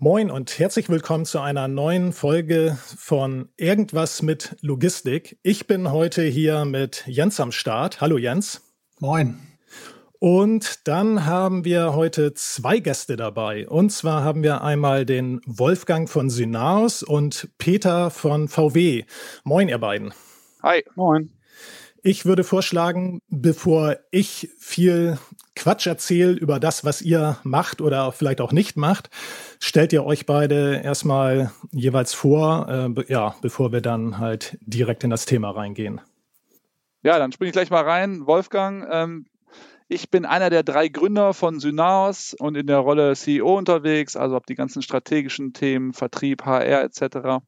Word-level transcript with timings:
Moin 0.00 0.30
und 0.30 0.60
herzlich 0.60 0.88
willkommen 0.88 1.24
zu 1.24 1.40
einer 1.40 1.66
neuen 1.66 2.12
Folge 2.12 2.78
von 2.96 3.48
Irgendwas 3.56 4.22
mit 4.22 4.54
Logistik. 4.60 5.40
Ich 5.42 5.66
bin 5.66 5.90
heute 5.90 6.22
hier 6.22 6.64
mit 6.64 7.02
Jens 7.08 7.40
am 7.40 7.50
Start. 7.50 8.00
Hallo 8.00 8.16
Jens. 8.16 8.62
Moin. 9.00 9.40
Und 10.20 10.86
dann 10.86 11.26
haben 11.26 11.64
wir 11.64 11.96
heute 11.96 12.32
zwei 12.34 12.78
Gäste 12.78 13.16
dabei. 13.16 13.68
Und 13.68 13.90
zwar 13.90 14.22
haben 14.22 14.44
wir 14.44 14.62
einmal 14.62 15.04
den 15.04 15.40
Wolfgang 15.46 16.08
von 16.08 16.30
Synaos 16.30 17.02
und 17.02 17.48
Peter 17.58 18.10
von 18.10 18.46
VW. 18.46 19.02
Moin, 19.42 19.68
ihr 19.68 19.78
beiden. 19.78 20.14
Hi. 20.62 20.84
Moin. 20.94 21.32
Ich 22.04 22.24
würde 22.24 22.44
vorschlagen, 22.44 23.20
bevor 23.30 23.96
ich 24.12 24.48
viel 24.60 25.18
Quatsch 25.58 25.88
erzähle 25.88 26.32
über 26.32 26.60
das, 26.60 26.84
was 26.84 27.02
ihr 27.02 27.36
macht 27.42 27.80
oder 27.80 28.12
vielleicht 28.12 28.40
auch 28.40 28.52
nicht 28.52 28.76
macht, 28.76 29.10
stellt 29.58 29.92
ihr 29.92 30.06
euch 30.06 30.24
beide 30.24 30.80
erstmal 30.82 31.50
jeweils 31.72 32.14
vor, 32.14 32.68
äh, 32.68 33.12
ja, 33.12 33.34
bevor 33.42 33.72
wir 33.72 33.80
dann 33.80 34.18
halt 34.18 34.56
direkt 34.60 35.02
in 35.02 35.10
das 35.10 35.26
Thema 35.26 35.50
reingehen. 35.50 36.00
Ja, 37.02 37.18
dann 37.18 37.32
springe 37.32 37.48
ich 37.48 37.52
gleich 37.52 37.70
mal 37.70 37.82
rein. 37.82 38.26
Wolfgang, 38.26 38.86
ähm, 38.90 39.26
ich 39.88 40.10
bin 40.10 40.24
einer 40.24 40.48
der 40.48 40.62
drei 40.62 40.86
Gründer 40.86 41.34
von 41.34 41.58
Synaos 41.58 42.34
und 42.38 42.56
in 42.56 42.68
der 42.68 42.78
Rolle 42.78 43.16
CEO 43.16 43.58
unterwegs, 43.58 44.14
also 44.14 44.36
habe 44.36 44.46
die 44.48 44.54
ganzen 44.54 44.82
strategischen 44.82 45.54
Themen, 45.54 45.92
Vertrieb, 45.92 46.44
HR 46.44 46.84
etc 46.84 47.40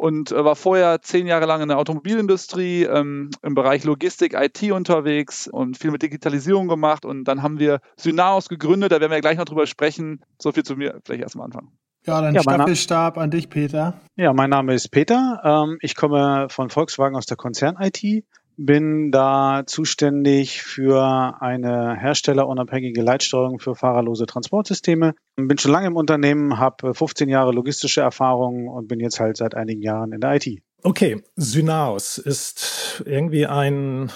und 0.00 0.32
äh, 0.32 0.44
war 0.44 0.56
vorher 0.56 1.02
zehn 1.02 1.26
Jahre 1.26 1.44
lang 1.44 1.60
in 1.60 1.68
der 1.68 1.78
Automobilindustrie, 1.78 2.84
ähm, 2.84 3.28
im 3.42 3.54
Bereich 3.54 3.84
Logistik, 3.84 4.32
IT 4.32 4.72
unterwegs 4.72 5.46
und 5.46 5.76
viel 5.76 5.90
mit 5.90 6.00
Digitalisierung 6.00 6.68
gemacht. 6.68 7.04
Und 7.04 7.24
dann 7.24 7.42
haben 7.42 7.58
wir 7.58 7.80
Synaos 7.96 8.48
gegründet, 8.48 8.92
da 8.92 9.00
werden 9.00 9.12
wir 9.12 9.20
gleich 9.20 9.36
noch 9.36 9.44
drüber 9.44 9.66
sprechen. 9.66 10.24
So 10.40 10.52
viel 10.52 10.62
zu 10.62 10.74
mir, 10.76 11.00
vielleicht 11.04 11.22
erstmal 11.22 11.44
anfangen. 11.44 11.72
Ja, 12.06 12.22
dann 12.22 12.34
ja, 12.34 12.40
Staffelstab 12.40 13.18
an 13.18 13.30
dich, 13.30 13.50
Peter. 13.50 14.00
Ja, 14.16 14.32
mein 14.32 14.48
Name 14.48 14.72
ist 14.72 14.88
Peter. 14.88 15.42
Ähm, 15.44 15.76
ich 15.82 15.94
komme 15.94 16.46
von 16.48 16.70
Volkswagen 16.70 17.14
aus 17.14 17.26
der 17.26 17.36
Konzern-IT 17.36 18.24
bin 18.56 19.10
da 19.10 19.62
zuständig 19.66 20.62
für 20.62 21.40
eine 21.40 21.96
herstellerunabhängige 21.96 23.02
Leitsteuerung 23.02 23.58
für 23.58 23.74
fahrerlose 23.74 24.26
Transportsysteme. 24.26 25.14
Bin 25.36 25.58
schon 25.58 25.72
lange 25.72 25.86
im 25.86 25.96
Unternehmen, 25.96 26.58
habe 26.58 26.94
15 26.94 27.28
Jahre 27.28 27.52
logistische 27.52 28.00
Erfahrung 28.00 28.68
und 28.68 28.88
bin 28.88 29.00
jetzt 29.00 29.20
halt 29.20 29.36
seit 29.36 29.54
einigen 29.54 29.82
Jahren 29.82 30.12
in 30.12 30.20
der 30.20 30.36
IT. 30.36 30.62
Okay, 30.82 31.22
Synaos 31.36 32.18
ist 32.18 33.02
irgendwie 33.06 33.46
ein 33.46 34.10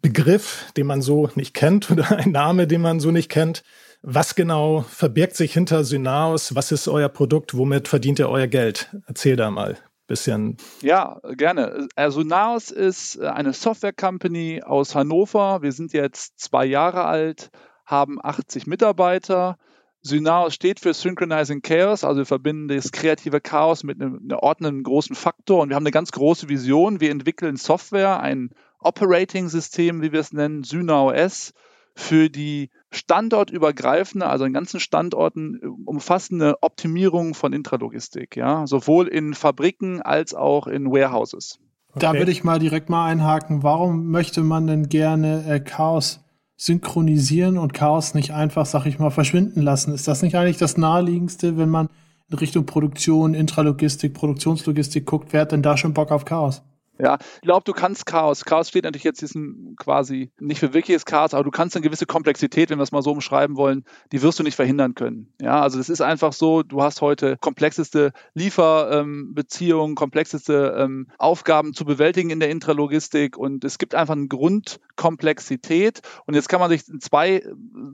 Begriff, 0.00 0.72
den 0.76 0.86
man 0.86 1.02
so 1.02 1.30
nicht 1.34 1.54
kennt 1.54 1.90
oder 1.92 2.10
ein 2.16 2.32
Name, 2.32 2.66
den 2.66 2.80
man 2.80 3.00
so 3.00 3.10
nicht 3.10 3.30
kennt. 3.30 3.62
Was 4.02 4.34
genau 4.34 4.80
verbirgt 4.88 5.36
sich 5.36 5.52
hinter 5.52 5.84
Synaos? 5.84 6.56
Was 6.56 6.72
ist 6.72 6.88
euer 6.88 7.08
Produkt? 7.08 7.56
Womit 7.56 7.86
verdient 7.86 8.18
ihr 8.18 8.28
euer 8.28 8.48
Geld? 8.48 8.94
Erzähl 9.06 9.36
da 9.36 9.50
mal 9.50 9.78
bisschen. 10.12 10.58
Ja, 10.82 11.20
gerne. 11.36 11.88
Also 11.96 12.22
Naos 12.22 12.70
ist 12.70 13.16
äh, 13.16 13.28
eine 13.28 13.54
Software-Company 13.54 14.62
aus 14.62 14.94
Hannover. 14.94 15.62
Wir 15.62 15.72
sind 15.72 15.94
jetzt 15.94 16.38
zwei 16.38 16.66
Jahre 16.66 17.04
alt, 17.04 17.50
haben 17.86 18.18
80 18.22 18.66
Mitarbeiter. 18.66 19.56
Synaos 20.02 20.52
steht 20.52 20.80
für 20.80 20.92
Synchronizing 20.92 21.62
Chaos, 21.62 22.04
also 22.04 22.18
wir 22.18 22.26
verbinden 22.26 22.68
das 22.68 22.90
kreative 22.90 23.40
Chaos 23.40 23.84
mit 23.84 24.02
einem, 24.02 24.18
einem 24.18 24.38
ordnenden 24.38 24.82
großen 24.82 25.14
Faktor 25.14 25.62
und 25.62 25.68
wir 25.68 25.76
haben 25.76 25.84
eine 25.84 25.92
ganz 25.92 26.10
große 26.12 26.48
Vision. 26.48 27.00
Wir 27.00 27.10
entwickeln 27.12 27.56
Software, 27.56 28.20
ein 28.20 28.50
Operating-System, 28.80 30.02
wie 30.02 30.12
wir 30.12 30.20
es 30.20 30.32
nennen, 30.32 30.64
SynaOS, 30.64 31.54
für 31.94 32.30
die 32.30 32.70
standortübergreifende, 32.90 34.26
also 34.26 34.44
in 34.44 34.52
ganzen 34.52 34.80
Standorten 34.80 35.60
äh, 35.62 35.66
umfassende 35.84 36.56
Optimierung 36.62 37.34
von 37.34 37.52
Intralogistik, 37.52 38.36
ja, 38.36 38.66
sowohl 38.66 39.08
in 39.08 39.34
Fabriken 39.34 40.00
als 40.00 40.34
auch 40.34 40.66
in 40.66 40.90
Warehouses. 40.90 41.58
Okay. 41.90 42.00
Da 42.00 42.14
würde 42.14 42.30
ich 42.30 42.44
mal 42.44 42.58
direkt 42.58 42.88
mal 42.88 43.06
einhaken. 43.06 43.62
Warum 43.62 44.10
möchte 44.10 44.42
man 44.42 44.66
denn 44.66 44.88
gerne 44.88 45.44
äh, 45.46 45.60
Chaos 45.60 46.20
synchronisieren 46.56 47.58
und 47.58 47.74
Chaos 47.74 48.14
nicht 48.14 48.32
einfach, 48.32 48.64
sag 48.64 48.86
ich 48.86 48.98
mal, 48.98 49.10
verschwinden 49.10 49.60
lassen? 49.60 49.92
Ist 49.92 50.08
das 50.08 50.22
nicht 50.22 50.36
eigentlich 50.36 50.56
das 50.56 50.78
naheliegendste, 50.78 51.58
wenn 51.58 51.68
man 51.68 51.88
in 52.30 52.38
Richtung 52.38 52.64
Produktion, 52.64 53.34
Intralogistik, 53.34 54.14
Produktionslogistik 54.14 55.04
guckt? 55.04 55.32
Wer 55.32 55.42
hat 55.42 55.52
denn 55.52 55.62
da 55.62 55.76
schon 55.76 55.92
Bock 55.92 56.10
auf 56.10 56.24
Chaos? 56.24 56.62
Ja, 56.98 57.18
ich 57.36 57.40
glaube, 57.40 57.64
du 57.64 57.72
kannst 57.72 58.06
Chaos. 58.06 58.44
Chaos 58.44 58.68
steht 58.68 58.84
natürlich 58.84 59.04
jetzt 59.04 59.22
diesen 59.22 59.76
quasi 59.76 60.30
nicht 60.38 60.60
für 60.60 60.74
wirkliches 60.74 61.04
Chaos, 61.04 61.32
aber 61.32 61.42
du 61.42 61.50
kannst 61.50 61.74
eine 61.74 61.82
gewisse 61.82 62.06
Komplexität, 62.06 62.70
wenn 62.70 62.78
wir 62.78 62.82
es 62.82 62.92
mal 62.92 63.02
so 63.02 63.12
umschreiben 63.12 63.56
wollen, 63.56 63.84
die 64.12 64.22
wirst 64.22 64.38
du 64.38 64.42
nicht 64.42 64.56
verhindern 64.56 64.94
können. 64.94 65.32
Ja, 65.40 65.60
also 65.60 65.80
es 65.80 65.88
ist 65.88 66.02
einfach 66.02 66.32
so, 66.32 66.62
du 66.62 66.82
hast 66.82 67.00
heute 67.00 67.38
komplexeste 67.40 68.12
Lieferbeziehungen, 68.34 69.94
komplexeste 69.94 70.76
ähm, 70.78 71.08
Aufgaben 71.18 71.72
zu 71.72 71.84
bewältigen 71.84 72.30
in 72.30 72.40
der 72.40 72.50
Intralogistik 72.50 73.36
und 73.38 73.64
es 73.64 73.78
gibt 73.78 73.94
einfach 73.94 74.14
eine 74.14 74.28
Grundkomplexität 74.28 76.02
und 76.26 76.34
jetzt 76.34 76.48
kann 76.48 76.60
man 76.60 76.70
sich 76.70 76.86
in 76.88 77.00
zwei 77.00 77.42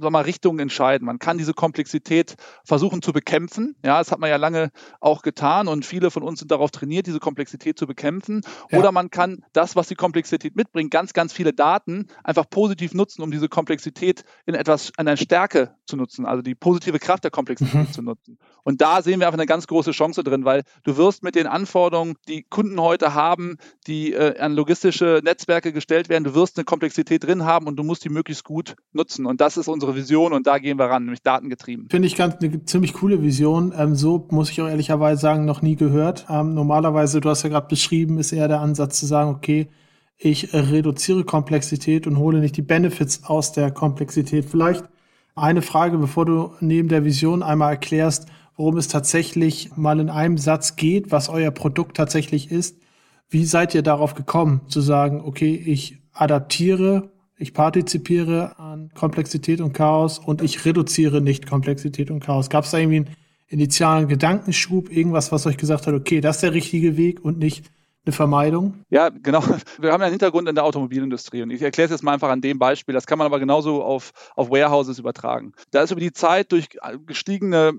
sag 0.00 0.10
mal, 0.10 0.22
Richtungen 0.22 0.58
entscheiden. 0.58 1.06
Man 1.06 1.18
kann 1.18 1.38
diese 1.38 1.54
Komplexität 1.54 2.34
versuchen 2.64 3.00
zu 3.00 3.12
bekämpfen. 3.12 3.76
Ja, 3.84 3.98
das 3.98 4.10
hat 4.10 4.18
man 4.18 4.28
ja 4.28 4.36
lange 4.36 4.70
auch 5.00 5.22
getan 5.22 5.68
und 5.68 5.86
viele 5.86 6.10
von 6.10 6.22
uns 6.22 6.40
sind 6.40 6.50
darauf 6.50 6.70
trainiert, 6.70 7.06
diese 7.06 7.20
Komplexität 7.20 7.78
zu 7.78 7.86
bekämpfen. 7.86 8.42
Ja. 8.70 8.78
Oder 8.78 8.87
man 8.92 9.10
kann 9.10 9.44
das, 9.52 9.76
was 9.76 9.88
die 9.88 9.94
Komplexität 9.94 10.56
mitbringt, 10.56 10.90
ganz, 10.90 11.12
ganz 11.12 11.32
viele 11.32 11.52
Daten 11.52 12.06
einfach 12.24 12.48
positiv 12.48 12.94
nutzen, 12.94 13.22
um 13.22 13.30
diese 13.30 13.48
Komplexität 13.48 14.24
in 14.46 14.54
etwas, 14.54 14.92
an 14.96 15.06
einer 15.06 15.16
Stärke 15.16 15.74
zu 15.86 15.96
nutzen, 15.96 16.26
also 16.26 16.42
die 16.42 16.54
positive 16.54 16.98
Kraft 16.98 17.24
der 17.24 17.30
Komplexität 17.30 17.88
mhm. 17.88 17.92
zu 17.92 18.02
nutzen. 18.02 18.38
Und 18.64 18.80
da 18.80 19.02
sehen 19.02 19.20
wir 19.20 19.26
einfach 19.26 19.38
eine 19.38 19.46
ganz 19.46 19.66
große 19.66 19.92
Chance 19.92 20.22
drin, 20.22 20.44
weil 20.44 20.62
du 20.84 20.96
wirst 20.96 21.22
mit 21.22 21.34
den 21.34 21.46
Anforderungen, 21.46 22.16
die 22.28 22.42
Kunden 22.42 22.78
heute 22.80 23.14
haben, 23.14 23.56
die 23.86 24.12
äh, 24.12 24.38
an 24.38 24.52
logistische 24.52 25.20
Netzwerke 25.24 25.72
gestellt 25.72 26.08
werden, 26.08 26.24
du 26.24 26.34
wirst 26.34 26.58
eine 26.58 26.64
Komplexität 26.64 27.24
drin 27.24 27.44
haben 27.44 27.66
und 27.66 27.76
du 27.76 27.82
musst 27.82 28.04
die 28.04 28.10
möglichst 28.10 28.44
gut 28.44 28.76
nutzen. 28.92 29.24
Und 29.24 29.40
das 29.40 29.56
ist 29.56 29.68
unsere 29.68 29.96
Vision 29.96 30.32
und 30.32 30.46
da 30.46 30.58
gehen 30.58 30.78
wir 30.78 30.86
ran, 30.86 31.04
nämlich 31.04 31.22
datengetrieben. 31.22 31.88
Finde 31.88 32.06
ich 32.06 32.16
ganz 32.16 32.36
eine 32.42 32.64
ziemlich 32.64 32.92
coole 32.92 33.22
Vision. 33.22 33.72
Ähm, 33.76 33.94
so 33.94 34.26
muss 34.30 34.50
ich 34.50 34.60
auch 34.60 34.68
ehrlicherweise 34.68 35.20
sagen, 35.20 35.44
noch 35.44 35.62
nie 35.62 35.76
gehört. 35.76 36.26
Ähm, 36.28 36.54
normalerweise, 36.54 37.20
du 37.20 37.30
hast 37.30 37.42
ja 37.42 37.48
gerade 37.48 37.68
beschrieben, 37.68 38.18
ist 38.18 38.32
eher 38.32 38.48
der 38.48 38.60
Ansatz, 38.60 38.77
Ansatz 38.78 39.00
zu 39.00 39.06
sagen, 39.06 39.30
okay, 39.30 39.68
ich 40.16 40.52
reduziere 40.52 41.24
Komplexität 41.24 42.06
und 42.06 42.18
hole 42.18 42.40
nicht 42.40 42.56
die 42.56 42.62
Benefits 42.62 43.24
aus 43.24 43.52
der 43.52 43.70
Komplexität. 43.70 44.44
Vielleicht 44.44 44.84
eine 45.34 45.62
Frage, 45.62 45.98
bevor 45.98 46.24
du 46.24 46.52
neben 46.60 46.88
der 46.88 47.04
Vision 47.04 47.42
einmal 47.42 47.72
erklärst, 47.72 48.26
worum 48.56 48.76
es 48.76 48.88
tatsächlich 48.88 49.76
mal 49.76 50.00
in 50.00 50.10
einem 50.10 50.38
Satz 50.38 50.76
geht, 50.76 51.12
was 51.12 51.28
euer 51.28 51.52
Produkt 51.52 51.96
tatsächlich 51.96 52.50
ist. 52.50 52.76
Wie 53.28 53.44
seid 53.44 53.74
ihr 53.74 53.82
darauf 53.82 54.14
gekommen, 54.14 54.62
zu 54.68 54.80
sagen, 54.80 55.22
okay, 55.24 55.54
ich 55.54 55.98
adaptiere, 56.12 57.10
ich 57.36 57.54
partizipiere 57.54 58.58
an 58.58 58.90
Komplexität 58.94 59.60
und 59.60 59.72
Chaos 59.72 60.18
und 60.18 60.42
ich 60.42 60.64
reduziere 60.64 61.20
nicht 61.20 61.48
Komplexität 61.48 62.10
und 62.10 62.20
Chaos? 62.20 62.50
Gab 62.50 62.64
es 62.64 62.72
da 62.72 62.78
irgendwie 62.78 62.96
einen 62.96 63.16
initialen 63.46 64.08
Gedankenschub, 64.08 64.90
irgendwas, 64.90 65.30
was 65.30 65.46
euch 65.46 65.56
gesagt 65.56 65.86
hat, 65.86 65.94
okay, 65.94 66.20
das 66.20 66.36
ist 66.36 66.42
der 66.42 66.54
richtige 66.54 66.96
Weg 66.96 67.24
und 67.24 67.38
nicht 67.38 67.70
eine 68.08 68.12
Vermeidung? 68.14 68.84
Ja, 68.88 69.10
genau. 69.10 69.42
Wir 69.78 69.92
haben 69.92 70.00
ja 70.00 70.06
einen 70.06 70.12
Hintergrund 70.12 70.48
in 70.48 70.54
der 70.54 70.64
Automobilindustrie 70.64 71.42
und 71.42 71.50
ich 71.50 71.62
erkläre 71.62 71.86
es 71.86 71.90
jetzt 71.90 72.02
mal 72.02 72.14
einfach 72.14 72.30
an 72.30 72.40
dem 72.40 72.58
Beispiel. 72.58 72.94
Das 72.94 73.06
kann 73.06 73.18
man 73.18 73.26
aber 73.26 73.38
genauso 73.38 73.82
auf, 73.82 74.12
auf 74.34 74.50
Warehouses 74.50 74.98
übertragen. 74.98 75.52
Da 75.70 75.82
ist 75.82 75.90
über 75.90 76.00
die 76.00 76.12
Zeit 76.12 76.52
durch 76.52 76.68
gestiegene 77.06 77.72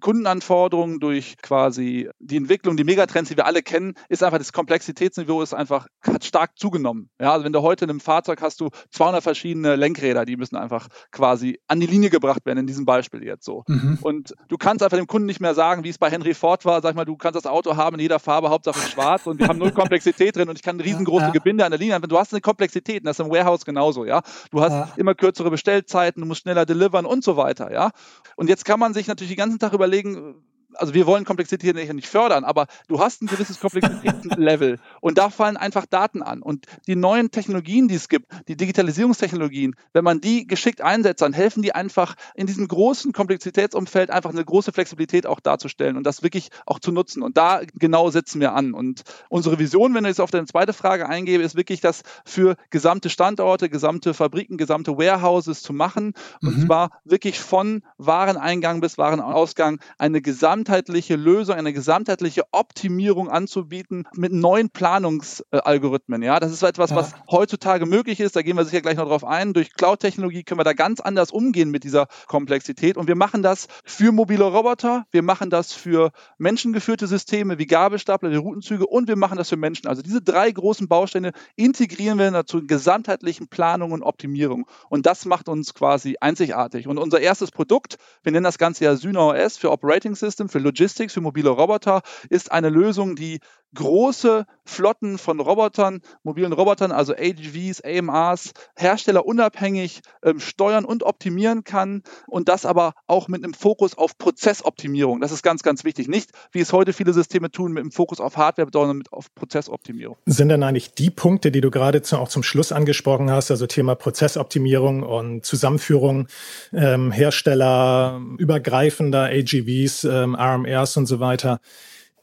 Kundenanforderungen, 0.00 1.00
durch 1.00 1.36
quasi 1.42 2.08
die 2.20 2.36
Entwicklung, 2.36 2.76
die 2.76 2.84
Megatrends, 2.84 3.30
die 3.30 3.36
wir 3.36 3.46
alle 3.46 3.62
kennen, 3.62 3.94
ist 4.08 4.22
einfach 4.22 4.38
das 4.38 4.52
Komplexitätsniveau 4.52 5.42
ist 5.42 5.52
einfach 5.52 5.86
hat 6.02 6.24
stark 6.24 6.58
zugenommen. 6.58 7.10
Ja, 7.20 7.32
also 7.32 7.44
wenn 7.44 7.52
du 7.52 7.62
heute 7.62 7.84
in 7.84 7.90
einem 7.90 8.00
Fahrzeug 8.00 8.40
hast 8.40 8.60
du 8.60 8.70
200 8.90 9.22
verschiedene 9.22 9.76
Lenkräder, 9.76 10.24
die 10.24 10.36
müssen 10.36 10.56
einfach 10.56 10.88
quasi 11.10 11.58
an 11.66 11.80
die 11.80 11.86
Linie 11.86 12.10
gebracht 12.10 12.46
werden 12.46 12.58
in 12.58 12.66
diesem 12.66 12.84
Beispiel 12.84 13.24
jetzt 13.24 13.44
so. 13.44 13.64
Mhm. 13.66 13.98
Und 14.02 14.34
du 14.48 14.56
kannst 14.56 14.82
einfach 14.82 14.96
dem 14.96 15.06
Kunden 15.06 15.26
nicht 15.26 15.40
mehr 15.40 15.54
sagen, 15.54 15.82
wie 15.82 15.88
es 15.88 15.98
bei 15.98 16.10
Henry 16.10 16.34
Ford 16.34 16.64
war, 16.64 16.80
sag 16.82 16.94
mal, 16.94 17.04
du 17.04 17.16
kannst 17.16 17.36
das 17.36 17.46
Auto 17.46 17.76
haben 17.76 17.96
in 17.96 18.00
jeder 18.00 18.20
Farbe, 18.20 18.50
Hauptsache 18.50 18.88
schwarz 18.88 19.26
und 19.26 19.40
wir 19.40 19.48
haben 19.48 19.58
0 19.58 19.71
hohe 19.72 19.80
Komplexität 19.80 20.36
drin 20.36 20.48
und 20.48 20.56
ich 20.56 20.62
kann 20.62 20.80
riesengroße 20.80 21.22
ja, 21.22 21.28
ja. 21.28 21.32
Gebinde 21.32 21.64
an 21.64 21.70
der 21.70 21.78
Linie 21.78 21.94
haben. 21.94 22.08
Du 22.08 22.18
hast 22.18 22.32
eine 22.32 22.40
Komplexität 22.40 23.02
und 23.02 23.06
das 23.06 23.18
ist 23.18 23.24
im 23.24 23.32
Warehouse 23.32 23.64
genauso, 23.64 24.04
ja. 24.04 24.22
Du 24.50 24.60
hast 24.60 24.72
ja. 24.72 24.88
immer 24.96 25.14
kürzere 25.14 25.50
Bestellzeiten, 25.50 26.22
du 26.22 26.26
musst 26.26 26.42
schneller 26.42 26.66
delivern 26.66 27.06
und 27.06 27.24
so 27.24 27.36
weiter, 27.36 27.72
ja. 27.72 27.90
Und 28.36 28.48
jetzt 28.48 28.64
kann 28.64 28.80
man 28.80 28.94
sich 28.94 29.06
natürlich 29.06 29.32
den 29.32 29.38
ganzen 29.38 29.58
Tag 29.58 29.72
überlegen, 29.72 30.34
also 30.74 30.94
wir 30.94 31.06
wollen 31.06 31.24
Komplexität 31.24 31.74
nicht 31.74 32.08
fördern, 32.08 32.44
aber 32.44 32.66
du 32.88 33.00
hast 33.00 33.22
ein 33.22 33.26
gewisses 33.26 33.60
Komplexitätslevel 33.60 34.78
und 35.02 35.18
da 35.18 35.30
fallen 35.30 35.56
einfach 35.56 35.84
Daten 35.84 36.22
an. 36.22 36.42
Und 36.42 36.66
die 36.86 36.94
neuen 36.94 37.30
Technologien, 37.32 37.88
die 37.88 37.96
es 37.96 38.08
gibt, 38.08 38.26
die 38.48 38.56
Digitalisierungstechnologien, 38.56 39.74
wenn 39.92 40.04
man 40.04 40.20
die 40.20 40.46
geschickt 40.46 40.80
einsetzt, 40.80 41.20
dann 41.20 41.32
helfen 41.32 41.62
die 41.62 41.74
einfach 41.74 42.14
in 42.34 42.46
diesem 42.46 42.68
großen 42.68 43.12
Komplexitätsumfeld 43.12 44.10
einfach 44.10 44.30
eine 44.30 44.44
große 44.44 44.72
Flexibilität 44.72 45.26
auch 45.26 45.40
darzustellen 45.40 45.96
und 45.96 46.06
das 46.06 46.22
wirklich 46.22 46.50
auch 46.66 46.78
zu 46.78 46.92
nutzen. 46.92 47.22
Und 47.22 47.36
da 47.36 47.62
genau 47.74 48.10
setzen 48.10 48.40
wir 48.40 48.54
an. 48.54 48.74
Und 48.74 49.02
unsere 49.28 49.58
Vision, 49.58 49.92
wenn 49.94 50.04
ich 50.04 50.10
jetzt 50.10 50.20
auf 50.20 50.30
deine 50.30 50.46
zweite 50.46 50.72
Frage 50.72 51.08
eingebe, 51.08 51.42
ist 51.42 51.56
wirklich 51.56 51.80
das 51.80 52.02
für 52.24 52.54
gesamte 52.70 53.10
Standorte, 53.10 53.68
gesamte 53.68 54.14
Fabriken, 54.14 54.56
gesamte 54.56 54.96
Warehouses 54.96 55.62
zu 55.62 55.72
machen. 55.72 56.14
Und 56.40 56.58
mhm. 56.58 56.66
zwar 56.66 56.90
wirklich 57.04 57.40
von 57.40 57.82
Wareneingang 57.98 58.80
bis 58.80 58.98
Warenausgang 58.98 59.80
eine 59.98 60.22
gesamtheitliche 60.22 61.16
Lösung, 61.16 61.56
eine 61.56 61.72
gesamtheitliche 61.72 62.44
Optimierung 62.52 63.28
anzubieten 63.28 64.06
mit 64.14 64.32
neuen 64.32 64.70
Planungsalgorithmen. 64.92 66.22
Ja, 66.22 66.38
das 66.38 66.52
ist 66.52 66.62
etwas, 66.62 66.90
ja. 66.90 66.96
was 66.96 67.14
heutzutage 67.30 67.86
möglich 67.86 68.20
ist. 68.20 68.36
Da 68.36 68.42
gehen 68.42 68.56
wir 68.56 68.64
sicher 68.66 68.82
gleich 68.82 68.96
noch 68.96 69.08
drauf 69.08 69.24
ein. 69.24 69.54
Durch 69.54 69.72
Cloud-Technologie 69.72 70.44
können 70.44 70.60
wir 70.60 70.64
da 70.64 70.74
ganz 70.74 71.00
anders 71.00 71.30
umgehen 71.30 71.70
mit 71.70 71.84
dieser 71.84 72.08
Komplexität. 72.26 72.98
Und 72.98 73.08
wir 73.08 73.14
machen 73.14 73.42
das 73.42 73.68
für 73.84 74.12
mobile 74.12 74.44
Roboter, 74.44 75.06
wir 75.10 75.22
machen 75.22 75.48
das 75.48 75.72
für 75.72 76.12
menschengeführte 76.36 77.06
Systeme 77.06 77.58
wie 77.58 77.66
Gabelstapler, 77.66 78.28
die 78.28 78.36
Routenzüge 78.36 78.86
und 78.86 79.08
wir 79.08 79.16
machen 79.16 79.38
das 79.38 79.48
für 79.48 79.56
Menschen. 79.56 79.86
Also 79.86 80.02
diese 80.02 80.20
drei 80.20 80.50
großen 80.50 80.88
Bausteine 80.88 81.32
integrieren 81.56 82.18
wir 82.18 82.30
dazu 82.30 82.58
in 82.58 82.66
gesamtheitlichen 82.66 83.48
Planung 83.48 83.92
und 83.92 84.02
Optimierung. 84.02 84.66
Und 84.90 85.06
das 85.06 85.24
macht 85.24 85.48
uns 85.48 85.72
quasi 85.72 86.16
einzigartig. 86.20 86.86
Und 86.86 86.98
unser 86.98 87.20
erstes 87.20 87.50
Produkt, 87.50 87.96
wir 88.22 88.32
nennen 88.32 88.44
das 88.44 88.58
Ganze 88.58 88.84
ja 88.84 88.96
Syna 88.96 89.20
OS 89.20 89.56
für 89.56 89.70
Operating 89.70 90.14
System, 90.14 90.50
für 90.50 90.58
Logistics, 90.58 91.14
für 91.14 91.22
mobile 91.22 91.48
Roboter, 91.48 92.02
ist 92.28 92.52
eine 92.52 92.68
Lösung, 92.68 93.16
die 93.16 93.40
große 93.74 94.46
Flotten 94.64 95.18
von 95.18 95.40
Robotern, 95.40 96.00
mobilen 96.22 96.52
Robotern, 96.52 96.92
also 96.92 97.14
AGVs, 97.14 97.82
AMRs, 97.82 98.52
herstellerunabhängig 98.76 100.00
ähm, 100.22 100.40
steuern 100.40 100.84
und 100.84 101.02
optimieren 101.02 101.64
kann 101.64 102.02
und 102.26 102.48
das 102.48 102.64
aber 102.64 102.94
auch 103.06 103.28
mit 103.28 103.42
einem 103.42 103.54
Fokus 103.54 103.96
auf 103.96 104.16
Prozessoptimierung. 104.18 105.20
Das 105.20 105.32
ist 105.32 105.42
ganz, 105.42 105.62
ganz 105.62 105.84
wichtig. 105.84 106.08
Nicht, 106.08 106.30
wie 106.52 106.60
es 106.60 106.72
heute 106.72 106.92
viele 106.92 107.12
Systeme 107.12 107.50
tun, 107.50 107.72
mit 107.72 107.82
einem 107.82 107.92
Fokus 107.92 108.20
auf 108.20 108.36
Hardware, 108.36 108.68
sondern 108.72 108.98
mit 108.98 109.12
auf 109.12 109.34
Prozessoptimierung. 109.34 110.16
Sind 110.26 110.50
denn 110.50 110.62
eigentlich 110.62 110.94
die 110.94 111.10
Punkte, 111.10 111.50
die 111.50 111.60
du 111.60 111.70
gerade 111.70 112.02
zu, 112.02 112.18
auch 112.18 112.28
zum 112.28 112.42
Schluss 112.42 112.72
angesprochen 112.72 113.30
hast, 113.30 113.50
also 113.50 113.66
Thema 113.66 113.94
Prozessoptimierung 113.94 115.02
und 115.02 115.44
Zusammenführung 115.44 116.28
ähm, 116.72 117.10
Hersteller 117.10 118.20
übergreifender 118.38 119.24
AGVs, 119.24 120.04
ähm, 120.04 120.34
RMRs 120.34 120.96
und 120.96 121.06
so 121.06 121.20
weiter, 121.20 121.60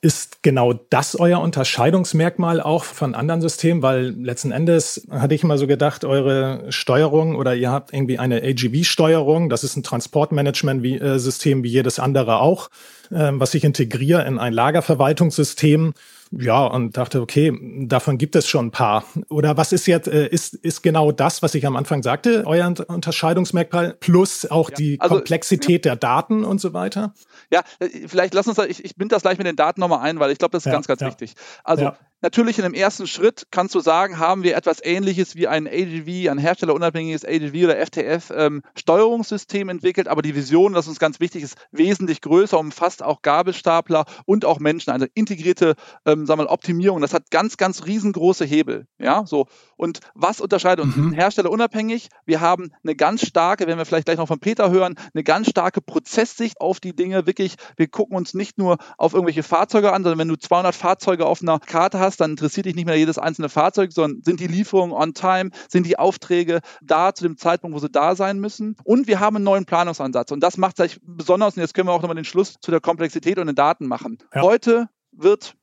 ist 0.01 0.43
genau 0.43 0.73
das 0.73 1.19
euer 1.19 1.41
Unterscheidungsmerkmal 1.41 2.61
auch 2.61 2.83
von 2.83 3.15
anderen 3.15 3.41
Systemen? 3.41 3.81
Weil 3.81 4.09
letzten 4.09 4.51
Endes 4.51 5.07
hatte 5.09 5.35
ich 5.35 5.43
immer 5.43 5.57
so 5.57 5.67
gedacht, 5.67 6.05
eure 6.05 6.71
Steuerung 6.71 7.35
oder 7.35 7.55
ihr 7.55 7.71
habt 7.71 7.93
irgendwie 7.93 8.17
eine 8.17 8.41
AGV-Steuerung, 8.41 9.49
das 9.49 9.63
ist 9.63 9.75
ein 9.75 9.83
Transportmanagement-System 9.83 11.63
wie 11.63 11.69
jedes 11.69 11.99
andere 11.99 12.39
auch, 12.39 12.69
ähm, 13.11 13.39
was 13.39 13.53
ich 13.53 13.63
integriere 13.63 14.25
in 14.25 14.39
ein 14.39 14.53
Lagerverwaltungssystem 14.53 15.93
ja, 16.31 16.65
und 16.65 16.95
dachte, 16.95 17.21
okay, 17.21 17.51
davon 17.87 18.17
gibt 18.17 18.35
es 18.35 18.47
schon 18.47 18.67
ein 18.67 18.71
paar. 18.71 19.03
Oder 19.29 19.57
was 19.57 19.71
ist 19.71 19.87
jetzt, 19.87 20.07
äh, 20.07 20.27
ist, 20.27 20.53
ist 20.53 20.83
genau 20.83 21.11
das, 21.11 21.41
was 21.41 21.55
ich 21.55 21.65
am 21.65 21.75
Anfang 21.75 22.03
sagte, 22.03 22.43
euer 22.45 22.71
Unterscheidungsmerkmal, 22.87 23.95
plus 23.99 24.49
auch 24.49 24.69
ja, 24.69 24.75
die 24.75 25.01
also, 25.01 25.15
Komplexität 25.15 25.85
ja. 25.85 25.91
der 25.91 25.95
Daten 25.95 26.45
und 26.45 26.61
so 26.61 26.73
weiter? 26.73 27.13
Ja, 27.51 27.63
äh, 27.79 28.07
vielleicht 28.07 28.33
lass 28.33 28.47
uns, 28.47 28.57
ich, 28.59 28.83
ich 28.83 28.95
binde 28.95 29.15
das 29.15 29.23
gleich 29.23 29.37
mit 29.37 29.47
den 29.47 29.55
Daten 29.55 29.79
nochmal 29.79 29.99
ein, 29.99 30.19
weil 30.19 30.31
ich 30.31 30.37
glaube, 30.37 30.51
das 30.51 30.63
ist 30.63 30.67
ja, 30.67 30.73
ganz, 30.73 30.87
ganz 30.87 31.01
wichtig. 31.01 31.35
Also 31.63 31.91
Natürlich 32.21 32.57
in 32.57 32.63
dem 32.63 32.73
ersten 32.73 33.07
Schritt 33.07 33.47
kannst 33.49 33.73
du 33.75 33.79
sagen, 33.79 34.19
haben 34.19 34.43
wir 34.43 34.57
etwas 34.57 34.83
ähnliches 34.83 35.37
wie 35.37 35.47
ein 35.47 35.67
AGV, 35.67 36.29
ein 36.29 36.37
herstellerunabhängiges 36.37 37.23
AGV 37.23 37.63
oder 37.63 37.77
FTF 37.77 38.31
ähm, 38.35 38.61
Steuerungssystem 38.75 39.69
entwickelt, 39.69 40.09
aber 40.09 40.21
die 40.21 40.35
Vision, 40.35 40.73
das 40.73 40.89
uns 40.89 40.99
ganz 40.99 41.21
wichtig 41.21 41.43
ist, 41.43 41.55
wesentlich 41.71 42.19
größer, 42.19 42.59
umfasst 42.59 43.03
auch 43.03 43.21
Gabelstapler 43.21 44.03
und 44.25 44.43
auch 44.43 44.59
Menschen, 44.59 44.91
also 44.91 45.05
integrierte 45.13 45.75
ähm, 46.05 46.25
sagen 46.25 46.41
wir, 46.41 46.49
Optimierung. 46.49 46.99
Das 46.99 47.13
hat 47.13 47.31
ganz, 47.31 47.55
ganz 47.55 47.85
riesengroße 47.85 48.43
Hebel. 48.43 48.87
Ja, 48.97 49.25
so. 49.25 49.47
Und 49.77 50.01
was 50.13 50.41
unterscheidet 50.41 50.83
uns? 50.83 50.97
Mhm. 50.97 51.13
Herstellerunabhängig. 51.13 52.09
Wir 52.25 52.41
haben 52.41 52.71
eine 52.83 52.95
ganz 52.95 53.25
starke, 53.25 53.65
wenn 53.65 53.77
wir 53.77 53.85
vielleicht 53.85 54.05
gleich 54.05 54.17
noch 54.17 54.27
von 54.27 54.39
Peter 54.39 54.71
hören, 54.71 54.95
eine 55.13 55.23
ganz 55.23 55.49
starke 55.49 55.79
Prozesssicht 55.79 56.59
auf 56.59 56.81
die 56.81 56.93
Dinge. 56.93 57.27
Wirklich, 57.27 57.38
wir 57.77 57.87
gucken 57.87 58.17
uns 58.17 58.33
nicht 58.33 58.57
nur 58.57 58.77
auf 58.97 59.13
irgendwelche 59.13 59.43
Fahrzeuge 59.43 59.93
an, 59.93 60.03
sondern 60.03 60.19
wenn 60.19 60.27
du 60.27 60.35
200 60.35 60.75
Fahrzeuge 60.75 61.25
auf 61.25 61.41
einer 61.41 61.59
Karte 61.59 61.99
hast, 61.99 62.09
hast, 62.09 62.19
dann 62.19 62.31
interessiert 62.31 62.65
dich 62.65 62.75
nicht 62.75 62.85
mehr 62.85 62.97
jedes 62.97 63.17
einzelne 63.17 63.49
Fahrzeug, 63.49 63.93
sondern 63.93 64.21
sind 64.23 64.39
die 64.39 64.47
Lieferungen 64.47 64.93
on 64.93 65.13
time, 65.13 65.51
sind 65.69 65.85
die 65.85 65.97
Aufträge 65.97 66.59
da 66.81 67.13
zu 67.13 67.23
dem 67.23 67.37
Zeitpunkt, 67.37 67.75
wo 67.75 67.79
sie 67.79 67.89
da 67.89 68.15
sein 68.15 68.39
müssen. 68.39 68.75
Und 68.83 69.07
wir 69.07 69.19
haben 69.19 69.37
einen 69.37 69.45
neuen 69.45 69.65
Planungsansatz. 69.65 70.31
Und 70.31 70.41
das 70.41 70.57
macht 70.57 70.79
es 70.79 70.99
besonders, 71.01 71.55
und 71.55 71.61
jetzt 71.61 71.73
können 71.73 71.87
wir 71.87 71.93
auch 71.93 72.01
nochmal 72.01 72.15
den 72.15 72.25
Schluss 72.25 72.55
zu 72.59 72.71
der 72.71 72.81
Komplexität 72.81 73.37
und 73.37 73.47
den 73.47 73.55
Daten 73.55 73.87
machen. 73.87 74.17
Ja. 74.33 74.41
Heute 74.41 74.89
wird 75.11 75.55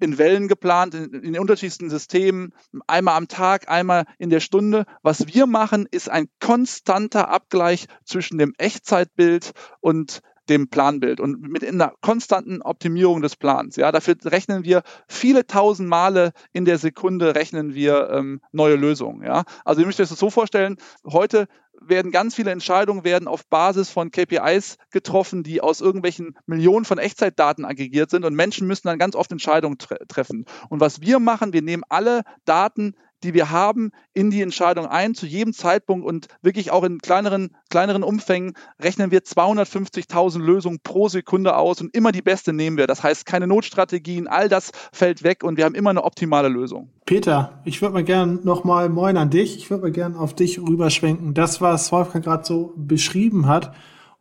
in 0.00 0.18
Wellen 0.18 0.48
geplant, 0.48 0.94
in, 0.94 1.12
in, 1.14 1.32
den 1.32 1.38
unterschiedlichsten 1.38 1.88
Systemen, 1.88 2.52
einmal 2.86 3.16
am 3.16 3.28
Tag, 3.28 3.70
einmal 3.70 4.04
in 4.18 4.28
der 4.28 4.40
Stunde. 4.40 4.84
Was 5.02 5.26
wir 5.32 5.46
machen, 5.46 5.86
ist 5.90 6.10
ein 6.10 6.28
konstanter 6.40 7.28
Abgleich 7.28 7.86
zwischen 8.04 8.36
dem 8.36 8.52
Echtzeitbild 8.58 9.52
und 9.80 10.20
dem 10.48 10.68
Planbild 10.68 11.20
und 11.20 11.40
mit 11.40 11.64
einer 11.64 11.94
konstanten 12.00 12.62
Optimierung 12.62 13.22
des 13.22 13.36
Plans. 13.36 13.76
Ja, 13.76 13.92
dafür 13.92 14.16
rechnen 14.24 14.64
wir 14.64 14.82
viele 15.08 15.46
tausend 15.46 15.88
Male 15.88 16.32
in 16.52 16.64
der 16.64 16.78
Sekunde 16.78 17.34
rechnen 17.34 17.74
wir 17.74 18.10
ähm, 18.10 18.40
neue 18.52 18.76
Lösungen. 18.76 19.24
Ja, 19.24 19.44
also 19.64 19.80
ihr 19.80 19.86
müsst 19.86 20.00
euch 20.00 20.08
das 20.08 20.18
so 20.18 20.30
vorstellen. 20.30 20.76
Heute 21.06 21.48
werden 21.80 22.12
ganz 22.12 22.34
viele 22.34 22.50
Entscheidungen 22.50 23.04
werden 23.04 23.28
auf 23.28 23.46
Basis 23.46 23.90
von 23.90 24.10
KPIs 24.10 24.76
getroffen, 24.90 25.42
die 25.42 25.60
aus 25.60 25.80
irgendwelchen 25.80 26.36
Millionen 26.46 26.84
von 26.84 26.98
Echtzeitdaten 26.98 27.64
aggregiert 27.64 28.10
sind 28.10 28.24
und 28.24 28.34
Menschen 28.34 28.66
müssen 28.66 28.88
dann 28.88 28.98
ganz 28.98 29.16
oft 29.16 29.32
Entscheidungen 29.32 29.78
tre 29.78 29.98
treffen. 30.08 30.44
Und 30.68 30.80
was 30.80 31.00
wir 31.00 31.18
machen, 31.18 31.52
wir 31.52 31.62
nehmen 31.62 31.82
alle 31.88 32.22
Daten, 32.44 32.94
die 33.24 33.34
wir 33.34 33.50
haben, 33.50 33.90
in 34.12 34.30
die 34.30 34.42
Entscheidung 34.42 34.86
ein, 34.86 35.14
zu 35.14 35.26
jedem 35.26 35.52
Zeitpunkt 35.52 36.06
und 36.06 36.28
wirklich 36.42 36.70
auch 36.70 36.84
in 36.84 36.98
kleineren, 36.98 37.56
kleineren 37.70 38.02
Umfängen 38.02 38.54
rechnen 38.80 39.10
wir 39.10 39.20
250.000 39.20 40.38
Lösungen 40.40 40.78
pro 40.82 41.08
Sekunde 41.08 41.56
aus 41.56 41.80
und 41.80 41.94
immer 41.94 42.12
die 42.12 42.22
beste 42.22 42.52
nehmen 42.52 42.76
wir. 42.76 42.86
Das 42.86 43.02
heißt, 43.02 43.26
keine 43.26 43.46
Notstrategien, 43.46 44.28
all 44.28 44.48
das 44.48 44.70
fällt 44.92 45.24
weg 45.24 45.42
und 45.42 45.56
wir 45.56 45.64
haben 45.64 45.74
immer 45.74 45.90
eine 45.90 46.04
optimale 46.04 46.48
Lösung. 46.48 46.90
Peter, 47.06 47.60
ich 47.64 47.82
würde 47.82 47.94
mal 47.94 48.04
gern 48.04 48.40
nochmal 48.44 48.88
Moin 48.88 49.16
an 49.16 49.30
dich. 49.30 49.56
Ich 49.56 49.70
würde 49.70 49.82
mal 49.82 49.92
gern 49.92 50.14
auf 50.16 50.34
dich 50.34 50.58
rüberschwenken. 50.58 51.34
Das, 51.34 51.60
was 51.60 51.90
Wolfgang 51.92 52.24
gerade 52.24 52.44
so 52.44 52.72
beschrieben 52.76 53.46
hat, 53.46 53.74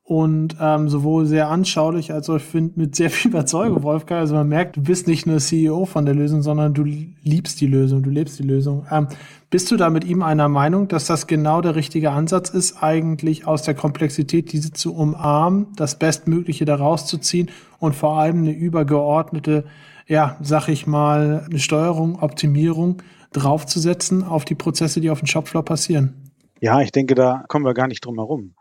und 0.05 0.57
ähm, 0.59 0.89
sowohl 0.89 1.25
sehr 1.25 1.49
anschaulich 1.49 2.11
als 2.11 2.29
auch 2.29 2.35
ich 2.35 2.43
finde 2.43 2.73
mit 2.75 2.95
sehr 2.95 3.09
viel 3.09 3.31
Überzeugung, 3.31 3.83
Wolfgang. 3.83 4.19
Also 4.19 4.35
man 4.35 4.49
merkt, 4.49 4.75
du 4.75 4.81
bist 4.81 5.07
nicht 5.07 5.25
nur 5.25 5.37
CEO 5.37 5.85
von 5.85 6.05
der 6.05 6.13
Lösung, 6.13 6.41
sondern 6.41 6.73
du 6.73 6.83
liebst 6.83 7.61
die 7.61 7.67
Lösung, 7.67 8.03
du 8.03 8.09
lebst 8.09 8.37
die 8.37 8.43
Lösung. 8.43 8.85
Ähm, 8.91 9.07
bist 9.49 9.71
du 9.71 9.77
da 9.77 9.89
mit 9.89 10.03
ihm 10.03 10.21
einer 10.21 10.49
Meinung, 10.49 10.89
dass 10.89 11.05
das 11.05 11.25
genau 11.25 11.61
der 11.61 11.75
richtige 11.75 12.11
Ansatz 12.11 12.49
ist, 12.49 12.83
eigentlich 12.83 13.47
aus 13.47 13.61
der 13.61 13.75
Komplexität 13.75 14.51
diese 14.51 14.73
zu 14.73 14.93
umarmen, 14.93 15.67
das 15.77 15.97
Bestmögliche 15.97 16.65
daraus 16.65 17.05
zu 17.05 17.17
ziehen 17.17 17.49
und 17.79 17.95
vor 17.95 18.17
allem 18.17 18.39
eine 18.39 18.51
übergeordnete, 18.51 19.63
ja, 20.07 20.35
sag 20.41 20.67
ich 20.67 20.85
mal, 20.85 21.45
eine 21.49 21.59
Steuerung, 21.59 22.21
Optimierung 22.21 23.01
draufzusetzen 23.31 24.23
auf 24.23 24.43
die 24.43 24.55
Prozesse, 24.55 24.99
die 24.99 25.09
auf 25.09 25.19
dem 25.19 25.27
Shopfloor 25.27 25.63
passieren? 25.63 26.31
Ja, 26.59 26.81
ich 26.81 26.91
denke, 26.91 27.15
da 27.15 27.45
kommen 27.47 27.65
wir 27.65 27.73
gar 27.73 27.87
nicht 27.87 28.05
drum 28.05 28.15
herum. 28.15 28.53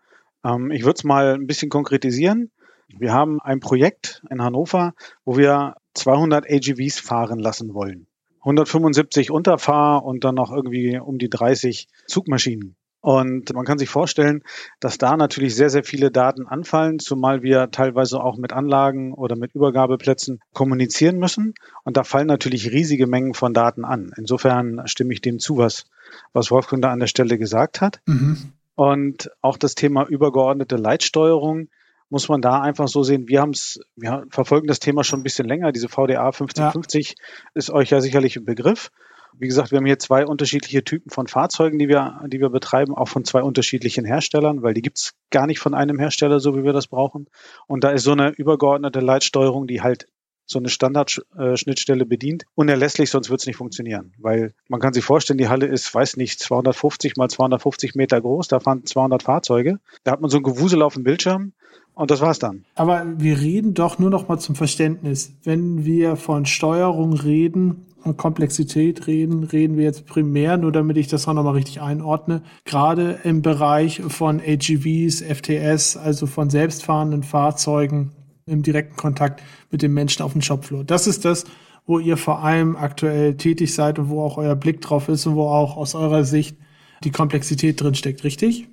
Ähm, 0.45 0.71
ich 0.71 0.83
würde 0.83 0.97
es 0.97 1.05
mal 1.05 1.35
ein 1.35 1.47
bisschen 1.47 1.69
konkretisieren. 1.69 2.51
Wir 2.99 3.13
haben 3.13 3.41
ein 3.41 3.61
Projekt 3.61 4.23
in 4.31 4.43
Hannover, 4.43 4.95
wo 5.25 5.37
wir 5.37 5.77
200 5.95 6.45
AGVs 6.51 7.01
fahren 7.01 7.39
lassen 7.39 7.75
wollen. 7.75 8.07
175 8.41 9.31
Unterfahr 9.31 10.05
und 10.05 10.25
dann 10.25 10.35
noch 10.35 10.53
irgendwie 10.53 10.99
um 10.99 11.19
die 11.19 11.31
30 11.31 11.87
Zugmaschinen. 12.07 12.77
Und 13.01 13.53
man 13.53 13.65
kann 13.65 13.79
sich 13.79 13.89
vorstellen, 13.89 14.43
dass 14.79 14.97
da 14.97 15.17
natürlich 15.17 15.57
sehr, 15.57 15.71
sehr 15.71 15.83
viele 15.83 16.13
Daten 16.13 16.47
anfallen, 16.47 17.01
zumal 17.01 17.43
wir 17.43 17.73
teilweise 17.73 18.23
auch 18.23 18.37
mit 18.37 18.53
Anlagen 18.53 19.13
oder 19.13 19.35
mit 19.35 19.57
Übergabeplätzen 19.57 20.39
kommunizieren 20.53 21.19
müssen. 21.19 21.55
Und 21.83 21.97
da 21.97 22.05
fallen 22.05 22.29
natürlich 22.29 22.71
riesige 22.71 23.09
Mengen 23.09 23.35
von 23.35 23.55
Daten 23.55 23.85
an. 23.85 24.13
Insofern 24.17 24.83
stimme 24.87 25.13
ich 25.15 25.21
dem 25.21 25.41
zu, 25.41 25.57
was, 25.57 25.87
was 26.33 26.53
Wolfgang 26.53 26.81
da 26.81 26.93
an 26.93 27.01
der 27.01 27.09
Stelle 27.09 27.39
gesagt 27.39 27.81
hat. 27.81 28.01
Mhm. 28.07 28.53
Und 28.75 29.31
auch 29.41 29.57
das 29.57 29.75
Thema 29.75 30.07
übergeordnete 30.07 30.77
Leitsteuerung 30.77 31.69
muss 32.09 32.29
man 32.29 32.43
da 32.43 32.61
einfach 32.61 32.89
so 32.89 33.03
sehen, 33.03 33.29
wir 33.29 33.41
haben 33.41 33.51
es, 33.51 33.81
wir 33.97 34.27
verfolgen 34.31 34.67
das 34.67 34.81
Thema 34.81 35.03
schon 35.03 35.21
ein 35.21 35.23
bisschen 35.23 35.49
länger. 35.49 35.73
Diese 35.73 35.89
VDA 35.89 36.31
5050 36.31 37.09
ja. 37.09 37.15
ist 37.55 37.71
euch 37.71 37.91
ja 37.91 38.01
sicherlich 38.01 38.37
ein 38.37 38.45
Begriff. 38.45 38.91
Wie 39.39 39.47
gesagt, 39.47 39.71
wir 39.71 39.79
haben 39.79 39.87
hier 39.87 39.99
zwei 39.99 40.27
unterschiedliche 40.27 40.85
Typen 40.85 41.11
von 41.11 41.27
Fahrzeugen, 41.27 41.79
die 41.79 41.89
wir, 41.89 42.21
die 42.27 42.39
wir 42.39 42.51
betreiben, 42.51 42.95
auch 42.95 43.09
von 43.09 43.25
zwei 43.25 43.43
unterschiedlichen 43.43 44.05
Herstellern, 44.05 44.63
weil 44.63 44.75
die 44.75 44.83
gibt's 44.83 45.15
gar 45.31 45.47
nicht 45.47 45.59
von 45.59 45.73
einem 45.73 45.99
Hersteller, 45.99 46.39
so 46.39 46.55
wie 46.55 46.65
wir 46.65 46.75
das 46.75 46.87
brauchen. 46.87 47.29
Und 47.67 47.83
da 47.83 47.91
ist 47.91 48.05
so 48.05 48.13
eine 48.13 48.29
übergeordnete 48.31 49.01
Leitsteuerung, 49.01 49.67
die 49.67 49.81
halt 49.81 50.07
so 50.53 50.59
eine 50.59 50.69
Standardschnittstelle 50.69 52.07
bedient, 52.07 52.45
unerlässlich, 52.55 53.11
sonst 53.11 53.31
wird 53.31 53.41
es 53.41 53.47
nicht 53.47 53.57
funktionieren. 53.57 54.13
Weil 54.19 54.55
man 54.69 54.81
kann 54.81 54.93
sich 54.93 55.05
vorstellen, 55.05 55.39
die 55.39 55.49
Halle 55.49 55.67
ist, 55.67 55.93
weiß 55.95 56.17
nicht, 56.17 56.39
250 56.39 57.17
mal 57.17 57.29
250 57.29 57.95
Meter 57.95 58.21
groß, 58.21 58.49
da 58.49 58.61
fahren 58.61 58.85
200 58.85 59.23
Fahrzeuge. 59.23 59.79
Da 60.05 60.13
hat 60.13 60.21
man 60.21 60.31
so 60.31 60.37
ein 60.37 60.43
Gewusel 60.43 60.83
auf 60.83 60.95
dem 60.95 61.03
Bildschirm 61.03 61.53
und 61.95 62.11
das 62.11 62.21
war's 62.21 62.39
dann. 62.39 62.65
Aber 62.75 63.05
wir 63.19 63.41
reden 63.41 63.75
doch 63.75 63.99
nur 63.99 64.11
noch 64.11 64.29
mal 64.29 64.39
zum 64.39 64.55
Verständnis. 64.55 65.33
Wenn 65.45 65.85
wir 65.85 66.17
von 66.17 66.47
Steuerung 66.47 67.13
reden 67.13 67.87
und 68.05 68.17
Komplexität 68.17 69.07
reden, 69.07 69.45
reden 69.45 69.77
wir 69.77 69.85
jetzt 69.85 70.07
primär, 70.07 70.57
nur 70.57 70.73
damit 70.73 70.97
ich 70.97 71.09
das 71.09 71.29
auch 71.29 71.35
noch 71.35 71.45
mal 71.45 71.53
richtig 71.53 71.81
einordne, 71.81 72.43
gerade 72.65 73.21
im 73.25 73.43
Bereich 73.43 74.03
von 74.09 74.41
AGVs, 74.41 75.23
FTS, 75.23 75.97
also 75.97 76.27
von 76.27 76.51
selbstfahrenden 76.51 77.23
Fahrzeugen 77.23 78.13
im 78.53 78.63
direkten 78.63 78.97
Kontakt 78.97 79.43
mit 79.71 79.83
den 79.83 79.93
Menschen 79.93 80.23
auf 80.23 80.33
dem 80.33 80.43
Shopfloor. 80.43 80.85
Das 80.85 81.07
ist 81.07 81.25
das, 81.25 81.45
wo 81.87 81.99
ihr 81.99 82.17
vor 82.17 82.45
allem 82.45 82.77
aktuell 82.77 83.37
tätig 83.37 83.75
seid 83.75 83.99
und 83.99 84.09
wo 84.09 84.23
auch 84.23 84.37
euer 84.37 84.55
Blick 84.55 84.81
drauf 84.81 85.09
ist 85.09 85.27
und 85.27 85.35
wo 85.35 85.49
auch 85.49 85.77
aus 85.77 85.95
eurer 85.95 86.25
Sicht 86.25 86.57
die 87.05 87.11
Komplexität 87.11 87.81
drinsteckt, 87.81 88.23
richtig? 88.23 88.69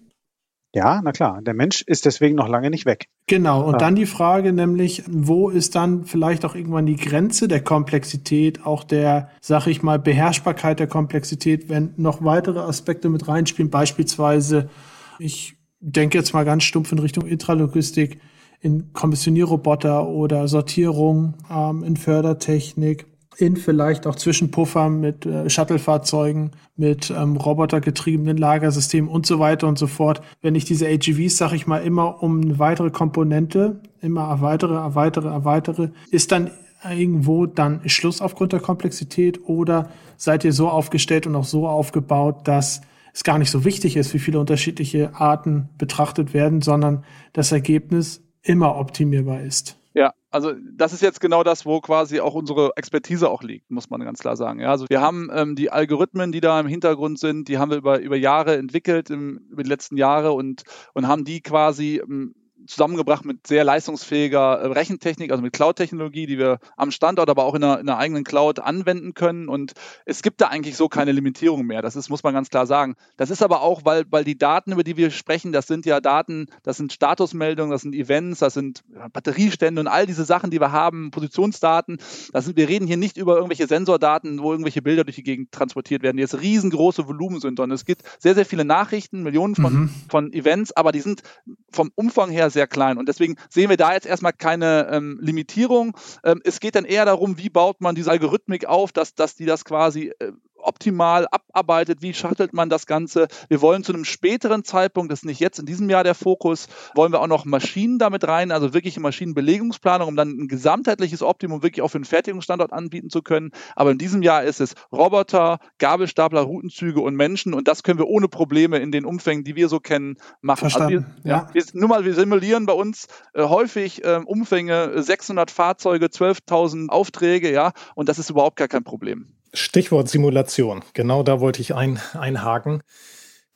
Ja, 0.76 1.02
na 1.04 1.12
klar. 1.12 1.42
Der 1.42 1.56
Mensch 1.56 1.82
ist 1.82 2.06
deswegen 2.06 2.36
noch 2.36 2.48
lange 2.48 2.70
nicht 2.70 2.86
weg. 2.86 3.08
Genau. 3.26 3.66
Und 3.66 3.74
ja. 3.74 3.78
dann 3.80 3.96
die 3.96 4.06
Frage 4.06 4.54
nämlich, 4.54 5.04
wo 5.08 5.50
ist 5.50 5.74
dann 5.74 6.06
vielleicht 6.06 6.46
auch 6.46 6.54
irgendwann 6.54 6.86
die 6.86 6.96
Grenze 6.96 7.48
der 7.48 7.62
Komplexität, 7.62 8.66
auch 8.66 8.84
der, 8.84 9.32
sag 9.42 9.66
ich 9.66 9.82
mal, 9.82 9.98
Beherrschbarkeit 9.98 10.80
der 10.80 10.88
Komplexität, 10.88 11.70
wenn 11.70 11.94
noch 11.98 12.24
weitere 12.24 12.60
Aspekte 12.60 13.10
mit 13.10 13.28
reinspielen, 13.28 13.72
beispielsweise, 13.72 14.70
ich 15.18 15.56
denke 15.80 16.20
jetzt 16.20 16.34
mal 16.34 16.46
ganz 16.46 16.64
stumpf 16.64 16.92
in 16.92 17.00
Richtung 17.00 17.26
Intralogistik, 17.26 18.20
in 18.62 18.92
Kommissionierroboter 18.94 20.08
oder 20.08 20.48
Sortierung, 20.48 21.36
ähm, 21.50 21.84
in 21.84 21.98
Fördertechnik, 21.98 23.06
in 23.38 23.56
vielleicht 23.56 24.06
auch 24.06 24.16
Zwischenpuffer 24.16 24.90
mit 24.90 25.26
äh, 25.26 25.50
Shuttlefahrzeugen, 25.50 26.52
mit 26.76 27.10
ähm, 27.10 27.38
robotergetriebenen 27.38 28.38
Lagersystemen 28.38 29.10
und 29.10 29.26
so 29.26 29.40
weiter 29.40 29.68
und 29.68 29.78
so 29.78 29.88
fort. 29.88 30.22
Wenn 30.42 30.56
ich 30.56 30.66
diese 30.66 30.88
AGVs, 30.88 31.38
sag 31.38 31.54
ich 31.54 31.66
mal, 31.66 31.80
immer 31.80 32.22
um 32.22 32.42
eine 32.42 32.60
weitere 32.60 32.90
Komponente, 32.90 33.80
immer 34.02 34.28
erweitere, 34.28 34.76
erweitere, 34.76 35.30
erweitere, 35.30 35.90
ist 36.12 36.32
dann 36.32 36.52
irgendwo 36.90 37.46
dann 37.46 37.82
Schluss 37.90 38.22
aufgrund 38.22 38.54
der 38.54 38.60
Komplexität 38.60 39.42
oder 39.46 39.90
seid 40.18 40.44
ihr 40.44 40.54
so 40.54 40.70
aufgestellt 40.70 41.28
und 41.28 41.36
auch 41.36 41.46
so 41.46 41.68
aufgebaut, 41.68 42.48
dass 42.48 42.82
es 43.14 43.24
gar 43.24 43.38
nicht 43.38 43.52
so 43.52 43.66
wichtig 43.66 43.98
ist, 43.98 44.14
wie 44.14 44.20
viele 44.20 44.40
unterschiedliche 44.40 45.16
Arten 45.16 45.70
betrachtet 45.78 46.34
werden, 46.34 46.62
sondern 46.62 47.04
das 47.34 47.52
Ergebnis 47.52 48.22
immer 48.44 48.78
optimierbar 48.78 49.42
ist. 49.42 49.78
Ja, 49.94 50.14
also 50.30 50.54
das 50.78 50.94
ist 50.94 51.02
jetzt 51.02 51.20
genau 51.20 51.44
das, 51.44 51.66
wo 51.66 51.82
quasi 51.82 52.20
auch 52.20 52.36
unsere 52.36 52.72
Expertise 52.76 53.30
auch 53.30 53.42
liegt, 53.42 53.70
muss 53.72 53.90
man 53.90 54.02
ganz 54.02 54.20
klar 54.20 54.38
sagen. 54.38 54.60
Ja, 54.60 54.70
also 54.70 54.86
wir 54.88 55.02
haben 55.02 55.30
ähm, 55.34 55.56
die 55.56 55.72
Algorithmen, 55.72 56.32
die 56.32 56.42
da 56.42 56.60
im 56.60 56.68
Hintergrund 56.68 57.20
sind, 57.20 57.48
die 57.48 57.58
haben 57.58 57.72
wir 57.72 57.78
über, 57.78 58.00
über 58.00 58.16
Jahre 58.16 58.56
entwickelt, 58.58 59.10
im, 59.10 59.40
über 59.50 59.64
die 59.64 59.70
letzten 59.70 59.98
Jahre 59.98 60.32
und, 60.34 60.64
und 60.94 61.08
haben 61.08 61.26
die 61.26 61.42
quasi 61.42 62.02
ähm, 62.04 62.36
zusammengebracht 62.68 63.26
mit 63.26 63.48
sehr 63.48 63.64
leistungsfähiger 63.64 64.60
äh, 64.60 64.68
Rechentechnik, 64.68 65.32
also 65.32 65.42
mit 65.42 65.54
Cloud-Technologie, 65.54 66.26
die 66.26 66.38
wir 66.38 66.60
am 66.78 66.92
Standort, 66.92 67.30
aber 67.30 67.46
auch 67.46 67.56
in 67.56 67.64
einer, 67.64 67.80
in 67.80 67.90
einer, 67.90 67.98
eigenen 67.98 68.24
Cloud 68.24 68.60
anwenden 68.60 69.14
können. 69.14 69.50
Und 69.50 69.74
es 70.06 70.22
gibt 70.22 70.42
da 70.42 70.48
eigentlich 70.48 70.76
so 70.78 70.88
keine 70.88 71.12
Limitierung 71.12 71.66
mehr. 71.66 71.82
Das 71.82 71.96
ist, 71.96 72.10
muss 72.10 72.24
man 72.24 72.34
ganz 72.34 72.50
klar 72.50 72.66
sagen. 72.66 72.96
Das 73.18 73.30
ist 73.30 73.42
aber 73.42 73.62
auch, 73.62 73.86
weil, 73.86 74.06
weil 74.10 74.24
die 74.24 74.38
Daten, 74.38 74.72
über 74.72 74.84
die 74.84 74.98
wir 74.98 75.12
sprechen, 75.12 75.52
das 75.52 75.68
sind 75.68 75.86
ja 75.86 76.00
Daten, 76.02 76.48
das 76.64 76.78
sind 76.78 76.94
Statusmeldungen, 76.94 77.72
das 77.72 77.82
sind 77.82 77.96
Events, 77.96 78.40
das 78.40 78.54
sind 78.54 78.84
Batteriestände 79.14 79.82
und 79.82 79.88
all 79.88 80.06
diese 80.06 80.26
Sachen, 80.26 80.52
die 80.52 80.60
wir 80.60 80.72
haben, 80.72 81.12
Positionsdaten. 81.12 81.98
Das 82.34 82.46
sind, 82.46 82.58
wir 82.58 82.70
reden 82.70 82.88
hier 82.88 82.98
nicht 82.98 83.18
über 83.18 83.36
irgendwelche 83.36 83.68
Sensordaten, 83.68 84.42
wo 84.42 84.52
irgendwelche 84.52 84.82
Bilder 84.82 85.04
durch 85.04 85.16
die 85.16 85.24
Gegend 85.24 85.52
transportiert 85.52 86.04
werden, 86.04 86.18
die 86.18 86.22
jetzt 86.22 86.40
riesengroße 86.40 87.08
Volumen 87.08 87.40
sind. 87.40 87.60
Und 87.60 87.72
es 87.72 87.86
gibt 87.86 88.04
sehr, 88.20 88.36
sehr 88.36 88.46
viele 88.46 88.66
Nachrichten, 88.66 89.24
Millionen 89.24 89.56
von, 89.56 89.74
mhm. 89.74 89.90
von 90.10 90.34
Events, 90.34 90.72
aber 90.72 90.92
die 90.92 91.02
sind 91.02 91.24
vom 91.72 91.92
Umfang 91.96 92.30
her 92.30 92.50
sehr 92.50 92.59
sehr 92.60 92.68
klein. 92.68 92.98
Und 92.98 93.08
deswegen 93.08 93.38
sehen 93.50 93.70
wir 93.70 93.78
da 93.78 93.94
jetzt 93.94 94.06
erstmal 94.06 94.34
keine 94.34 94.90
ähm, 94.92 95.18
Limitierung. 95.22 95.96
Ähm, 96.26 96.42
es 96.44 96.60
geht 96.60 96.76
dann 96.76 96.84
eher 96.84 97.06
darum, 97.06 97.38
wie 97.38 97.50
baut 97.50 97.80
man 97.80 97.96
diese 97.96 98.12
Algorithmik 98.12 98.66
auf, 98.66 98.92
dass, 98.92 99.16
dass 99.16 99.36
die 99.36 99.46
das 99.46 99.64
quasi 99.64 100.12
äh, 100.20 100.34
optimal 100.62 101.28
abarbeitet, 101.32 102.02
wie 102.02 102.14
schattelt 102.14 102.54
man 102.54 102.70
das 102.70 102.86
Ganze. 102.86 103.28
Wir 103.48 103.62
wollen 103.62 103.84
zu 103.84 103.94
einem 103.94 104.06
späteren 104.06 104.64
Zeitpunkt, 104.64 105.12
das 105.12 105.20
ist 105.20 105.26
nicht 105.26 105.40
jetzt 105.40 105.60
in 105.60 105.66
diesem 105.66 105.90
Jahr 105.90 106.04
der 106.04 106.16
Fokus, 106.16 106.68
wollen 106.96 107.12
wir 107.12 107.22
auch 107.22 107.28
noch 107.28 107.46
Maschinen 107.46 108.00
damit 108.00 108.28
rein, 108.28 108.52
also 108.52 108.74
wirkliche 108.74 109.00
Maschinenbelegungsplanung, 109.00 110.08
um 110.08 110.16
dann 110.16 110.30
ein 110.30 110.48
gesamtheitliches 110.48 111.22
Optimum 111.22 111.64
wirklich 111.64 111.82
auch 111.82 111.90
für 111.90 111.98
einen 111.98 112.06
Fertigungsstandort 112.06 112.74
anbieten 112.74 113.10
zu 113.10 113.22
können. 113.22 113.52
Aber 113.76 113.92
in 113.92 113.98
diesem 113.98 114.22
Jahr 114.22 114.44
ist 114.44 114.62
es 114.62 114.76
Roboter, 114.92 115.60
Gabelstapler, 115.78 116.42
Routenzüge 116.42 117.02
und 117.02 117.16
Menschen 117.16 117.54
und 117.54 117.68
das 117.68 117.84
können 117.84 118.00
wir 118.00 118.08
ohne 118.08 118.28
Probleme 118.28 118.78
in 118.78 118.92
den 118.92 119.06
Umfängen, 119.06 119.44
die 119.44 119.56
wir 119.56 119.70
so 119.70 119.80
kennen, 119.80 120.18
machen. 120.42 120.60
Verstanden. 120.60 121.06
Also 121.06 121.24
wir, 121.24 121.32
ja. 121.32 121.50
wir, 121.54 121.64
nur 121.74 121.90
mal, 121.90 122.06
wir 122.06 122.14
simulieren 122.14 122.66
bei 122.66 122.74
uns 122.74 123.08
äh, 123.34 123.44
häufig 123.44 124.04
äh, 124.04 124.22
Umfänge 124.26 125.02
600 125.02 125.52
Fahrzeuge, 125.52 126.08
12.000 126.08 126.90
Aufträge, 126.90 127.52
ja, 127.52 127.72
und 127.96 128.10
das 128.10 128.20
ist 128.20 128.30
überhaupt 128.30 128.58
gar 128.58 128.68
kein 128.68 128.84
Problem. 128.84 129.39
Stichwort 129.54 130.10
Simulation. 130.10 130.84
Genau 130.94 131.24
da 131.24 131.40
wollte 131.40 131.62
ich 131.62 131.76
ein, 131.76 132.00
einhaken. 132.14 132.82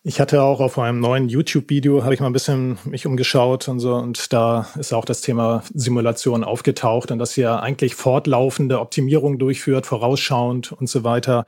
Ich 0.05 0.19
hatte 0.19 0.41
auch 0.41 0.59
auf 0.59 0.77
einem 0.79 0.99
neuen 0.99 1.29
YouTube-Video, 1.29 2.03
habe 2.03 2.13
ich 2.13 2.19
mal 2.19 2.27
ein 2.27 2.33
bisschen 2.33 2.77
mich 2.83 3.05
umgeschaut 3.05 3.69
und 3.69 3.79
so, 3.79 3.95
und 3.95 4.33
da 4.33 4.67
ist 4.77 4.91
auch 4.91 5.05
das 5.05 5.21
Thema 5.21 5.63
Simulation 5.73 6.43
aufgetaucht 6.43 7.09
und 7.09 7.19
dass 7.19 7.37
ihr 7.37 7.61
eigentlich 7.61 7.95
fortlaufende 7.95 8.81
Optimierung 8.81 9.39
durchführt, 9.39 9.85
vorausschauend 9.85 10.73
und 10.73 10.89
so 10.89 11.05
weiter, 11.05 11.45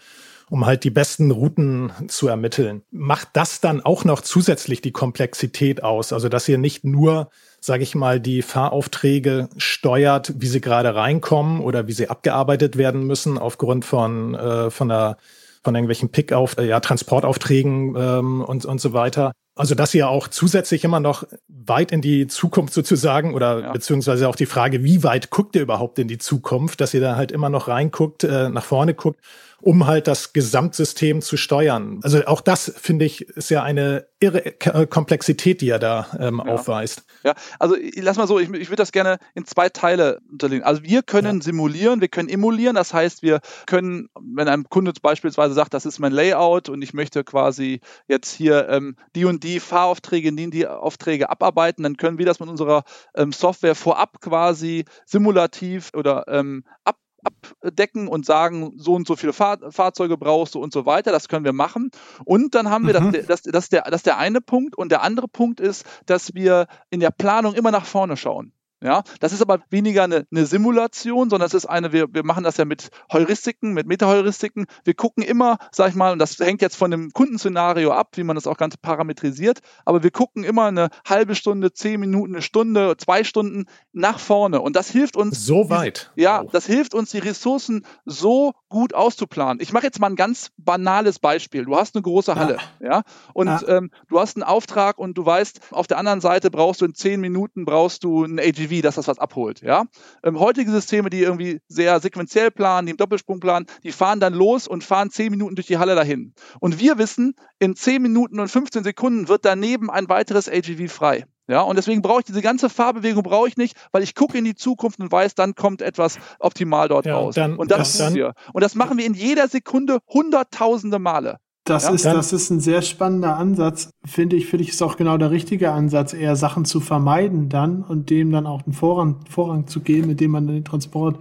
um 0.50 0.66
halt 0.66 0.86
die 0.86 0.90
besten 0.90 1.32
Routen 1.32 1.92
zu 2.08 2.30
ermitteln. 2.30 2.84
Macht 2.92 3.30
das 3.34 3.60
dann 3.60 3.82
auch 3.82 4.06
noch 4.06 4.22
zusätzlich 4.22 4.80
die 4.80 4.94
Komplexität 4.94 5.84
aus? 5.84 6.14
Also, 6.14 6.30
dass 6.30 6.48
ihr 6.48 6.58
nicht 6.58 6.86
nur 6.86 7.30
sage 7.66 7.84
ich 7.84 7.96
mal, 7.96 8.20
die 8.20 8.42
Fahraufträge 8.42 9.50
steuert, 9.58 10.34
wie 10.38 10.48
sie 10.48 10.62
gerade 10.62 10.94
reinkommen 10.94 11.62
oder 11.62 11.88
wie 11.88 11.94
sie 11.94 12.10
abgearbeitet 12.10 12.78
werden 12.78 13.06
müssen 13.08 13.38
aufgrund 13.38 13.86
von, 13.86 14.36
äh, 14.36 14.70
von 14.70 14.90
der 14.90 15.18
von 15.64 15.74
irgendwelchen 15.74 16.10
Pick-auf, 16.10 16.58
äh, 16.60 16.68
ja, 16.68 16.80
Transportaufträgen 16.80 17.96
ähm, 17.98 18.42
und, 18.42 18.66
und 18.66 18.80
so 18.80 18.94
weiter. 18.94 19.32
Also, 19.56 19.74
dass 19.74 19.96
ihr 19.96 20.10
auch 20.10 20.28
zusätzlich 20.28 20.84
immer 20.84 21.00
noch 21.00 21.24
weit 21.48 21.92
in 21.92 22.02
die 22.02 22.28
Zukunft 22.28 22.74
sozusagen 22.74 23.34
oder 23.34 23.62
ja. 23.62 23.72
beziehungsweise 23.72 24.30
auch 24.30 24.36
die 24.36 24.46
Frage, 24.46 24.84
wie 24.84 25.04
weit 25.04 25.32
guckt 25.32 25.56
ihr 25.56 25.64
überhaupt 25.64 25.98
in 25.98 26.08
die 26.08 26.20
Zukunft, 26.20 26.82
dass 26.82 26.94
ihr 26.94 27.02
da 27.02 27.16
halt 27.16 27.32
immer 27.32 27.50
noch 27.50 27.68
reinguckt, 27.68 28.24
äh, 28.26 28.50
nach 28.50 28.64
vorne 28.64 28.94
guckt 28.94 29.20
um 29.62 29.88
halt 29.88 30.08
das 30.08 30.34
Gesamtsystem 30.34 31.22
zu 31.22 31.38
steuern. 31.38 32.00
Also 32.04 32.26
auch 32.26 32.42
das, 32.42 32.74
finde 32.78 33.06
ich, 33.06 33.22
ist 33.22 33.50
ja 33.50 33.64
eine 33.64 34.08
irre 34.20 34.54
Komplexität, 34.88 35.62
die 35.62 35.70
er 35.70 35.80
da 35.80 36.08
ähm, 36.20 36.42
ja. 36.46 36.54
aufweist. 36.54 37.06
Ja, 37.24 37.34
also 37.60 37.76
lass 37.96 38.18
mal 38.18 38.28
so, 38.28 38.40
ich, 38.40 38.50
ich 38.52 38.70
würde 38.70 38.78
das 38.78 38.92
gerne 38.92 39.18
in 39.34 39.46
zwei 39.46 39.70
Teile 39.70 40.20
unterlegen. 40.32 40.64
Also 40.64 40.84
wir 40.84 41.04
können 41.04 41.38
ja. 41.38 41.44
simulieren, 41.44 42.02
wir 42.02 42.08
können 42.08 42.30
emulieren, 42.30 42.76
das 42.76 42.94
heißt, 42.94 43.24
wir 43.24 43.40
können, 43.66 44.10
wenn 44.20 44.48
ein 44.48 44.66
Kunde 44.70 44.94
beispielsweise 45.02 45.54
sagt, 45.54 45.74
das 45.74 45.86
ist 45.86 46.00
mein 46.00 46.12
Layout 46.12 46.70
und 46.70 46.82
ich 46.82 46.94
möchte 46.94 47.24
quasi 47.24 47.82
jetzt 48.08 48.32
hier 48.32 48.70
ähm, 48.70 48.96
die 49.16 49.26
und 49.26 49.44
die 49.44 49.60
Fahraufträge, 49.60 50.32
die 50.34 50.46
und 50.46 50.54
die 50.54 50.68
Aufträge 50.68 51.30
abarbeiten, 51.30 51.84
dann 51.84 51.98
können 51.98 52.18
wir 52.18 52.26
das 52.26 52.40
mit 52.40 52.50
unserer 52.50 52.84
ähm, 53.16 53.32
Software 53.32 53.76
vorab 53.76 54.22
quasi 54.22 54.86
simulativ 55.06 55.92
oder 55.94 56.26
ähm, 56.28 56.64
ab 56.84 56.98
abdecken 57.26 58.08
und 58.08 58.26
sagen, 58.26 58.74
so 58.78 58.94
und 58.94 59.08
so 59.08 59.16
viele 59.16 59.34
Fahr 59.34 59.58
Fahrzeuge 59.72 60.18
brauchst 60.18 60.56
du 60.56 60.60
und 60.60 60.74
so 60.74 60.86
weiter. 60.86 61.12
Das 61.12 61.28
können 61.28 61.46
wir 61.46 61.54
machen. 61.54 61.92
Und 62.24 62.56
dann 62.56 62.70
haben 62.70 62.88
wir, 62.88 63.00
mhm. 63.00 63.12
das, 63.12 63.26
das, 63.26 63.42
das, 63.44 63.70
der, 63.70 63.84
das 63.84 63.96
ist 63.96 64.06
der 64.06 64.18
eine 64.18 64.42
Punkt. 64.42 64.78
Und 64.78 64.92
der 64.92 65.02
andere 65.02 65.28
Punkt 65.28 65.60
ist, 65.60 65.86
dass 66.06 66.34
wir 66.34 66.68
in 66.90 67.00
der 67.00 67.12
Planung 67.12 67.54
immer 67.54 67.72
nach 67.72 67.86
vorne 67.86 68.18
schauen. 68.18 68.54
Ja, 68.84 69.04
das 69.22 69.32
ist 69.32 69.42
aber 69.42 69.62
weniger 69.70 70.04
eine, 70.04 70.26
eine 70.30 70.46
Simulation, 70.46 71.30
sondern 71.30 71.48
es 71.48 71.54
ist 71.54 71.66
eine, 71.66 71.94
wir, 71.94 72.14
wir 72.14 72.26
machen 72.26 72.44
das 72.44 72.58
ja 72.58 72.66
mit 72.66 72.90
Heuristiken, 73.12 73.74
mit 73.74 73.88
Meta-Heuristiken. 73.88 74.66
Wir 74.84 74.94
gucken 74.94 75.24
immer, 75.24 75.58
sag 75.72 75.90
ich 75.90 75.96
mal, 75.96 76.12
und 76.12 76.20
das 76.20 76.38
hängt 76.40 76.62
jetzt 76.62 76.76
von 76.76 76.92
dem 76.92 77.12
Kundenszenario 77.12 77.92
ab, 77.92 78.10
wie 78.16 78.24
man 78.24 78.36
das 78.36 78.48
auch 78.48 78.58
ganz 78.58 78.76
parametrisiert, 78.76 79.62
aber 79.86 80.04
wir 80.04 80.12
gucken 80.12 80.44
immer 80.44 80.66
eine 80.66 80.90
halbe 81.08 81.36
Stunde, 81.36 81.72
zehn 81.72 82.00
Minuten, 82.02 82.36
eine 82.36 82.42
Stunde, 82.42 82.98
zwei 82.98 83.24
Stunden 83.24 83.66
nach 83.94 84.20
vorne. 84.20 84.60
Und 84.60 84.76
das 84.76 84.90
hilft 84.90 85.16
uns. 85.16 85.46
So 85.46 85.70
weit. 85.70 86.12
Ja, 86.16 86.44
das 86.44 86.66
hilft 86.66 86.94
uns, 86.94 87.12
die 87.12 87.20
Ressourcen 87.20 87.86
so 88.04 88.54
gut 88.68 88.94
auszuplanen. 88.94 89.62
Ich 89.62 89.72
mache 89.72 89.86
jetzt 89.86 90.00
mal 90.02 90.10
ein 90.10 90.18
ganz 90.18 90.52
banales 90.58 91.20
Beispiel. 91.20 91.64
Du 91.64 91.78
hast 91.78 91.96
eine 91.96 92.02
große 92.02 92.36
Halle, 92.36 92.58
ja, 92.82 92.88
ja 92.90 93.04
und 93.34 93.48
ja. 93.48 93.68
Ähm, 93.68 93.92
du 94.10 94.20
hast 94.20 94.36
einen 94.36 94.44
Auftrag 94.44 94.98
und 94.98 95.18
du 95.18 95.26
weißt, 95.26 95.72
auf 95.72 95.88
der 95.88 95.98
anderen 95.98 96.20
Seite 96.20 96.52
brauchst 96.52 96.82
du 96.82 96.86
in 96.86 96.94
zehn 96.94 97.22
Minuten 97.22 97.64
brauchst 97.64 98.04
du 98.04 98.26
ein 98.26 98.38
AG 98.38 98.70
AGV, 98.76 98.82
dass 98.82 98.96
das 98.96 99.08
was 99.08 99.20
abholt. 99.20 99.62
Ja? 99.62 99.86
Ähm, 100.24 100.40
heutige 100.40 100.72
Systeme, 100.72 101.10
die 101.10 101.22
irgendwie 101.22 101.62
sehr 101.68 102.00
sequenziell 102.00 102.52
planen, 102.52 102.88
die 102.88 102.92
im 102.92 102.98
Doppelsprung 102.98 103.40
planen, 103.40 103.66
die 103.84 103.92
fahren 103.92 104.20
dann 104.20 104.34
los 104.34 104.68
und 104.68 104.84
fahren 104.84 105.10
10 105.10 105.32
Minuten 105.32 105.56
durch 105.56 105.68
die 105.68 105.78
Halle 105.78 105.96
dahin. 105.96 106.34
Und 106.60 106.80
wir 106.80 106.98
wissen, 106.98 107.36
in 107.60 107.76
10 107.76 108.02
Minuten 108.02 108.40
und 108.40 108.50
15 108.50 108.84
Sekunden 108.84 109.28
wird 109.28 109.46
daneben 109.46 109.90
ein 109.90 110.10
weiteres 110.10 110.50
AGV 110.50 110.92
frei. 110.92 111.26
Ja, 111.48 111.62
und 111.62 111.76
deswegen 111.76 112.02
brauche 112.02 112.22
ich 112.22 112.26
diese 112.26 112.42
ganze 112.42 112.70
Fahrbewegung 112.70 113.22
brauche 113.22 113.48
ich 113.48 113.56
nicht, 113.56 113.78
weil 113.92 114.02
ich 114.02 114.16
gucke 114.16 114.36
in 114.36 114.46
die 114.46 114.56
Zukunft 114.56 115.00
und 115.00 115.12
weiß, 115.12 115.36
dann 115.36 115.54
kommt 115.54 115.84
etwas 115.84 116.18
optimal 116.40 116.88
dort 116.88 117.06
ja, 117.06 117.16
raus. 117.16 117.36
Dann, 117.36 117.56
und 117.56 117.70
das 117.70 118.00
tun 118.00 118.16
wir. 118.16 118.34
Und 118.54 118.64
das 118.64 118.74
machen 118.74 118.98
wir 118.98 119.06
in 119.06 119.14
jeder 119.14 119.48
Sekunde 119.48 120.00
hunderttausende 120.08 120.98
Male. 120.98 121.38
Das, 121.66 121.86
ja, 121.86 121.90
ist, 121.92 122.06
das 122.06 122.32
ist 122.32 122.52
ein 122.52 122.60
sehr 122.60 122.84
spannender 122.84 123.38
Ansatz. 123.38 123.90
Finde 124.06 124.36
ich, 124.36 124.46
finde 124.46 124.64
ich, 124.64 124.70
ist 124.70 124.84
auch 124.84 124.98
genau 124.98 125.18
der 125.18 125.32
richtige 125.32 125.72
Ansatz, 125.72 126.14
eher 126.14 126.36
Sachen 126.36 126.64
zu 126.64 126.80
vermeiden 126.80 127.50
dann 127.50 127.82
und 127.82 128.12
dem 128.12 128.32
dann 128.32 128.46
auch 128.46 128.62
den 128.62 128.74
Vorrang, 128.74 129.18
Vorrang 129.30 129.66
zu 129.66 129.80
geben, 129.80 130.12
indem 130.12 130.32
man 130.32 130.46
den 130.46 130.64
Transport 130.64 131.18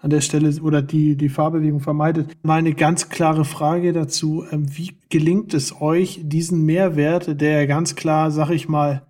an 0.00 0.08
der 0.08 0.22
Stelle 0.22 0.50
oder 0.62 0.80
die, 0.80 1.14
die 1.16 1.28
Fahrbewegung 1.28 1.80
vermeidet. 1.80 2.30
Meine 2.42 2.72
ganz 2.72 3.10
klare 3.10 3.44
Frage 3.44 3.92
dazu, 3.92 4.44
ähm, 4.50 4.66
wie 4.76 4.96
gelingt 5.10 5.52
es 5.52 5.80
euch, 5.80 6.20
diesen 6.22 6.64
Mehrwert, 6.64 7.40
der 7.40 7.60
ja 7.60 7.66
ganz 7.66 7.94
klar, 7.94 8.30
sag 8.30 8.48
ich 8.50 8.68
mal, 8.68 9.02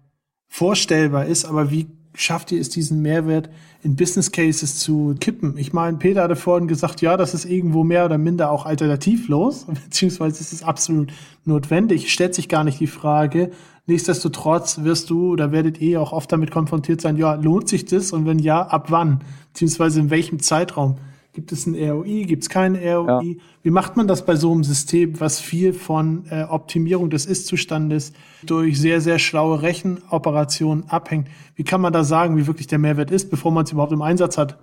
vorstellbar 0.49 1.27
ist, 1.27 1.45
aber 1.45 1.71
wie 1.71 1.87
schafft 2.15 2.53
ihr 2.53 2.61
es, 2.61 2.69
diesen 2.69 3.03
Mehrwert 3.03 3.49
in 3.83 3.97
Business 3.97 4.33
Cases 4.33 4.79
zu 4.79 5.15
kippen? 5.19 5.57
Ich 5.57 5.73
meine, 5.73 5.97
Peter 5.99 6.23
hatte 6.23 6.37
vorhin 6.37 6.69
gesagt, 6.69 7.01
ja, 7.01 7.17
das 7.17 7.35
ist 7.35 7.45
irgendwo 7.45 7.85
mehr 7.85 8.05
oder 8.05 8.19
minder 8.19 8.51
auch 8.51 8.67
alternativlos, 8.67 9.67
beziehungsweise 9.85 10.41
ist 10.41 10.53
es 10.53 10.63
absolut 10.63 11.13
notwendig. 11.45 12.13
Stellt 12.13 12.35
sich 12.35 12.49
gar 12.49 12.65
nicht 12.65 12.81
die 12.81 12.87
Frage. 12.87 13.51
Nichtsdestotrotz 13.87 14.83
wirst 14.85 15.11
du 15.11 15.33
oder 15.33 15.51
werdet 15.51 15.81
ihr 15.81 16.01
auch 16.01 16.13
oft 16.13 16.31
damit 16.31 16.51
konfrontiert 16.51 17.01
sein, 17.01 17.17
ja, 17.17 17.35
lohnt 17.35 17.69
sich 17.69 17.85
das? 17.85 18.13
Und 18.13 18.27
wenn 18.27 18.39
ja, 18.39 18.63
ab 18.63 18.91
wann? 18.91 19.21
Beziehungsweise 19.53 20.01
in 20.01 20.11
welchem 20.11 20.39
Zeitraum? 20.39 20.99
Gibt 21.33 21.51
es 21.51 21.67
ein 21.67 21.75
ROI? 21.75 22.25
Gibt 22.25 22.43
es 22.43 22.51
kein 22.51 22.77
ROI? 22.77 23.07
Ja. 23.07 23.21
Wie 23.63 23.71
macht 23.71 23.97
man 23.97 24.07
das 24.07 24.27
bei 24.27 24.37
so 24.37 24.53
einem 24.53 24.65
System, 24.65 25.19
was 25.19 25.41
viel 25.41 25.73
von 25.73 26.27
äh, 26.31 26.43
Optimierung 26.43 27.09
des 27.09 27.25
Ist-Zustandes 27.25 28.13
durch 28.45 28.79
sehr, 28.79 29.01
sehr 29.01 29.19
schlaue 29.19 29.63
Rechenoperationen 29.63 30.91
abhängt? 30.91 31.29
Wie 31.55 31.65
kann 31.65 31.81
man 31.81 31.93
da 31.93 32.05
sagen, 32.05 32.37
wie 32.37 32.47
wirklich 32.47 32.67
der 32.67 32.79
Mehrwert 32.79 33.11
ist, 33.11 33.31
bevor 33.31 33.51
man 33.51 33.65
es 33.65 33.73
überhaupt 33.73 33.93
im 33.93 34.03
Einsatz 34.03 34.37
hat? 34.37 34.59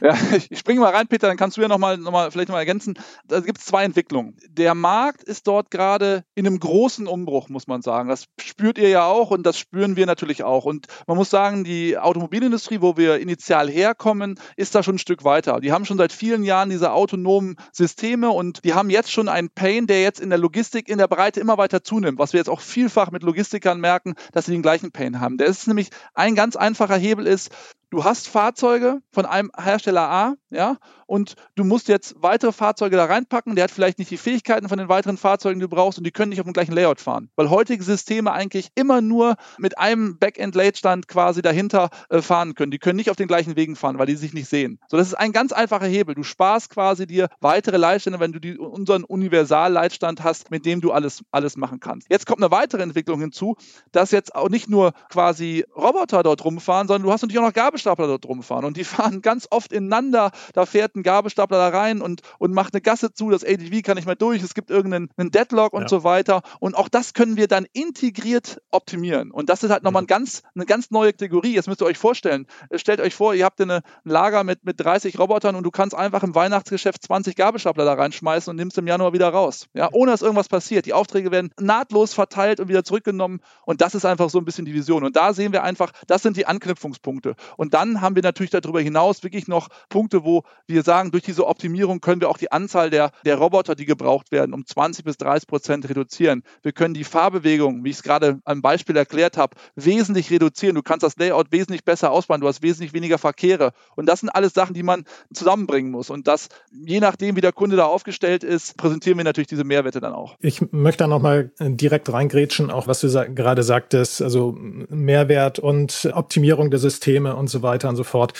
Ja, 0.00 0.16
ich 0.50 0.58
springe 0.58 0.80
mal 0.80 0.92
rein, 0.92 1.08
Peter, 1.08 1.28
dann 1.28 1.36
kannst 1.36 1.56
du 1.56 1.62
ja 1.62 1.68
nochmal 1.68 1.98
noch 1.98 2.12
mal, 2.12 2.30
vielleicht 2.30 2.48
nochmal 2.48 2.62
ergänzen. 2.62 2.94
Da 3.26 3.40
gibt 3.40 3.58
es 3.58 3.64
zwei 3.64 3.84
Entwicklungen. 3.84 4.36
Der 4.48 4.74
Markt 4.74 5.22
ist 5.22 5.46
dort 5.46 5.70
gerade 5.70 6.24
in 6.34 6.46
einem 6.46 6.60
großen 6.60 7.06
Umbruch, 7.06 7.48
muss 7.48 7.66
man 7.66 7.82
sagen. 7.82 8.08
Das 8.08 8.26
spürt 8.40 8.78
ihr 8.78 8.88
ja 8.88 9.06
auch 9.06 9.30
und 9.30 9.44
das 9.44 9.58
spüren 9.58 9.96
wir 9.96 10.06
natürlich 10.06 10.44
auch. 10.44 10.64
Und 10.64 10.86
man 11.06 11.16
muss 11.16 11.30
sagen, 11.30 11.64
die 11.64 11.98
Automobilindustrie, 11.98 12.80
wo 12.80 12.96
wir 12.96 13.18
initial 13.18 13.70
herkommen, 13.70 14.38
ist 14.56 14.74
da 14.74 14.82
schon 14.82 14.96
ein 14.96 14.98
Stück 14.98 15.24
weiter. 15.24 15.60
Die 15.60 15.72
haben 15.72 15.84
schon 15.84 15.98
seit 15.98 16.12
vielen 16.12 16.44
Jahren 16.44 16.70
diese 16.70 16.92
autonomen 16.92 17.56
Systeme 17.72 18.30
und 18.30 18.64
die 18.64 18.74
haben 18.74 18.90
jetzt 18.90 19.10
schon 19.10 19.28
einen 19.28 19.50
Pain, 19.50 19.86
der 19.86 20.02
jetzt 20.02 20.20
in 20.20 20.30
der 20.30 20.38
Logistik 20.38 20.88
in 20.88 20.98
der 20.98 21.08
Breite 21.08 21.40
immer 21.40 21.58
weiter 21.58 21.82
zunimmt, 21.82 22.18
was 22.18 22.32
wir 22.32 22.38
jetzt 22.38 22.50
auch 22.50 22.60
vielfach 22.60 23.10
mit 23.10 23.22
Logistikern 23.22 23.80
merken, 23.80 24.14
dass 24.32 24.46
sie 24.46 24.52
den 24.52 24.62
gleichen 24.62 24.92
Pain 24.92 25.20
haben. 25.20 25.38
Der 25.38 25.46
ist 25.46 25.66
nämlich 25.66 25.90
ein 26.14 26.34
ganz 26.34 26.56
einfacher 26.56 26.96
Hebel 26.96 27.26
ist, 27.26 27.50
du 27.94 28.04
hast 28.04 28.28
Fahrzeuge 28.28 29.02
von 29.12 29.24
einem 29.24 29.50
Hersteller 29.56 30.02
A, 30.02 30.34
ja, 30.50 30.78
und 31.06 31.34
du 31.54 31.64
musst 31.64 31.88
jetzt 31.88 32.14
weitere 32.18 32.52
Fahrzeuge 32.52 32.96
da 32.96 33.04
reinpacken. 33.04 33.54
Der 33.54 33.64
hat 33.64 33.70
vielleicht 33.70 33.98
nicht 33.98 34.10
die 34.10 34.16
Fähigkeiten 34.16 34.68
von 34.68 34.78
den 34.78 34.88
weiteren 34.88 35.16
Fahrzeugen, 35.16 35.60
die 35.60 35.66
du 35.66 35.68
brauchst, 35.68 35.98
und 35.98 36.04
die 36.04 36.10
können 36.10 36.30
nicht 36.30 36.40
auf 36.40 36.46
dem 36.46 36.52
gleichen 36.52 36.72
Layout 36.72 37.00
fahren. 37.00 37.30
Weil 37.36 37.50
heutige 37.50 37.82
Systeme 37.82 38.32
eigentlich 38.32 38.68
immer 38.74 39.00
nur 39.00 39.36
mit 39.58 39.78
einem 39.78 40.18
Backend-Ladestand 40.18 41.08
quasi 41.08 41.42
dahinter 41.42 41.90
äh, 42.08 42.22
fahren 42.22 42.54
können. 42.54 42.70
Die 42.70 42.78
können 42.78 42.96
nicht 42.96 43.10
auf 43.10 43.16
den 43.16 43.28
gleichen 43.28 43.56
Wegen 43.56 43.76
fahren, 43.76 43.98
weil 43.98 44.06
die 44.06 44.16
sich 44.16 44.32
nicht 44.32 44.48
sehen. 44.48 44.78
So, 44.88 44.96
das 44.96 45.08
ist 45.08 45.14
ein 45.14 45.32
ganz 45.32 45.52
einfacher 45.52 45.86
Hebel. 45.86 46.14
Du 46.14 46.22
sparst 46.22 46.70
quasi 46.70 47.06
dir 47.06 47.28
weitere 47.40 47.76
Leitstände, 47.76 48.20
wenn 48.20 48.32
du 48.32 48.40
die, 48.40 48.58
unseren 48.58 49.04
Universal-Leitstand 49.04 50.22
hast, 50.22 50.50
mit 50.50 50.64
dem 50.66 50.80
du 50.80 50.92
alles, 50.92 51.22
alles 51.30 51.56
machen 51.56 51.80
kannst. 51.80 52.10
Jetzt 52.10 52.26
kommt 52.26 52.42
eine 52.42 52.50
weitere 52.50 52.82
Entwicklung 52.82 53.20
hinzu, 53.20 53.56
dass 53.92 54.10
jetzt 54.10 54.34
auch 54.34 54.48
nicht 54.48 54.68
nur 54.68 54.92
quasi 55.10 55.64
Roboter 55.76 56.22
dort 56.22 56.44
rumfahren, 56.44 56.88
sondern 56.88 57.02
du 57.04 57.12
hast 57.12 57.22
natürlich 57.22 57.40
auch 57.40 57.46
noch 57.46 57.52
Gabelstapler 57.52 58.06
dort 58.06 58.26
rumfahren. 58.26 58.64
Und 58.64 58.76
die 58.76 58.84
fahren 58.84 59.22
ganz 59.22 59.46
oft 59.50 59.72
ineinander. 59.72 60.30
Da 60.52 60.66
fährt 60.66 60.93
ein 60.96 61.02
Gabelstapler 61.02 61.58
da 61.58 61.68
rein 61.76 62.00
und, 62.00 62.22
und 62.38 62.52
macht 62.52 62.74
eine 62.74 62.80
Gasse 62.80 63.12
zu, 63.12 63.30
das 63.30 63.44
ADV 63.44 63.82
kann 63.82 63.96
nicht 63.96 64.06
mehr 64.06 64.16
durch, 64.16 64.42
es 64.42 64.54
gibt 64.54 64.70
irgendeinen 64.70 65.10
Deadlock 65.16 65.72
und 65.72 65.82
ja. 65.82 65.88
so 65.88 66.04
weiter. 66.04 66.42
Und 66.60 66.76
auch 66.76 66.88
das 66.88 67.14
können 67.14 67.36
wir 67.36 67.48
dann 67.48 67.66
integriert 67.72 68.60
optimieren. 68.70 69.30
Und 69.30 69.48
das 69.48 69.62
ist 69.62 69.70
halt 69.70 69.82
nochmal 69.82 70.02
ein 70.02 70.06
ganz, 70.06 70.42
eine 70.54 70.66
ganz 70.66 70.90
neue 70.90 71.12
Kategorie. 71.12 71.54
Jetzt 71.54 71.68
müsst 71.68 71.82
ihr 71.82 71.86
euch 71.86 71.98
vorstellen, 71.98 72.46
äh, 72.70 72.78
stellt 72.78 73.00
euch 73.00 73.14
vor, 73.14 73.34
ihr 73.34 73.44
habt 73.44 73.60
eine, 73.60 73.76
ein 73.76 74.10
Lager 74.10 74.44
mit, 74.44 74.64
mit 74.64 74.80
30 74.80 75.18
Robotern 75.18 75.56
und 75.56 75.64
du 75.64 75.70
kannst 75.70 75.94
einfach 75.94 76.22
im 76.22 76.34
Weihnachtsgeschäft 76.34 77.02
20 77.02 77.36
Gabelstapler 77.36 77.84
da 77.84 77.94
reinschmeißen 77.94 78.50
und 78.50 78.56
nimmst 78.56 78.78
im 78.78 78.86
Januar 78.86 79.12
wieder 79.12 79.28
raus. 79.28 79.68
Ja, 79.74 79.88
ohne 79.92 80.12
dass 80.12 80.22
irgendwas 80.22 80.48
passiert. 80.48 80.86
Die 80.86 80.92
Aufträge 80.92 81.30
werden 81.30 81.50
nahtlos 81.58 82.14
verteilt 82.14 82.60
und 82.60 82.68
wieder 82.68 82.84
zurückgenommen. 82.84 83.40
Und 83.64 83.80
das 83.80 83.94
ist 83.94 84.04
einfach 84.04 84.30
so 84.30 84.38
ein 84.38 84.44
bisschen 84.44 84.64
die 84.64 84.74
Vision. 84.74 85.04
Und 85.04 85.16
da 85.16 85.32
sehen 85.32 85.52
wir 85.52 85.62
einfach, 85.62 85.92
das 86.06 86.22
sind 86.22 86.36
die 86.36 86.46
Anknüpfungspunkte. 86.46 87.34
Und 87.56 87.74
dann 87.74 88.00
haben 88.00 88.14
wir 88.14 88.22
natürlich 88.22 88.50
darüber 88.50 88.80
hinaus 88.80 89.22
wirklich 89.22 89.48
noch 89.48 89.68
Punkte, 89.88 90.24
wo 90.24 90.44
wir 90.66 90.82
sagen, 90.84 91.10
durch 91.10 91.22
diese 91.22 91.46
Optimierung 91.46 92.00
können 92.00 92.20
wir 92.20 92.28
auch 92.28 92.38
die 92.38 92.52
Anzahl 92.52 92.90
der, 92.90 93.10
der 93.24 93.36
Roboter, 93.36 93.74
die 93.74 93.84
gebraucht 93.84 94.32
werden, 94.32 94.54
um 94.54 94.66
20 94.66 95.04
bis 95.04 95.16
30 95.16 95.48
Prozent 95.48 95.88
reduzieren. 95.88 96.42
Wir 96.62 96.72
können 96.72 96.94
die 96.94 97.04
Fahrbewegung, 97.04 97.84
wie 97.84 97.90
ich 97.90 97.96
es 97.96 98.02
gerade 98.02 98.40
am 98.44 98.62
Beispiel 98.62 98.96
erklärt 98.96 99.36
habe, 99.36 99.56
wesentlich 99.74 100.30
reduzieren. 100.30 100.74
Du 100.74 100.82
kannst 100.82 101.02
das 101.02 101.16
Layout 101.16 101.52
wesentlich 101.52 101.84
besser 101.84 102.10
ausbauen. 102.10 102.40
Du 102.40 102.48
hast 102.48 102.62
wesentlich 102.62 102.92
weniger 102.92 103.18
Verkehre. 103.18 103.72
Und 103.96 104.06
das 104.06 104.20
sind 104.20 104.28
alles 104.28 104.54
Sachen, 104.54 104.74
die 104.74 104.82
man 104.82 105.04
zusammenbringen 105.32 105.90
muss. 105.90 106.10
Und 106.10 106.28
das, 106.28 106.48
je 106.70 107.00
nachdem, 107.00 107.36
wie 107.36 107.40
der 107.40 107.52
Kunde 107.52 107.76
da 107.76 107.86
aufgestellt 107.86 108.44
ist, 108.44 108.76
präsentieren 108.76 109.18
wir 109.18 109.24
natürlich 109.24 109.48
diese 109.48 109.64
Mehrwerte 109.64 110.00
dann 110.00 110.12
auch. 110.12 110.36
Ich 110.40 110.60
möchte 110.72 111.04
da 111.04 111.08
nochmal 111.08 111.50
direkt 111.60 112.12
reingrätschen, 112.12 112.70
auch 112.70 112.86
was 112.86 113.00
du 113.00 113.08
sa 113.08 113.24
gerade 113.24 113.62
sagtest, 113.62 114.22
also 114.22 114.54
Mehrwert 114.58 115.58
und 115.58 116.10
Optimierung 116.12 116.70
der 116.70 116.80
Systeme 116.80 117.36
und 117.36 117.48
so 117.48 117.62
weiter 117.62 117.88
und 117.88 117.96
so 117.96 118.04
fort. 118.04 118.32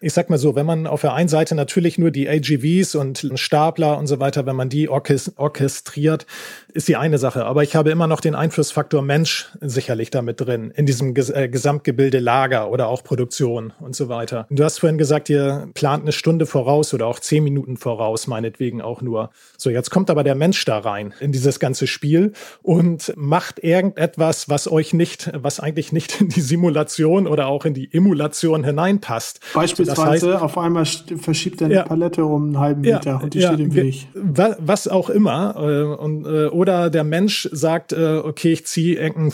Ich 0.00 0.12
sag 0.12 0.30
mal 0.30 0.38
so, 0.38 0.54
wenn 0.54 0.66
man 0.66 0.86
auf 0.86 1.00
der 1.00 1.14
einen 1.14 1.28
Seite 1.28 1.54
natürlich 1.54 1.87
nur 1.96 2.10
die 2.10 2.28
AGVs 2.28 2.96
und 2.96 3.30
Stapler 3.36 3.96
und 3.96 4.06
so 4.08 4.20
weiter, 4.20 4.44
wenn 4.44 4.56
man 4.56 4.68
die 4.68 4.88
orchestriert, 4.90 6.26
ist 6.74 6.88
die 6.88 6.96
eine 6.96 7.18
Sache. 7.18 7.46
Aber 7.46 7.62
ich 7.62 7.74
habe 7.74 7.90
immer 7.90 8.06
noch 8.06 8.20
den 8.20 8.34
Einflussfaktor 8.34 9.00
Mensch 9.00 9.48
sicherlich 9.60 10.10
damit 10.10 10.40
drin, 10.40 10.72
in 10.74 10.86
diesem 10.86 11.14
Ges 11.14 11.30
äh, 11.30 11.48
Gesamtgebilde 11.48 12.18
Lager 12.18 12.70
oder 12.70 12.88
auch 12.88 13.02
Produktion 13.04 13.72
und 13.80 13.96
so 13.96 14.08
weiter. 14.08 14.46
Du 14.50 14.64
hast 14.64 14.78
vorhin 14.78 14.98
gesagt, 14.98 15.30
ihr 15.30 15.68
plant 15.74 16.02
eine 16.02 16.12
Stunde 16.12 16.46
voraus 16.46 16.92
oder 16.92 17.06
auch 17.06 17.20
zehn 17.20 17.44
Minuten 17.44 17.76
voraus, 17.76 18.26
meinetwegen 18.26 18.82
auch 18.82 19.00
nur. 19.00 19.30
So, 19.56 19.70
jetzt 19.70 19.90
kommt 19.90 20.10
aber 20.10 20.24
der 20.24 20.34
Mensch 20.34 20.64
da 20.64 20.78
rein 20.78 21.14
in 21.20 21.32
dieses 21.32 21.60
ganze 21.60 21.86
Spiel 21.86 22.32
und 22.62 23.12
macht 23.16 23.62
irgendetwas, 23.62 24.48
was 24.48 24.70
euch 24.70 24.92
nicht, 24.92 25.30
was 25.34 25.60
eigentlich 25.60 25.92
nicht 25.92 26.20
in 26.20 26.28
die 26.28 26.40
Simulation 26.40 27.26
oder 27.26 27.46
auch 27.46 27.64
in 27.64 27.74
die 27.74 27.92
Emulation 27.92 28.64
hineinpasst. 28.64 29.40
Beispielsweise 29.54 30.00
das 30.00 30.08
heißt, 30.08 30.42
auf 30.42 30.58
einmal 30.58 30.84
verschiebt 30.84 31.60
er 31.60 31.66
eine 31.66 31.77
ja, 31.78 31.84
Palette 31.84 32.24
um 32.24 32.44
einen 32.44 32.58
halben 32.58 32.80
Meter 32.82 33.10
ja, 33.10 33.16
und 33.16 33.34
die 33.34 33.40
ja, 33.40 33.52
steht 33.52 33.60
im 33.60 33.74
Weg. 33.74 34.08
Was 34.14 34.88
auch 34.88 35.10
immer. 35.10 35.54
Äh, 35.56 35.82
und, 35.82 36.26
äh, 36.26 36.46
oder 36.46 36.90
der 36.90 37.04
Mensch 37.04 37.48
sagt, 37.52 37.92
äh, 37.92 38.20
okay, 38.22 38.52
ich 38.52 38.66
ziehe 38.66 38.98
irgendeinen 38.98 39.32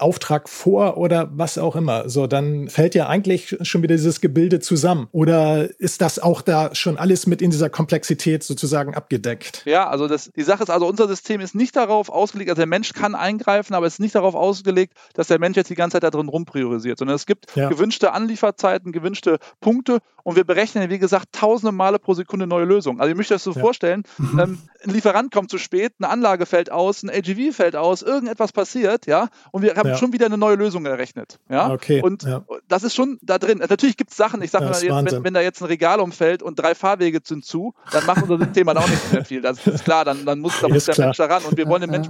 Auftrag 0.00 0.48
vor 0.48 0.96
oder 0.96 1.30
was 1.32 1.58
auch 1.58 1.76
immer. 1.76 2.08
So, 2.08 2.26
dann 2.26 2.68
fällt 2.68 2.94
ja 2.94 3.08
eigentlich 3.08 3.56
schon 3.62 3.82
wieder 3.82 3.96
dieses 3.96 4.20
Gebilde 4.20 4.60
zusammen. 4.60 5.08
Oder 5.12 5.68
ist 5.80 6.00
das 6.00 6.18
auch 6.18 6.42
da 6.42 6.74
schon 6.74 6.96
alles 6.96 7.26
mit 7.26 7.42
in 7.42 7.50
dieser 7.50 7.70
Komplexität 7.70 8.42
sozusagen 8.42 8.94
abgedeckt? 8.94 9.62
Ja, 9.64 9.88
also 9.88 10.08
das, 10.08 10.30
die 10.34 10.42
Sache 10.42 10.62
ist 10.62 10.70
also, 10.70 10.86
unser 10.86 11.08
System 11.08 11.40
ist 11.40 11.54
nicht 11.54 11.76
darauf 11.76 12.08
ausgelegt, 12.08 12.50
also 12.50 12.60
der 12.60 12.66
Mensch 12.66 12.92
kann 12.92 13.14
eingreifen, 13.14 13.74
aber 13.74 13.86
es 13.86 13.94
ist 13.94 14.00
nicht 14.00 14.14
darauf 14.14 14.34
ausgelegt, 14.34 14.94
dass 15.14 15.28
der 15.28 15.38
Mensch 15.38 15.56
jetzt 15.56 15.70
die 15.70 15.74
ganze 15.74 15.96
Zeit 15.96 16.02
da 16.04 16.10
drin 16.10 16.28
rumpriorisiert, 16.28 16.98
sondern 16.98 17.16
es 17.16 17.26
gibt 17.26 17.54
ja. 17.56 17.68
gewünschte 17.68 18.12
Anlieferzeiten, 18.12 18.92
gewünschte 18.92 19.38
Punkte 19.60 19.98
und 20.22 20.36
wir 20.36 20.44
berechnen, 20.44 20.90
wie 20.90 20.98
gesagt, 20.98 21.32
tausende 21.32 21.72
Male 21.72 21.98
pro 21.98 22.14
Sekunde 22.14 22.46
neue 22.46 22.64
Lösungen. 22.64 23.00
Also 23.00 23.10
ihr 23.10 23.16
müsst 23.16 23.30
euch 23.30 23.36
das 23.36 23.44
so 23.44 23.52
ja. 23.52 23.60
vorstellen, 23.60 24.04
mhm. 24.18 24.38
ähm, 24.38 24.58
ein 24.84 24.90
Lieferant 24.90 25.32
kommt 25.32 25.50
zu 25.50 25.58
spät, 25.58 25.94
eine 25.98 26.08
Anlage 26.08 26.46
fällt 26.46 26.70
aus, 26.70 27.02
ein 27.02 27.10
AGV 27.10 27.54
fällt 27.54 27.76
aus, 27.76 28.02
irgendetwas 28.02 28.52
passiert, 28.52 29.06
ja, 29.06 29.28
und 29.50 29.62
wir 29.62 29.74
haben 29.76 29.90
ja. 29.90 29.96
schon 29.96 30.12
wieder 30.12 30.26
eine 30.26 30.38
neue 30.38 30.56
Lösung 30.56 30.86
errechnet, 30.86 31.38
ja. 31.48 31.70
Okay. 31.70 32.02
Und 32.02 32.24
ja. 32.24 32.44
das 32.68 32.82
ist 32.82 32.94
schon 32.94 33.18
da 33.22 33.38
drin. 33.38 33.58
Natürlich 33.58 33.96
gibt 33.96 34.10
es 34.10 34.16
Sachen, 34.16 34.42
ich 34.42 34.50
sage 34.50 34.66
mal, 34.66 34.82
jetzt, 34.82 35.12
wenn, 35.12 35.24
wenn, 35.24 35.34
da 35.34 35.40
jetzt 35.40 35.62
ein 35.62 35.66
Regal 35.66 36.00
umfällt 36.00 36.42
und 36.42 36.58
drei 36.58 36.74
Fahrwege 36.74 37.20
sind 37.24 37.44
zu, 37.44 37.74
dann 37.92 38.04
macht 38.06 38.22
unser 38.22 38.38
System 38.38 38.66
halt 38.68 38.78
auch 38.78 38.88
nicht 38.88 39.12
mehr 39.12 39.24
viel. 39.24 39.40
Das 39.40 39.66
ist 39.66 39.84
klar, 39.84 40.04
dann, 40.04 40.24
dann 40.24 40.40
muss, 40.40 40.60
da 40.60 40.68
muss 40.68 40.84
der 40.84 40.94
klar. 40.94 41.08
Mensch 41.08 41.16
daran 41.16 41.42
und 41.44 41.56
wir 41.56 41.66
wollen 41.66 41.80
den 41.80 41.90
Mensch 41.90 42.08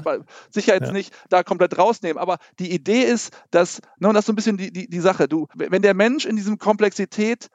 sicher 0.51 0.75
jetzt 0.75 0.93
nicht 0.93 1.13
da 1.29 1.43
komplett 1.43 1.79
rausnehmen. 1.79 2.19
Aber 2.19 2.39
die 2.59 2.73
Idee 2.73 3.03
ist, 3.03 3.33
dass, 3.51 3.81
ne, 3.99 4.09
und 4.09 4.15
das 4.15 4.23
ist 4.23 4.27
so 4.27 4.33
ein 4.33 4.37
bisschen 4.37 4.57
die, 4.57 4.73
die, 4.73 4.89
die 4.89 5.01
Sache, 5.01 5.29
du, 5.29 5.49
wenn 5.55 5.83
der 5.83 5.95
Mensch 5.95 6.25
in 6.25 6.37
diesem 6.37 6.59
Komplexität 6.59 7.49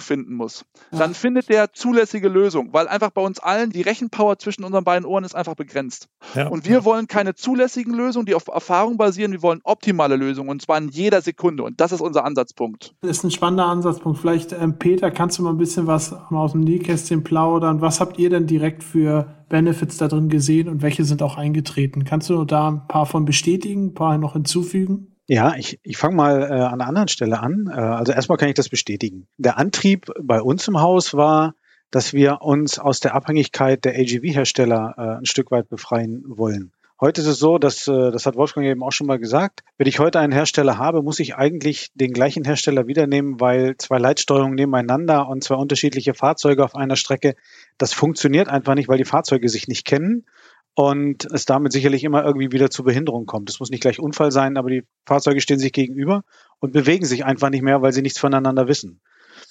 Finden 0.00 0.34
muss, 0.34 0.64
ja. 0.92 0.98
dann 0.98 1.14
findet 1.14 1.48
der 1.48 1.72
zulässige 1.72 2.28
Lösung, 2.28 2.72
weil 2.72 2.88
einfach 2.88 3.10
bei 3.10 3.22
uns 3.22 3.38
allen 3.38 3.70
die 3.70 3.82
Rechenpower 3.82 4.38
zwischen 4.38 4.64
unseren 4.64 4.84
beiden 4.84 5.06
Ohren 5.06 5.24
ist 5.24 5.34
einfach 5.34 5.54
begrenzt. 5.54 6.08
Ja. 6.34 6.48
Und 6.48 6.68
wir 6.68 6.84
wollen 6.84 7.06
keine 7.06 7.34
zulässigen 7.34 7.94
Lösungen, 7.94 8.26
die 8.26 8.34
auf 8.34 8.48
Erfahrung 8.48 8.96
basieren, 8.96 9.32
wir 9.32 9.42
wollen 9.42 9.60
optimale 9.64 10.16
Lösungen 10.16 10.50
und 10.50 10.62
zwar 10.62 10.78
in 10.78 10.88
jeder 10.88 11.22
Sekunde. 11.22 11.62
Und 11.62 11.80
das 11.80 11.92
ist 11.92 12.00
unser 12.00 12.24
Ansatzpunkt. 12.24 12.94
Das 13.02 13.18
ist 13.18 13.24
ein 13.24 13.30
spannender 13.30 13.66
Ansatzpunkt. 13.66 14.18
Vielleicht, 14.18 14.52
ähm, 14.52 14.78
Peter, 14.78 15.10
kannst 15.10 15.38
du 15.38 15.42
mal 15.42 15.50
ein 15.50 15.58
bisschen 15.58 15.86
was 15.86 16.12
aus 16.12 16.52
dem 16.52 16.62
Nähkästchen 16.62 17.24
plaudern? 17.24 17.80
Was 17.80 18.00
habt 18.00 18.18
ihr 18.18 18.30
denn 18.30 18.46
direkt 18.46 18.82
für 18.82 19.44
Benefits 19.48 19.98
da 19.98 20.08
drin 20.08 20.28
gesehen 20.28 20.68
und 20.68 20.82
welche 20.82 21.04
sind 21.04 21.22
auch 21.22 21.36
eingetreten? 21.36 22.04
Kannst 22.04 22.30
du 22.30 22.44
da 22.44 22.68
ein 22.68 22.86
paar 22.86 23.06
von 23.06 23.24
bestätigen, 23.24 23.88
ein 23.88 23.94
paar 23.94 24.16
noch 24.16 24.34
hinzufügen? 24.34 25.09
Ja, 25.32 25.54
ich, 25.54 25.78
ich 25.84 25.96
fange 25.96 26.16
mal 26.16 26.42
äh, 26.42 26.46
an 26.46 26.80
einer 26.80 26.88
anderen 26.88 27.06
Stelle 27.06 27.38
an. 27.38 27.70
Äh, 27.72 27.78
also 27.78 28.10
erstmal 28.10 28.36
kann 28.36 28.48
ich 28.48 28.56
das 28.56 28.68
bestätigen. 28.68 29.28
Der 29.36 29.58
Antrieb 29.58 30.10
bei 30.20 30.42
uns 30.42 30.66
im 30.66 30.80
Haus 30.80 31.14
war, 31.14 31.54
dass 31.92 32.12
wir 32.12 32.42
uns 32.42 32.80
aus 32.80 32.98
der 32.98 33.14
Abhängigkeit 33.14 33.84
der 33.84 33.92
AGV-Hersteller 33.92 34.94
äh, 34.98 35.18
ein 35.18 35.26
Stück 35.26 35.52
weit 35.52 35.68
befreien 35.68 36.24
wollen. 36.26 36.72
Heute 37.00 37.20
ist 37.20 37.28
es 37.28 37.38
so, 37.38 37.58
dass, 37.58 37.86
äh, 37.86 38.10
das 38.10 38.26
hat 38.26 38.34
Wolfgang 38.34 38.66
eben 38.66 38.82
auch 38.82 38.90
schon 38.90 39.06
mal 39.06 39.20
gesagt, 39.20 39.60
wenn 39.78 39.86
ich 39.86 40.00
heute 40.00 40.18
einen 40.18 40.32
Hersteller 40.32 40.78
habe, 40.78 41.00
muss 41.00 41.20
ich 41.20 41.36
eigentlich 41.36 41.92
den 41.94 42.12
gleichen 42.12 42.44
Hersteller 42.44 42.88
wieder 42.88 43.06
nehmen, 43.06 43.38
weil 43.38 43.76
zwei 43.76 43.98
Leitsteuerungen 43.98 44.56
nebeneinander 44.56 45.28
und 45.28 45.44
zwei 45.44 45.54
unterschiedliche 45.54 46.12
Fahrzeuge 46.12 46.64
auf 46.64 46.74
einer 46.74 46.96
Strecke, 46.96 47.36
das 47.78 47.92
funktioniert 47.92 48.48
einfach 48.48 48.74
nicht, 48.74 48.88
weil 48.88 48.98
die 48.98 49.04
Fahrzeuge 49.04 49.48
sich 49.48 49.68
nicht 49.68 49.86
kennen 49.86 50.26
und 50.74 51.26
es 51.26 51.44
damit 51.44 51.72
sicherlich 51.72 52.04
immer 52.04 52.24
irgendwie 52.24 52.52
wieder 52.52 52.70
zu 52.70 52.84
Behinderung 52.84 53.26
kommt. 53.26 53.50
Es 53.50 53.60
muss 53.60 53.70
nicht 53.70 53.80
gleich 53.80 53.98
Unfall 53.98 54.30
sein, 54.30 54.56
aber 54.56 54.70
die 54.70 54.84
Fahrzeuge 55.06 55.40
stehen 55.40 55.58
sich 55.58 55.72
gegenüber 55.72 56.22
und 56.60 56.72
bewegen 56.72 57.04
sich 57.04 57.24
einfach 57.24 57.50
nicht 57.50 57.62
mehr, 57.62 57.82
weil 57.82 57.92
sie 57.92 58.02
nichts 58.02 58.18
voneinander 58.18 58.68
wissen. 58.68 59.00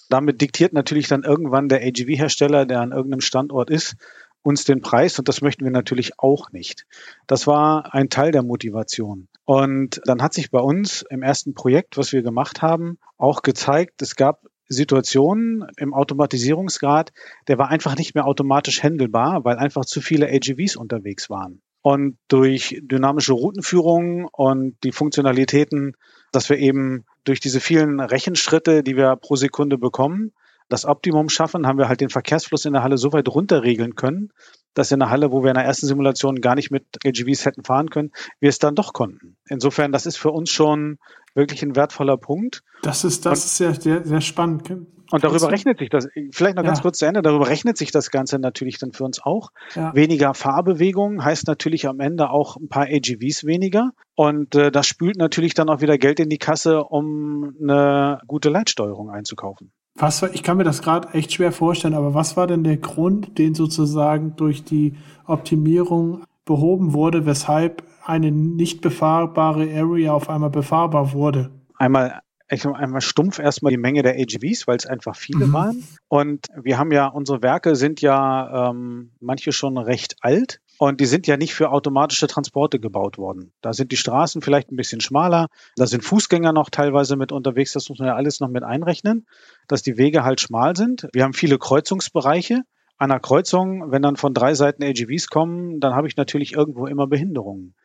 Damit 0.10 0.42
diktiert 0.42 0.74
natürlich 0.74 1.08
dann 1.08 1.24
irgendwann 1.24 1.70
der 1.70 1.82
AGV-Hersteller, 1.82 2.66
der 2.66 2.82
an 2.82 2.92
irgendeinem 2.92 3.22
Standort 3.22 3.70
ist, 3.70 3.96
uns 4.42 4.64
den 4.64 4.82
Preis 4.82 5.20
und 5.20 5.28
das 5.28 5.42
möchten 5.42 5.64
wir 5.66 5.72
natürlich 5.72 6.18
auch 6.18 6.52
nicht. 6.52 6.86
Das 7.28 7.46
war 7.46 7.94
ein 7.94 8.10
Teil 8.10 8.32
der 8.32 8.44
Motivation. 8.44 9.28
Und 9.46 10.02
dann 10.06 10.22
hat 10.22 10.34
sich 10.34 10.50
bei 10.50 10.60
uns 10.60 11.04
im 11.10 11.22
ersten 11.22 11.54
Projekt, 11.54 11.98
was 11.98 12.14
wir 12.14 12.22
gemacht 12.22 12.62
haben, 12.62 12.98
auch 13.18 13.42
gezeigt, 13.42 14.02
es 14.02 14.16
gab 14.16 14.46
Situationen 14.70 15.66
im 15.78 15.94
Automatisierungsgrad, 15.94 17.12
der 17.48 17.58
war 17.58 17.70
einfach 17.70 17.98
nicht 17.98 18.16
mehr 18.16 18.26
automatisch 18.26 18.82
händelbar, 18.84 19.44
weil 19.44 19.58
einfach 19.58 19.84
zu 19.84 20.00
viele 20.00 20.28
AGVs 20.28 20.76
unterwegs 20.76 21.30
waren. 21.30 21.62
Und 21.82 22.18
durch 22.28 22.80
dynamische 22.82 23.34
Routenführung 23.34 24.26
und 24.26 24.76
die 24.84 24.92
Funktionalitäten, 24.92 25.96
dass 26.32 26.50
wir 26.50 26.58
eben 26.58 27.06
durch 27.24 27.40
diese 27.40 27.60
vielen 27.60 28.00
Rechenschritte, 28.00 28.84
die 28.84 28.96
wir 28.96 29.16
pro 29.16 29.36
Sekunde 29.36 29.78
bekommen, 29.78 30.32
das 30.70 30.86
Optimum 30.86 31.30
schaffen, 31.30 31.66
haben 31.66 31.80
wir 31.80 31.90
halt 31.90 32.00
den 32.00 32.10
Verkehrsfluss 32.10 32.66
in 32.66 32.74
der 32.74 32.84
Halle 32.84 32.98
so 32.98 33.12
weit 33.12 33.28
runterregeln 33.28 33.96
können, 33.96 34.32
dass 34.76 34.92
in 34.92 35.00
der 35.00 35.10
Halle, 35.10 35.32
wo 35.32 35.44
wir 35.44 35.50
in 35.50 35.56
der 35.56 35.66
ersten 35.66 35.88
Simulation 35.88 36.42
gar 36.42 36.54
nicht 36.54 36.70
mit 36.70 36.86
LGVs 37.04 37.46
hätten 37.46 37.64
fahren 37.64 37.90
können, 37.90 38.12
wir 38.40 38.50
es 38.50 38.60
dann 38.60 38.76
doch 38.76 38.94
konnten. 38.94 39.36
Insofern, 39.48 39.92
das 39.92 40.06
ist 40.06 40.18
für 40.18 40.30
uns 40.30 40.52
schon 40.52 41.00
wirklich 41.36 41.64
ein 41.64 41.76
wertvoller 41.76 42.18
Punkt. 42.18 42.64
Das 42.82 43.04
ist, 43.04 43.26
das 43.26 43.40
und, 43.40 43.46
ist 43.46 43.58
sehr, 43.58 43.74
sehr, 43.76 44.06
sehr 44.06 44.22
spannend. 44.22 44.70
Und 45.12 45.24
darüber 45.24 45.52
rechnet 45.52 45.80
sich 45.80 45.90
das, 45.90 46.08
vielleicht 46.32 46.56
noch 46.56 46.64
ganz 46.64 46.80
ja. 46.80 46.82
kurz 46.84 47.00
zu 47.00 47.06
Ende, 47.06 47.22
darüber 47.22 47.48
rechnet 47.48 47.78
sich 47.78 47.92
das 47.92 48.12
Ganze 48.12 48.38
natürlich 48.38 48.78
dann 48.78 48.92
für 48.92 49.04
uns 49.04 49.22
auch. 49.24 49.50
Ja. 49.76 49.94
Weniger 49.96 50.34
Fahrbewegung 50.34 51.24
heißt 51.24 51.48
natürlich 51.48 51.88
am 51.88 52.00
Ende 52.00 52.30
auch 52.30 52.58
ein 52.58 52.70
paar 52.70 52.84
AGVs 52.84 53.46
weniger. 53.46 53.92
Und 54.16 54.56
äh, 54.56 54.72
das 54.72 54.86
spült 54.86 55.18
natürlich 55.18 55.54
dann 55.56 55.70
auch 55.70 55.82
wieder 55.82 55.98
Geld 55.98 56.20
in 56.20 56.30
die 56.30 56.38
Kasse, 56.38 56.84
um 56.84 57.56
eine 57.62 58.20
gute 58.28 58.50
Leitsteuerung 58.50 59.10
einzukaufen. 59.10 59.72
Was, 59.96 60.22
ich 60.22 60.44
kann 60.44 60.58
mir 60.58 60.64
das 60.64 60.82
gerade 60.82 61.10
echt 61.14 61.34
schwer 61.34 61.52
vorstellen, 61.52 61.94
aber 61.94 62.14
was 62.14 62.38
war 62.38 62.48
denn 62.48 62.64
der 62.64 62.78
Grund, 62.78 63.38
den 63.38 63.56
sozusagen 63.56 64.36
durch 64.36 64.64
die 64.64 64.96
Optimierung 65.26 66.24
behoben 66.46 66.94
wurde, 66.94 67.26
weshalb 67.26 67.84
eine 68.10 68.32
nicht 68.32 68.82
befahrbare 68.82 69.70
Area 69.74 70.14
auf 70.14 70.30
einmal 70.30 70.50
befahrbar 70.50 71.14
wurde? 71.14 71.52
Einmal 71.78 72.22
ich 72.52 72.64
sag 72.64 72.76
einmal 72.76 73.02
stumpf 73.02 73.40
erstmal 73.40 73.72
die 73.72 73.78
Menge 73.78 74.02
der 74.02 74.16
AGVs, 74.16 74.68
weil 74.68 74.78
es 74.78 74.86
einfach 74.86 75.16
viele 75.16 75.48
mhm. 75.48 75.54
waren. 75.54 75.84
Und 76.08 76.48
wir 76.56 76.78
haben 76.78 76.92
ja, 76.92 77.08
unsere 77.08 77.44
Werke 77.44 77.76
sind 77.76 78.02
ja 78.02 78.72
ähm, 78.72 79.12
manche 79.20 79.52
schon 79.52 79.78
recht 79.78 80.16
alt. 80.22 80.60
Und 80.80 81.02
die 81.02 81.06
sind 81.06 81.28
ja 81.28 81.36
nicht 81.36 81.54
für 81.54 81.72
automatische 81.72 82.28
Transporte 82.28 82.80
gebaut 82.80 83.18
worden. 83.18 83.52
Da 83.62 83.74
sind 83.74 83.92
die 83.92 83.98
Straßen 83.98 84.42
vielleicht 84.42 84.72
ein 84.72 84.78
bisschen 84.78 85.02
schmaler. 85.02 85.48
Da 85.76 85.86
sind 85.86 86.06
Fußgänger 86.06 86.54
noch 86.54 86.70
teilweise 86.70 87.18
mit 87.18 87.34
unterwegs. 87.34 87.74
Das 87.74 87.90
muss 87.90 88.00
man 88.00 88.08
ja 88.08 88.16
alles 88.16 88.40
noch 88.40 88.48
mit 88.48 88.64
einrechnen, 88.64 89.28
dass 89.68 89.84
die 89.84 89.98
Wege 89.98 90.24
halt 90.24 90.40
schmal 90.40 90.78
sind. 90.78 91.08
Wir 91.12 91.26
haben 91.26 91.34
viele 91.34 91.60
Kreuzungsbereiche. 91.60 92.64
An 92.98 93.12
einer 93.12 93.20
Kreuzung, 93.20 93.92
wenn 93.92 94.02
dann 94.02 94.16
von 94.16 94.34
drei 94.34 94.54
Seiten 94.54 94.84
AGVs 94.84 95.28
kommen, 95.28 95.80
dann 95.80 95.96
habe 95.96 96.08
ich 96.08 96.18
natürlich 96.18 96.54
irgendwo 96.54 96.88
immer 96.88 97.08
Behinderungen. 97.08 97.76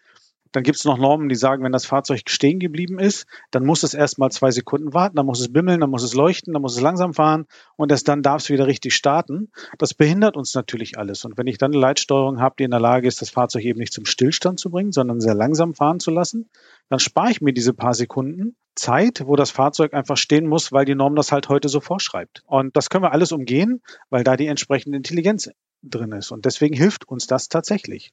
Dann 0.54 0.62
gibt 0.62 0.78
es 0.78 0.84
noch 0.84 0.98
Normen, 0.98 1.28
die 1.28 1.34
sagen, 1.34 1.64
wenn 1.64 1.72
das 1.72 1.84
Fahrzeug 1.84 2.22
stehen 2.28 2.60
geblieben 2.60 3.00
ist, 3.00 3.26
dann 3.50 3.66
muss 3.66 3.82
es 3.82 3.92
erst 3.92 4.20
mal 4.20 4.30
zwei 4.30 4.52
Sekunden 4.52 4.94
warten, 4.94 5.16
dann 5.16 5.26
muss 5.26 5.40
es 5.40 5.52
bimmeln, 5.52 5.80
dann 5.80 5.90
muss 5.90 6.04
es 6.04 6.14
leuchten, 6.14 6.52
dann 6.52 6.62
muss 6.62 6.76
es 6.76 6.80
langsam 6.80 7.12
fahren 7.12 7.46
und 7.74 7.90
erst 7.90 8.06
dann 8.06 8.22
darf 8.22 8.40
es 8.40 8.50
wieder 8.50 8.68
richtig 8.68 8.94
starten. 8.94 9.50
Das 9.78 9.94
behindert 9.94 10.36
uns 10.36 10.54
natürlich 10.54 10.96
alles. 10.96 11.24
Und 11.24 11.36
wenn 11.36 11.48
ich 11.48 11.58
dann 11.58 11.72
eine 11.72 11.80
Leitsteuerung 11.80 12.40
habe, 12.40 12.54
die 12.56 12.62
in 12.62 12.70
der 12.70 12.78
Lage 12.78 13.08
ist, 13.08 13.20
das 13.20 13.30
Fahrzeug 13.30 13.64
eben 13.64 13.80
nicht 13.80 13.92
zum 13.92 14.06
Stillstand 14.06 14.60
zu 14.60 14.70
bringen, 14.70 14.92
sondern 14.92 15.20
sehr 15.20 15.34
langsam 15.34 15.74
fahren 15.74 15.98
zu 15.98 16.12
lassen, 16.12 16.48
dann 16.88 17.00
spare 17.00 17.32
ich 17.32 17.40
mir 17.40 17.52
diese 17.52 17.74
paar 17.74 17.94
Sekunden 17.94 18.54
Zeit, 18.76 19.24
wo 19.26 19.34
das 19.34 19.50
Fahrzeug 19.50 19.92
einfach 19.92 20.16
stehen 20.16 20.46
muss, 20.46 20.70
weil 20.70 20.84
die 20.84 20.94
Norm 20.94 21.16
das 21.16 21.32
halt 21.32 21.48
heute 21.48 21.68
so 21.68 21.80
vorschreibt. 21.80 22.44
Und 22.46 22.76
das 22.76 22.90
können 22.90 23.02
wir 23.02 23.12
alles 23.12 23.32
umgehen, 23.32 23.82
weil 24.08 24.22
da 24.22 24.36
die 24.36 24.46
entsprechende 24.46 24.96
Intelligenz 24.96 25.50
drin 25.82 26.12
ist. 26.12 26.30
Und 26.30 26.44
deswegen 26.44 26.76
hilft 26.76 27.08
uns 27.08 27.26
das 27.26 27.48
tatsächlich. 27.48 28.12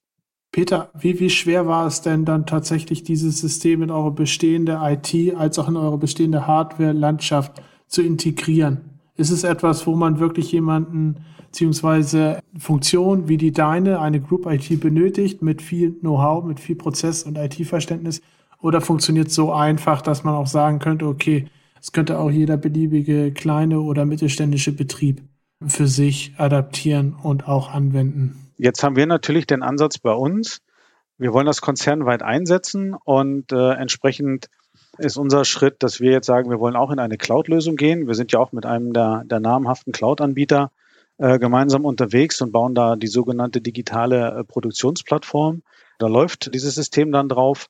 Peter, 0.52 0.92
wie, 1.00 1.20
wie 1.22 1.30
schwer 1.30 1.66
war 1.66 1.88
es 1.88 2.02
denn 2.02 2.26
dann 2.26 2.46
tatsächlich, 2.46 3.04
dieses 3.04 3.40
System 3.40 3.84
in 3.84 3.92
eure 3.92 4.12
bestehende 4.12 4.80
IT 4.84 5.36
als 5.36 5.58
auch 5.58 5.70
in 5.70 5.78
eure 5.78 5.98
bestehende 5.98 6.46
Hardware-Landschaft 6.46 7.62
zu 7.88 8.02
integrieren? 8.02 9.00
Ist 9.16 9.32
es 9.32 9.46
etwas, 9.46 9.88
wo 9.88 9.96
man 9.96 10.20
wirklich 10.20 10.52
jemanden 10.52 11.24
beziehungsweise 11.38 12.40
Funktionen 12.58 13.30
wie 13.30 13.38
die 13.38 13.52
deine, 13.52 14.02
eine 14.02 14.20
Group 14.20 14.46
IT 14.46 14.80
benötigt 14.82 15.42
mit 15.42 15.62
viel 15.62 15.94
Know-how, 16.00 16.44
mit 16.44 16.60
viel 16.60 16.76
Prozess- 16.76 17.24
und 17.24 17.38
IT-Verständnis? 17.38 18.22
Oder 18.62 18.82
funktioniert 18.82 19.30
es 19.30 19.36
so 19.36 19.54
einfach, 19.54 20.02
dass 20.02 20.24
man 20.24 20.36
auch 20.36 20.48
sagen 20.48 20.80
könnte, 20.80 21.08
okay, 21.08 21.48
es 21.80 21.94
könnte 21.94 22.20
auch 22.20 22.30
jeder 22.30 22.58
beliebige 22.58 23.32
kleine 23.32 23.80
oder 23.80 24.06
mittelständische 24.06 24.74
Betrieb 24.74 25.24
für 25.66 25.88
sich 25.88 26.34
adaptieren 26.38 27.16
und 27.22 27.48
auch 27.48 27.74
anwenden? 27.74 28.51
Jetzt 28.64 28.84
haben 28.84 28.96
wir 28.96 29.08
natürlich 29.08 29.48
den 29.48 29.64
Ansatz 29.64 29.98
bei 29.98 30.12
uns, 30.12 30.62
wir 31.18 31.34
wollen 31.34 31.48
das 31.48 31.62
konzernweit 31.62 32.22
einsetzen 32.22 32.94
und 32.94 33.52
äh, 33.52 33.72
entsprechend 33.72 34.50
ist 35.00 35.18
unser 35.18 35.46
Schritt, 35.46 35.82
dass 35.82 36.00
wir 36.00 36.12
jetzt 36.12 36.28
sagen, 36.28 36.52
wir 36.52 36.60
wollen 36.60 36.76
auch 36.76 36.92
in 36.92 37.00
eine 37.00 37.18
Cloud-Lösung 37.18 37.76
gehen. 37.76 38.06
Wir 38.06 38.14
sind 38.14 38.32
ja 38.32 38.38
auch 38.38 38.52
mit 38.52 38.68
einem 38.68 38.94
der, 38.94 39.24
der 39.26 39.40
namhaften 39.40 39.94
Cloud-Anbieter 39.94 40.70
äh, 41.18 41.40
gemeinsam 41.40 41.86
unterwegs 41.86 42.40
und 42.42 42.52
bauen 42.52 42.76
da 42.76 42.96
die 42.98 43.08
sogenannte 43.08 43.62
digitale 43.62 44.28
äh, 44.30 44.44
Produktionsplattform. 44.44 45.64
Da 45.98 46.06
läuft 46.06 46.54
dieses 46.54 46.76
System 46.76 47.12
dann 47.12 47.30
drauf 47.30 47.68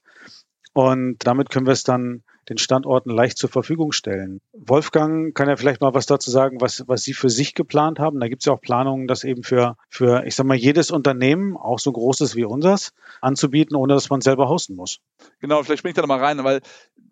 und 0.73 1.19
damit 1.19 1.51
können 1.51 1.67
wir 1.67 1.73
es 1.73 1.85
dann 1.85 2.21
den 2.51 2.57
Standorten 2.57 3.09
leicht 3.09 3.37
zur 3.37 3.49
Verfügung 3.49 3.93
stellen. 3.93 4.41
Wolfgang 4.51 5.33
kann 5.33 5.47
ja 5.47 5.55
vielleicht 5.55 5.81
mal 5.81 5.93
was 5.93 6.05
dazu 6.05 6.29
sagen, 6.29 6.59
was, 6.59 6.83
was 6.87 7.03
Sie 7.03 7.13
für 7.13 7.29
sich 7.29 7.55
geplant 7.55 7.97
haben. 7.97 8.19
Da 8.19 8.27
gibt 8.27 8.41
es 8.41 8.45
ja 8.45 8.53
auch 8.53 8.61
Planungen, 8.61 9.07
das 9.07 9.23
eben 9.23 9.43
für, 9.43 9.77
für, 9.89 10.25
ich 10.25 10.35
sag 10.35 10.45
mal, 10.45 10.57
jedes 10.57 10.91
Unternehmen, 10.91 11.55
auch 11.55 11.79
so 11.79 11.91
großes 11.91 12.35
wie 12.35 12.43
unseres, 12.43 12.93
anzubieten, 13.21 13.75
ohne 13.75 13.93
dass 13.93 14.09
man 14.09 14.21
selber 14.21 14.49
hosten 14.49 14.75
muss. 14.75 14.99
Genau, 15.39 15.63
vielleicht 15.63 15.79
springe 15.79 15.91
ich 15.91 15.95
da 15.95 16.01
nochmal 16.01 16.19
rein, 16.19 16.43
weil 16.43 16.61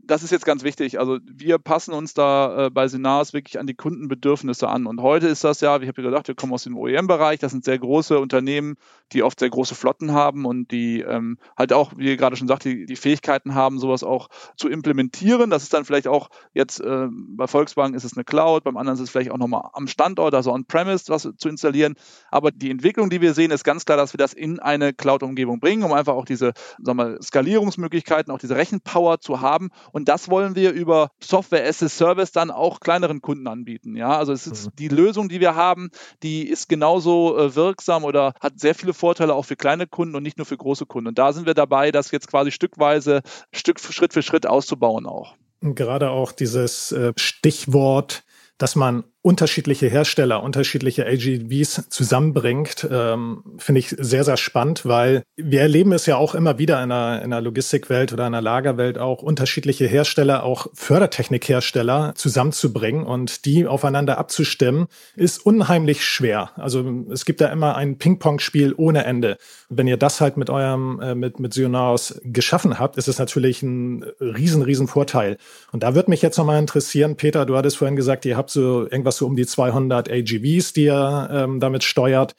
das 0.09 0.23
ist 0.23 0.31
jetzt 0.31 0.45
ganz 0.45 0.63
wichtig. 0.63 0.99
Also 0.99 1.19
wir 1.23 1.59
passen 1.59 1.93
uns 1.93 2.13
da 2.13 2.65
äh, 2.65 2.69
bei 2.69 2.87
Sinas 2.87 3.33
wirklich 3.33 3.59
an 3.59 3.67
die 3.67 3.75
Kundenbedürfnisse 3.75 4.67
an. 4.67 4.87
Und 4.87 5.01
heute 5.01 5.27
ist 5.27 5.43
das 5.43 5.61
ja, 5.61 5.79
ich 5.79 5.87
habe 5.87 6.01
ja 6.01 6.09
gesagt, 6.09 6.27
wir 6.27 6.35
kommen 6.35 6.53
aus 6.53 6.63
dem 6.63 6.75
OEM-Bereich. 6.75 7.39
Das 7.39 7.51
sind 7.51 7.63
sehr 7.63 7.77
große 7.77 8.19
Unternehmen, 8.19 8.75
die 9.13 9.23
oft 9.23 9.39
sehr 9.39 9.49
große 9.49 9.75
Flotten 9.75 10.11
haben 10.11 10.45
und 10.45 10.71
die 10.71 11.01
ähm, 11.01 11.37
halt 11.57 11.73
auch, 11.73 11.93
wie 11.95 12.07
ihr 12.07 12.17
gerade 12.17 12.35
schon 12.35 12.47
sagt, 12.47 12.65
die, 12.65 12.85
die 12.85 12.95
Fähigkeiten 12.95 13.53
haben, 13.53 13.79
sowas 13.79 14.03
auch 14.03 14.29
zu 14.55 14.67
implementieren. 14.67 15.51
Das 15.51 15.63
ist 15.63 15.73
dann 15.73 15.85
vielleicht 15.85 16.07
auch 16.07 16.29
jetzt 16.53 16.81
äh, 16.81 17.07
bei 17.11 17.47
Volkswagen 17.47 17.93
ist 17.93 18.03
es 18.03 18.17
eine 18.17 18.23
Cloud, 18.23 18.63
beim 18.63 18.77
anderen 18.77 18.95
ist 18.95 19.03
es 19.03 19.11
vielleicht 19.11 19.31
auch 19.31 19.37
nochmal 19.37 19.69
am 19.73 19.87
Standort, 19.87 20.33
also 20.33 20.51
on-premise 20.51 21.05
was 21.09 21.29
zu 21.37 21.49
installieren. 21.49 21.95
Aber 22.31 22.51
die 22.51 22.71
Entwicklung, 22.71 23.11
die 23.11 23.21
wir 23.21 23.35
sehen, 23.35 23.51
ist 23.51 23.63
ganz 23.63 23.85
klar, 23.85 23.97
dass 23.97 24.13
wir 24.13 24.17
das 24.17 24.33
in 24.33 24.59
eine 24.59 24.91
Cloud-Umgebung 24.91 25.59
bringen, 25.59 25.83
um 25.83 25.93
einfach 25.93 26.15
auch 26.15 26.25
diese 26.25 26.53
sagen 26.81 26.97
wir, 26.97 27.21
Skalierungsmöglichkeiten, 27.21 28.33
auch 28.33 28.39
diese 28.39 28.55
Rechenpower 28.55 29.19
zu 29.19 29.41
haben. 29.41 29.69
Und 29.91 29.98
das 30.05 30.29
wollen 30.29 30.55
wir 30.55 30.71
über 30.71 31.11
Software 31.19 31.67
as 31.67 31.81
a 31.83 31.89
Service 31.89 32.31
dann 32.31 32.51
auch 32.51 32.79
kleineren 32.79 33.21
Kunden 33.21 33.47
anbieten. 33.47 33.95
Ja, 33.95 34.17
also 34.17 34.31
es 34.31 34.47
ist 34.47 34.67
mhm. 34.67 34.75
die 34.77 34.87
Lösung, 34.87 35.29
die 35.29 35.39
wir 35.39 35.55
haben, 35.55 35.89
die 36.23 36.47
ist 36.47 36.69
genauso 36.69 37.37
äh, 37.37 37.55
wirksam 37.55 38.03
oder 38.03 38.33
hat 38.39 38.59
sehr 38.59 38.75
viele 38.75 38.93
Vorteile 38.93 39.33
auch 39.33 39.45
für 39.45 39.55
kleine 39.55 39.87
Kunden 39.87 40.15
und 40.15 40.23
nicht 40.23 40.37
nur 40.37 40.45
für 40.45 40.57
große 40.57 40.85
Kunden. 40.85 41.09
Und 41.09 41.17
da 41.17 41.33
sind 41.33 41.45
wir 41.45 41.53
dabei, 41.53 41.91
das 41.91 42.11
jetzt 42.11 42.27
quasi 42.27 42.51
stückweise, 42.51 43.21
Stück 43.51 43.79
für 43.79 43.93
Schritt 43.93 44.13
für 44.13 44.21
Schritt 44.21 44.45
auszubauen 44.45 45.05
auch. 45.05 45.35
Gerade 45.61 46.11
auch 46.11 46.31
dieses 46.31 46.91
äh, 46.91 47.13
Stichwort, 47.17 48.23
dass 48.57 48.75
man 48.75 49.03
unterschiedliche 49.21 49.87
Hersteller, 49.87 50.41
unterschiedliche 50.41 51.05
AGVs 51.05 51.89
zusammenbringt, 51.89 52.87
ähm, 52.89 53.43
finde 53.57 53.79
ich 53.79 53.89
sehr, 53.89 54.23
sehr 54.23 54.37
spannend, 54.37 54.85
weil 54.85 55.23
wir 55.35 55.59
erleben 55.59 55.91
es 55.91 56.05
ja 56.05 56.15
auch 56.15 56.35
immer 56.35 56.57
wieder 56.57 56.81
in 56.81 56.91
einer, 56.91 57.17
in 57.17 57.33
einer 57.33 57.41
Logistikwelt 57.41 58.13
oder 58.13 58.25
einer 58.25 58.41
Lagerwelt 58.41 58.97
auch, 58.97 59.21
unterschiedliche 59.21 59.87
Hersteller, 59.87 60.43
auch 60.43 60.67
Fördertechnikhersteller 60.73 62.13
zusammenzubringen 62.15 63.03
und 63.03 63.43
die 63.45 63.67
aufeinander 63.67 64.17
abzustimmen, 64.17 64.87
ist 65.17 65.45
unheimlich 65.45 66.05
schwer. 66.05 66.51
Also 66.55 67.05
es 67.11 67.25
gibt 67.25 67.41
da 67.41 67.47
immer 67.47 67.75
ein 67.75 67.97
Ping-Pong-Spiel 67.97 68.73
ohne 68.77 69.03
Ende. 69.03 69.37
wenn 69.69 69.87
ihr 69.87 69.97
das 69.97 70.19
halt 70.19 70.35
mit 70.37 70.49
eurem, 70.49 70.99
äh, 71.01 71.13
mit, 71.13 71.39
mit 71.39 71.53
Sionaos 71.53 72.19
geschaffen 72.23 72.79
habt, 72.79 72.97
ist 72.97 73.07
es 73.07 73.19
natürlich 73.19 73.61
ein 73.61 74.03
riesen, 74.19 74.61
riesen 74.63 74.87
Vorteil. 74.87 75.37
Und 75.71 75.83
da 75.83 75.93
würde 75.93 76.09
mich 76.09 76.21
jetzt 76.21 76.37
nochmal 76.37 76.59
interessieren, 76.59 77.17
Peter, 77.17 77.45
du 77.45 77.55
hattest 77.55 77.77
vorhin 77.77 77.95
gesagt, 77.95 78.25
ihr 78.25 78.35
habt 78.37 78.49
so 78.49 78.83
irgendwas 78.83 79.08
so 79.11 79.25
um 79.25 79.35
die 79.35 79.45
200 79.45 80.09
AGVs, 80.09 80.73
die 80.73 80.85
ihr 80.85 81.29
ähm, 81.31 81.59
damit 81.59 81.83
steuert. 81.83 82.35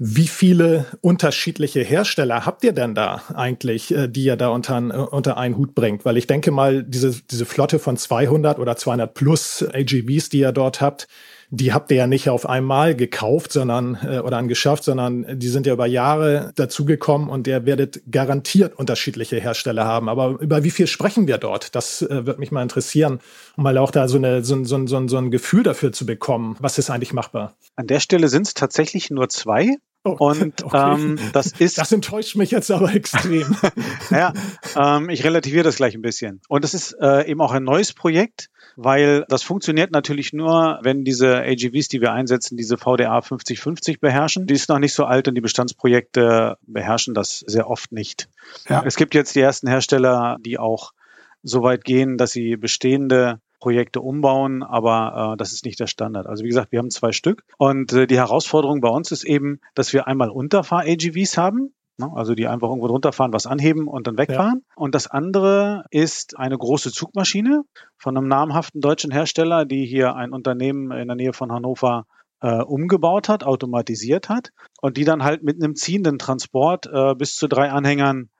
Wie 0.00 0.28
viele 0.28 0.86
unterschiedliche 1.00 1.80
Hersteller 1.80 2.46
habt 2.46 2.62
ihr 2.62 2.72
denn 2.72 2.94
da 2.94 3.22
eigentlich, 3.34 3.92
äh, 3.92 4.08
die 4.08 4.24
ihr 4.24 4.36
da 4.36 4.48
unter, 4.48 5.12
unter 5.12 5.36
einen 5.36 5.56
Hut 5.56 5.74
bringt? 5.74 6.04
Weil 6.04 6.16
ich 6.16 6.28
denke 6.28 6.52
mal, 6.52 6.84
diese, 6.84 7.20
diese 7.28 7.44
Flotte 7.44 7.80
von 7.80 7.96
200 7.96 8.60
oder 8.60 8.76
200 8.76 9.12
plus 9.12 9.64
AGVs, 9.64 10.28
die 10.28 10.38
ihr 10.38 10.52
dort 10.52 10.80
habt, 10.80 11.08
die 11.50 11.72
habt 11.72 11.90
ihr 11.90 11.96
ja 11.96 12.06
nicht 12.06 12.28
auf 12.28 12.46
einmal 12.48 12.94
gekauft, 12.94 13.52
sondern 13.52 13.98
äh, 14.02 14.18
oder 14.18 14.36
angeschafft, 14.36 14.84
sondern 14.84 15.38
die 15.38 15.48
sind 15.48 15.66
ja 15.66 15.72
über 15.72 15.86
Jahre 15.86 16.52
dazugekommen 16.56 17.28
und 17.28 17.46
ihr 17.46 17.64
werdet 17.64 18.02
garantiert 18.10 18.78
unterschiedliche 18.78 19.40
Hersteller 19.40 19.84
haben. 19.84 20.08
Aber 20.08 20.38
über 20.40 20.62
wie 20.64 20.70
viel 20.70 20.86
sprechen 20.86 21.26
wir 21.26 21.38
dort? 21.38 21.74
Das 21.74 22.02
äh, 22.02 22.26
wird 22.26 22.38
mich 22.38 22.52
mal 22.52 22.62
interessieren, 22.62 23.20
um 23.56 23.64
mal 23.64 23.78
auch 23.78 23.90
da 23.90 24.08
so, 24.08 24.18
eine, 24.18 24.44
so, 24.44 24.62
so, 24.64 24.86
so, 24.86 25.08
so 25.08 25.16
ein 25.16 25.30
Gefühl 25.30 25.62
dafür 25.62 25.92
zu 25.92 26.04
bekommen. 26.04 26.56
Was 26.60 26.78
ist 26.78 26.90
eigentlich 26.90 27.12
machbar? 27.12 27.54
An 27.76 27.86
der 27.86 28.00
Stelle 28.00 28.28
sind 28.28 28.46
es 28.46 28.54
tatsächlich 28.54 29.10
nur 29.10 29.28
zwei. 29.28 29.76
Oh, 30.18 30.30
und 30.30 30.64
okay. 30.64 30.94
ähm, 30.94 31.18
das 31.32 31.52
ist. 31.58 31.78
Das 31.78 31.92
enttäuscht 31.92 32.36
mich 32.36 32.50
jetzt 32.50 32.70
aber 32.70 32.94
extrem. 32.94 33.56
naja, 34.10 34.32
ähm, 34.76 35.10
ich 35.10 35.24
relativiere 35.24 35.64
das 35.64 35.76
gleich 35.76 35.94
ein 35.94 36.02
bisschen. 36.02 36.40
Und 36.48 36.64
es 36.64 36.74
ist 36.74 36.96
äh, 37.00 37.28
eben 37.28 37.40
auch 37.40 37.52
ein 37.52 37.64
neues 37.64 37.92
Projekt 37.92 38.50
weil 38.80 39.24
das 39.28 39.42
funktioniert 39.42 39.90
natürlich 39.90 40.32
nur, 40.32 40.78
wenn 40.82 41.02
diese 41.02 41.38
AGVs, 41.38 41.88
die 41.88 42.00
wir 42.00 42.12
einsetzen, 42.12 42.56
diese 42.56 42.76
VDA 42.76 43.20
5050 43.20 43.98
beherrschen. 43.98 44.46
Die 44.46 44.54
ist 44.54 44.68
noch 44.68 44.78
nicht 44.78 44.94
so 44.94 45.04
alt 45.04 45.26
und 45.26 45.34
die 45.34 45.40
Bestandsprojekte 45.40 46.58
beherrschen 46.62 47.12
das 47.12 47.40
sehr 47.40 47.68
oft 47.68 47.90
nicht. 47.90 48.28
Ja. 48.68 48.84
Es 48.86 48.94
gibt 48.94 49.16
jetzt 49.16 49.34
die 49.34 49.40
ersten 49.40 49.66
Hersteller, 49.66 50.36
die 50.42 50.60
auch 50.60 50.92
so 51.42 51.64
weit 51.64 51.82
gehen, 51.82 52.18
dass 52.18 52.30
sie 52.30 52.56
bestehende 52.56 53.40
Projekte 53.60 54.00
umbauen, 54.00 54.62
aber 54.62 55.32
äh, 55.32 55.36
das 55.36 55.52
ist 55.52 55.64
nicht 55.64 55.80
der 55.80 55.86
Standard. 55.86 56.26
Also 56.26 56.44
wie 56.44 56.48
gesagt, 56.48 56.72
wir 56.72 56.78
haben 56.78 56.90
zwei 56.90 57.12
Stück 57.12 57.44
und 57.58 57.92
äh, 57.92 58.06
die 58.06 58.16
Herausforderung 58.16 58.80
bei 58.80 58.88
uns 58.88 59.10
ist 59.12 59.24
eben, 59.24 59.60
dass 59.74 59.92
wir 59.92 60.06
einmal 60.06 60.30
Unterfahr-AGVs 60.30 61.36
haben, 61.36 61.74
Ne? 61.98 62.10
Also 62.14 62.34
die 62.34 62.46
einfach 62.46 62.68
irgendwo 62.68 62.86
drunter 62.86 63.12
fahren, 63.12 63.32
was 63.32 63.46
anheben 63.46 63.88
und 63.88 64.06
dann 64.06 64.16
wegfahren. 64.16 64.62
Ja. 64.64 64.74
Und 64.76 64.94
das 64.94 65.08
andere 65.08 65.84
ist 65.90 66.38
eine 66.38 66.56
große 66.56 66.92
Zugmaschine 66.92 67.64
von 67.96 68.16
einem 68.16 68.28
namhaften 68.28 68.80
deutschen 68.80 69.10
Hersteller, 69.10 69.64
die 69.64 69.84
hier 69.84 70.14
ein 70.14 70.32
Unternehmen 70.32 70.92
in 70.92 71.08
der 71.08 71.16
Nähe 71.16 71.32
von 71.32 71.52
Hannover 71.52 72.06
äh, 72.40 72.62
umgebaut 72.62 73.28
hat, 73.28 73.42
automatisiert 73.42 74.28
hat 74.28 74.50
und 74.80 74.96
die 74.96 75.04
dann 75.04 75.24
halt 75.24 75.42
mit 75.42 75.56
einem 75.56 75.74
ziehenden 75.74 76.18
Transport 76.18 76.86
äh, 76.86 77.14
bis 77.16 77.34
zu 77.34 77.48
drei 77.48 77.70
Anhängern 77.70 78.30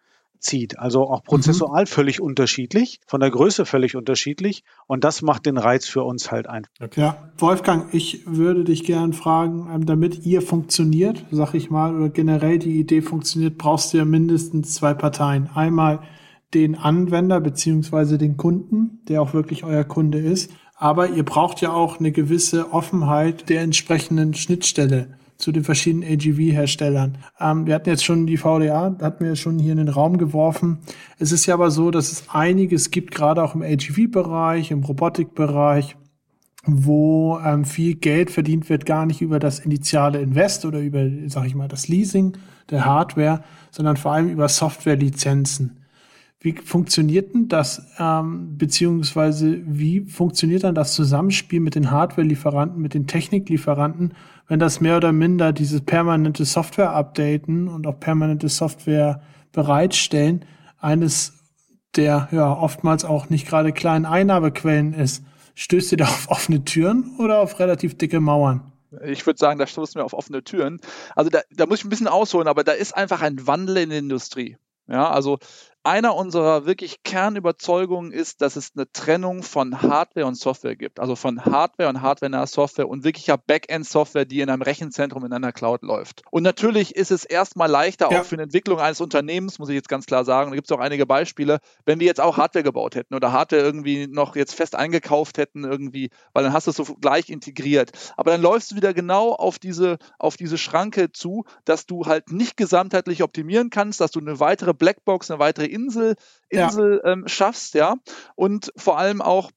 zieht. 0.41 0.79
Also 0.79 1.09
auch 1.09 1.23
prozessual 1.23 1.83
mhm. 1.83 1.87
völlig 1.87 2.21
unterschiedlich, 2.21 3.01
von 3.07 3.21
der 3.21 3.31
Größe 3.31 3.67
völlig 3.67 3.97
unterschiedlich. 3.97 4.65
Und 4.87 5.05
das 5.05 5.23
macht 5.23 5.47
den 5.47 5.59
Reiz 5.59 5.87
für 5.87 6.05
uns 6.05 6.31
halt 6.31 6.49
einfach. 6.49 6.71
Okay. 6.81 7.01
Ja, 7.01 7.31
Wolfgang, 7.39 7.93
ich 7.93 8.23
würde 8.27 8.65
dich 8.65 8.85
gern 8.85 9.13
fragen, 9.13 9.69
ähm, 9.73 9.87
damit 9.87 10.25
ihr 10.27 10.43
funktioniert, 10.43 11.25
sag 11.31 11.55
ich 11.55 11.71
mal, 11.71 11.95
oder 11.95 12.09
generell 12.09 12.59
die 12.59 12.79
Idee 12.79 13.03
funktioniert, 13.03 13.59
brauchst 13.59 13.93
du 13.93 13.99
ja 13.99 14.05
mindestens 14.05 14.75
zwei 14.75 14.95
Parteien. 14.95 15.49
Einmal 15.55 16.01
den 16.55 16.77
Anwender 16.77 17.41
beziehungsweise 17.41 18.19
den 18.19 18.37
Kunden, 18.37 19.01
der 19.09 19.23
auch 19.23 19.35
wirklich 19.35 19.65
euer 19.65 19.85
Kunde 19.85 20.19
ist. 20.19 20.51
Aber 20.77 21.11
ihr 21.11 21.25
braucht 21.25 21.61
ja 21.61 21.73
auch 21.73 21.99
eine 21.99 22.13
gewisse 22.13 22.73
Offenheit 22.73 23.49
der 23.49 23.63
entsprechenden 23.63 24.35
Schnittstelle 24.35 25.19
zu 25.39 25.53
den 25.53 25.63
verschiedenen 25.63 26.13
AGV-Herstellern. 26.13 27.19
Ähm, 27.41 27.67
wir 27.67 27.75
hatten 27.75 27.89
jetzt 27.89 28.05
schon 28.05 28.27
die 28.27 28.37
VDA, 28.37 28.97
hatten 29.01 29.25
wir 29.25 29.37
schon 29.37 29.59
hier 29.59 29.73
in 29.73 29.79
den 29.79 29.89
Raum 29.89 30.19
geworfen. 30.19 30.79
Es 31.19 31.31
ist 31.31 31.47
ja 31.47 31.55
aber 31.55 31.71
so, 31.71 31.93
dass 31.93 32.11
es 32.11 32.25
einiges 32.29 32.91
gibt, 32.91 33.15
gerade 33.15 33.43
auch 33.43 33.55
im 33.55 33.63
AGV-Bereich, 33.63 34.73
im 34.73 34.83
Robotikbereich, 34.83 35.97
wo 36.65 37.39
ähm, 37.45 37.65
viel 37.65 37.95
Geld 37.95 38.33
verdient 38.33 38.69
wird, 38.69 38.85
gar 38.85 39.07
nicht 39.07 39.23
über 39.23 39.39
das 39.39 39.61
initiale 39.61 40.21
Invest 40.21 40.65
oder 40.65 40.81
über, 40.81 41.07
sag 41.29 41.47
ich 41.47 41.55
mal, 41.55 41.69
das 41.69 41.87
Leasing 41.87 42.37
der 42.71 42.85
Hardware, 42.85 43.45
sondern 43.71 43.97
vor 43.97 44.13
allem 44.13 44.29
über 44.29 44.49
Softwarelizenzen. 44.49 45.79
Wie 46.41 46.53
funktioniert 46.53 47.35
denn 47.35 47.49
das, 47.49 47.83
ähm, 47.99 48.57
beziehungsweise 48.59 49.61
wie 49.67 50.03
funktioniert 50.03 50.63
dann 50.63 50.75
das 50.75 50.95
Zusammenspiel 50.95 51.59
mit 51.59 51.75
den 51.75 51.91
Hardware-Lieferanten, 51.91 52.81
mit 52.81 52.95
den 52.95 53.09
Techniklieferanten, 53.09 54.15
wenn 54.49 54.59
das 54.59 54.81
mehr 54.81 54.97
oder 54.97 55.13
minder 55.13 55.53
dieses 55.53 55.83
permanente 55.83 56.45
Software-Updaten 56.45 57.69
und 57.69 57.87
auch 57.87 58.01
permanente 58.01 58.49
Software 58.49 59.23
bereitstellen 59.53 60.45
eines 60.79 61.35
der 61.97 62.29
ja 62.33 62.53
oftmals 62.53 63.05
auch 63.05 63.29
nicht 63.29 63.47
gerade 63.47 63.73
kleinen 63.73 64.07
Einnahmequellen 64.07 64.95
ist? 64.95 65.23
Stößt 65.55 65.93
ihr 65.93 65.99
da 65.99 66.05
auf 66.05 66.29
offene 66.31 66.65
Türen 66.65 67.17
oder 67.19 67.41
auf 67.41 67.59
relativ 67.59 67.97
dicke 67.99 68.21
Mauern? 68.21 68.73
Ich 69.05 69.27
würde 69.27 69.39
sagen, 69.39 69.59
da 69.59 69.67
stoßen 69.67 69.99
wir 69.99 70.05
auf 70.05 70.15
offene 70.15 70.43
Türen. 70.43 70.81
Also 71.15 71.31
da, 71.31 71.41
da 71.51 71.67
muss 71.67 71.81
ich 71.81 71.85
ein 71.85 71.91
bisschen 71.91 72.09
ausholen, 72.09 72.49
aber 72.49 72.65
da 72.65 72.73
ist 72.73 72.97
einfach 72.97 73.21
ein 73.21 73.47
Wandel 73.47 73.79
in 73.79 73.91
der 73.91 73.99
Industrie. 73.99 74.57
Ja, 74.87 75.11
also 75.11 75.39
einer 75.89 76.15
unserer 76.15 76.67
wirklich 76.67 77.03
Kernüberzeugungen 77.03 78.13
ist, 78.13 78.43
dass 78.43 78.57
es 78.57 78.73
eine 78.77 78.93
Trennung 78.93 79.43
von 79.43 79.81
Hardware 79.81 80.27
und 80.27 80.35
Software 80.35 80.77
gibt. 80.77 81.01
Also 81.01 81.17
von 81.17 81.47
Hardware 81.47 81.89
und 81.89 82.03
hardware 82.03 82.47
Software 82.47 82.89
und 82.89 83.05
wirklicher 83.05 83.39
Backend-Software, 83.39 84.27
die 84.27 84.43
in 84.43 84.51
einem 84.51 84.61
Rechenzentrum 84.61 85.25
in 85.25 85.33
einer 85.33 85.51
Cloud 85.51 85.83
läuft. 85.83 86.23
Und 86.31 86.43
natürlich 86.43 86.95
ist 86.95 87.11
es 87.11 87.25
erstmal 87.25 87.71
leichter, 87.71 88.11
ja. 88.11 88.21
auch 88.21 88.25
für 88.25 88.35
eine 88.35 88.43
Entwicklung 88.43 88.81
eines 88.81 89.01
Unternehmens, 89.01 89.59
muss 89.59 89.71
ich 89.71 89.77
jetzt 89.77 89.89
ganz 89.89 90.05
klar 90.05 90.27
sagen, 90.27 90.51
da 90.51 90.57
gibt 90.57 90.71
es 90.71 90.77
auch 90.77 90.81
einige 90.81 91.07
Beispiele, 91.07 91.59
wenn 91.87 92.01
wir 92.01 92.07
jetzt 92.07 92.21
auch 92.21 92.37
Hardware 92.37 92.63
gebaut 92.63 92.95
hätten 92.95 93.15
oder 93.15 93.33
Hardware 93.33 93.63
irgendwie 93.63 94.07
noch 94.07 94.37
jetzt 94.37 94.55
fest 94.55 94.75
eingekauft 94.75 95.39
hätten 95.39 95.65
irgendwie, 95.65 96.11
weil 96.35 96.45
dann 96.45 96.53
hast 96.53 96.67
du 96.67 96.73
es 96.73 96.77
so 96.77 96.85
gleich 97.01 97.31
integriert. 97.31 97.93
Aber 98.19 98.31
dann 98.31 98.43
läufst 98.43 98.73
du 98.73 98.77
wieder 98.77 98.93
genau 98.93 99.33
auf 99.33 99.59
diese, 99.59 99.97
auf 100.19 100.37
diese 100.37 100.59
Schranke 100.59 101.13
zu, 101.13 101.47
dass 101.65 101.87
du 101.87 102.05
halt 102.05 102.31
nicht 102.31 102.59
gesamtheitlich 102.59 103.23
optimieren 103.23 103.71
kannst, 103.71 104.03
dass 104.03 104.11
du 104.11 104.21
eine 104.21 104.39
weitere 104.39 104.75
Blackbox, 104.75 105.31
eine 105.31 105.41
weitere 105.41 105.78
Insel, 105.85 106.17
Insel 106.49 107.01
ja. 107.05 107.13
ähm, 107.13 107.29
schaffst, 107.29 107.75
ja. 107.75 107.97
Und 108.35 108.73
vor 108.77 108.99
allem 108.99 109.23
auch, 109.23 109.51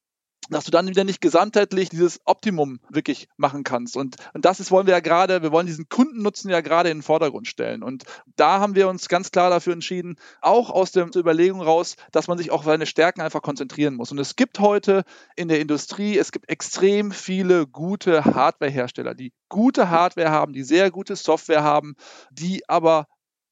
dass 0.50 0.66
du 0.66 0.72
dann 0.72 0.88
wieder 0.88 1.04
nicht 1.04 1.22
gesamtheitlich 1.22 1.90
dieses 1.90 2.20
Optimum 2.26 2.80
wirklich 2.90 3.30
machen 3.38 3.64
kannst. 3.64 3.96
Und, 3.96 4.18
und 4.34 4.44
das 4.44 4.60
ist, 4.60 4.70
wollen 4.70 4.86
wir 4.86 4.94
ja 4.94 5.00
gerade, 5.00 5.44
wir 5.44 5.52
wollen 5.52 5.68
diesen 5.68 5.88
Kundennutzen 5.88 6.52
ja 6.52 6.62
gerade 6.62 6.90
in 6.90 6.98
den 6.98 7.04
Vordergrund 7.04 7.48
stellen. 7.48 7.84
Und 7.84 8.04
da 8.36 8.60
haben 8.60 8.76
wir 8.76 8.90
uns 8.90 9.08
ganz 9.08 9.32
klar 9.32 9.50
dafür 9.50 9.74
entschieden, 9.74 10.18
auch 10.42 10.70
aus 10.70 10.92
der 10.92 11.08
Überlegung 11.16 11.62
raus, 11.62 11.96
dass 12.12 12.28
man 12.28 12.38
sich 12.38 12.52
auch 12.52 12.60
auf 12.60 12.66
seine 12.66 12.86
Stärken 12.86 13.22
einfach 13.22 13.42
konzentrieren 13.42 13.96
muss. 13.96 14.12
Und 14.12 14.20
es 14.20 14.36
gibt 14.36 14.60
heute 14.60 15.04
in 15.36 15.48
der 15.48 15.62
Industrie, 15.62 16.18
es 16.18 16.32
gibt 16.32 16.50
extrem 16.50 17.12
viele 17.12 17.66
gute 17.66 18.26
Hardwarehersteller, 18.26 19.16
die 19.16 19.32
gute 19.48 19.90
Hardware 19.90 20.32
haben, 20.32 20.54
die 20.54 20.64
sehr 20.64 20.92
gute 20.92 21.16
Software 21.16 21.64
haben, 21.64 21.96
die 22.32 22.68
aber 22.68 23.08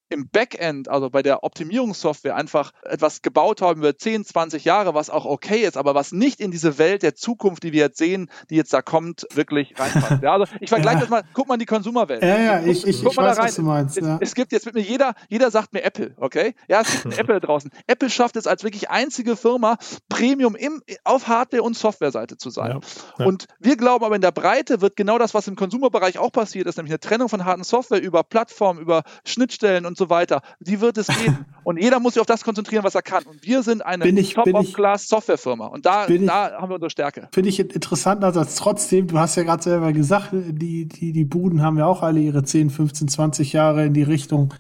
im 0.10 0.30
Backend, 0.30 0.88
also 0.88 1.10
bei 1.10 1.22
der 1.22 1.44
Optimierungssoftware, 1.44 2.36
einfach 2.36 2.72
etwas 2.84 3.22
gebaut 3.22 3.62
haben 3.62 3.80
über 3.80 3.98
10, 3.98 4.26
20 4.26 4.66
Jahre, 4.66 4.94
was 4.94 5.10
auch 5.10 5.26
okay 5.26 5.60
ist, 5.60 5.78
aber 5.78 5.96
was 5.96 6.12
nicht 6.12 6.40
in 6.40 6.52
diese 6.52 6.78
Welt 6.78 7.04
der 7.04 7.16
Zukunft, 7.16 7.64
die 7.64 7.72
wir 7.72 7.82
jetzt 7.82 7.98
sehen, 7.98 8.30
die 8.50 8.56
jetzt 8.56 8.74
da 8.74 8.82
kommt, 8.82 9.28
wirklich 9.34 9.74
reinpasst. 9.78 10.24
Ja, 10.24 10.34
also 10.34 10.46
ich 10.60 10.70
vergleiche 10.70 10.96
ja. 10.96 11.02
das 11.02 11.10
mal, 11.10 11.24
guck 11.34 11.48
mal 11.48 11.56
in 11.56 11.60
die 11.60 11.66
Konsumerwelt. 11.66 12.24
Ja, 12.24 12.38
ja, 12.38 12.62
ich, 12.62 12.86
ich, 12.86 13.04
ich 13.04 13.18
weiß, 13.18 13.38
was 13.38 13.56
du 13.56 13.62
meinst. 13.62 13.98
Ja. 13.98 14.18
Es, 14.22 14.30
es, 14.30 14.36
gibt 14.36 14.52
jetzt 14.52 14.66
mit 14.66 14.76
mir 14.76 14.82
jeder, 14.82 15.14
jeder 15.30 15.52
sagt 15.52 15.74
mir 15.74 15.84
Apple, 15.84 16.14
okay? 16.18 16.56
Ja, 16.68 16.82
es 16.82 17.04
gibt 17.04 17.18
Apple 17.20 17.40
draußen. 17.40 17.72
Apple 17.88 18.10
schafft 18.10 18.36
es 18.36 18.48
als 18.48 18.64
wirklich 18.64 18.90
einzige 18.90 19.36
Firma, 19.36 19.78
Premium 20.10 20.56
im, 20.56 20.82
auf 21.04 21.28
Hardware- 21.28 21.64
und 21.64 21.78
Softwareseite 21.78 22.38
zu 22.38 22.50
sein. 22.50 22.80
Ja. 23.18 23.26
Und 23.26 23.46
wir 23.60 23.78
glauben 23.78 24.04
aber 24.04 24.16
in 24.16 24.22
der 24.22 24.32
Breite 24.32 24.82
wird 24.82 24.96
genau 24.96 25.18
das, 25.18 25.34
was 25.34 25.48
im 25.48 25.56
Konsumerbereich 25.56 26.18
auch 26.18 26.32
passiert 26.32 26.68
ist, 26.68 26.78
nämlich 26.78 26.92
eine 26.92 27.00
Trennung 27.00 27.30
von 27.30 27.46
harten 27.46 27.64
Software 27.64 28.02
über 28.02 28.24
Plattformen, 28.24 28.80
über 28.80 29.04
Schnittstellen 29.24 29.86
und 29.86 29.99
so 30.00 30.10
weiter. 30.10 30.42
Die 30.60 30.82
wird 30.82 30.98
es 30.98 31.08
geben. 31.08 31.46
und 31.64 31.78
jeder 31.78 32.00
muss 32.00 32.14
sich 32.16 32.22
auf 32.22 32.26
das 32.26 32.44
konzentrieren, 32.44 32.84
was 32.84 32.96
er 32.96 33.04
kann. 33.04 33.24
Und 33.26 33.46
wir 33.46 33.62
sind 33.62 33.86
eine 33.86 34.04
Top-of-Class-Softwarefirma. 34.04 35.68
Und 35.68 35.86
da, 35.86 36.08
da 36.08 36.52
haben 36.60 36.70
wir 36.70 36.76
unsere 36.76 36.90
Stärke. 36.90 37.30
Finde 37.32 37.50
ich 37.50 37.60
interessant, 37.60 38.24
also 38.24 38.44
trotzdem, 38.58 39.06
du 39.08 39.20
hast 39.20 39.36
ja 39.36 39.44
gerade 39.44 39.62
selber 39.62 39.94
gesagt, 39.94 40.30
die, 40.34 40.88
die, 40.88 41.12
die 41.12 41.26
Buden 41.26 41.62
haben 41.62 41.78
ja 41.78 41.86
auch 41.86 42.02
alle 42.02 42.20
ihre 42.20 42.44
10, 42.44 42.72
15, 42.72 43.08
20 43.08 43.54
Jahre 43.54 43.86
in 43.86 43.94
die 43.94 44.04
Richtung, 44.04 44.54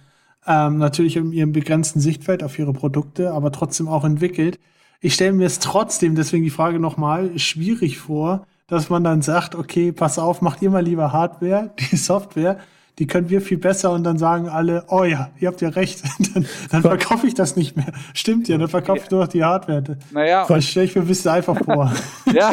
ähm, 0.45 0.77
natürlich 0.77 1.15
in 1.15 1.31
ihrem 1.31 1.51
begrenzten 1.51 1.99
Sichtfeld 1.99 2.43
auf 2.43 2.59
ihre 2.59 2.73
Produkte, 2.73 3.31
aber 3.31 3.51
trotzdem 3.51 3.87
auch 3.87 4.03
entwickelt. 4.03 4.59
Ich 5.01 5.13
stelle 5.13 5.33
mir 5.33 5.45
es 5.45 5.59
trotzdem, 5.59 6.15
deswegen 6.15 6.43
die 6.43 6.49
Frage 6.49 6.79
nochmal, 6.79 7.39
schwierig 7.39 7.97
vor, 7.97 8.45
dass 8.67 8.89
man 8.89 9.03
dann 9.03 9.21
sagt, 9.21 9.55
okay, 9.55 9.91
pass 9.91 10.19
auf, 10.19 10.41
macht 10.41 10.61
ihr 10.61 10.69
mal 10.69 10.83
lieber 10.83 11.11
Hardware, 11.11 11.71
die 11.91 11.95
Software, 11.95 12.59
die 12.99 13.07
können 13.07 13.29
wir 13.29 13.41
viel 13.41 13.57
besser 13.57 13.91
und 13.91 14.03
dann 14.03 14.17
sagen 14.17 14.49
alle, 14.49 14.83
oh 14.89 15.05
ja, 15.05 15.31
ihr 15.39 15.47
habt 15.47 15.61
ja 15.61 15.69
recht, 15.69 16.03
dann, 16.33 16.45
dann 16.69 16.81
verkaufe 16.81 17.25
ich 17.25 17.33
das 17.33 17.55
nicht 17.55 17.77
mehr. 17.77 17.91
Stimmt 18.13 18.49
ja, 18.49 18.57
dann 18.57 18.67
verkaufe 18.67 18.99
ich 19.03 19.09
nur 19.09 19.21
noch 19.21 19.29
die 19.29 19.43
Hardware. 19.43 19.97
Naja. 20.11 20.45
Das 20.47 20.65
stelle 20.65 20.85
ich 20.85 20.95
mir 20.95 21.01
ein 21.01 21.07
bisschen 21.07 21.31
einfach 21.31 21.57
vor. 21.65 21.91
ja, 22.33 22.51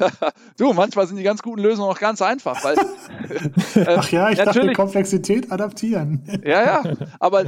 du, 0.58 0.72
manchmal 0.72 1.06
sind 1.06 1.16
die 1.16 1.22
ganz 1.22 1.42
guten 1.42 1.62
Lösungen 1.62 1.88
auch 1.88 1.98
ganz 1.98 2.20
einfach, 2.20 2.62
weil. 2.64 2.76
Äh, 3.76 3.96
Ach 3.96 4.10
ja, 4.10 4.30
ich 4.30 4.38
dachte, 4.38 4.72
Komplexität 4.72 5.52
adaptieren. 5.52 6.22
ja, 6.44 6.62
ja, 6.62 6.82
aber, 7.20 7.44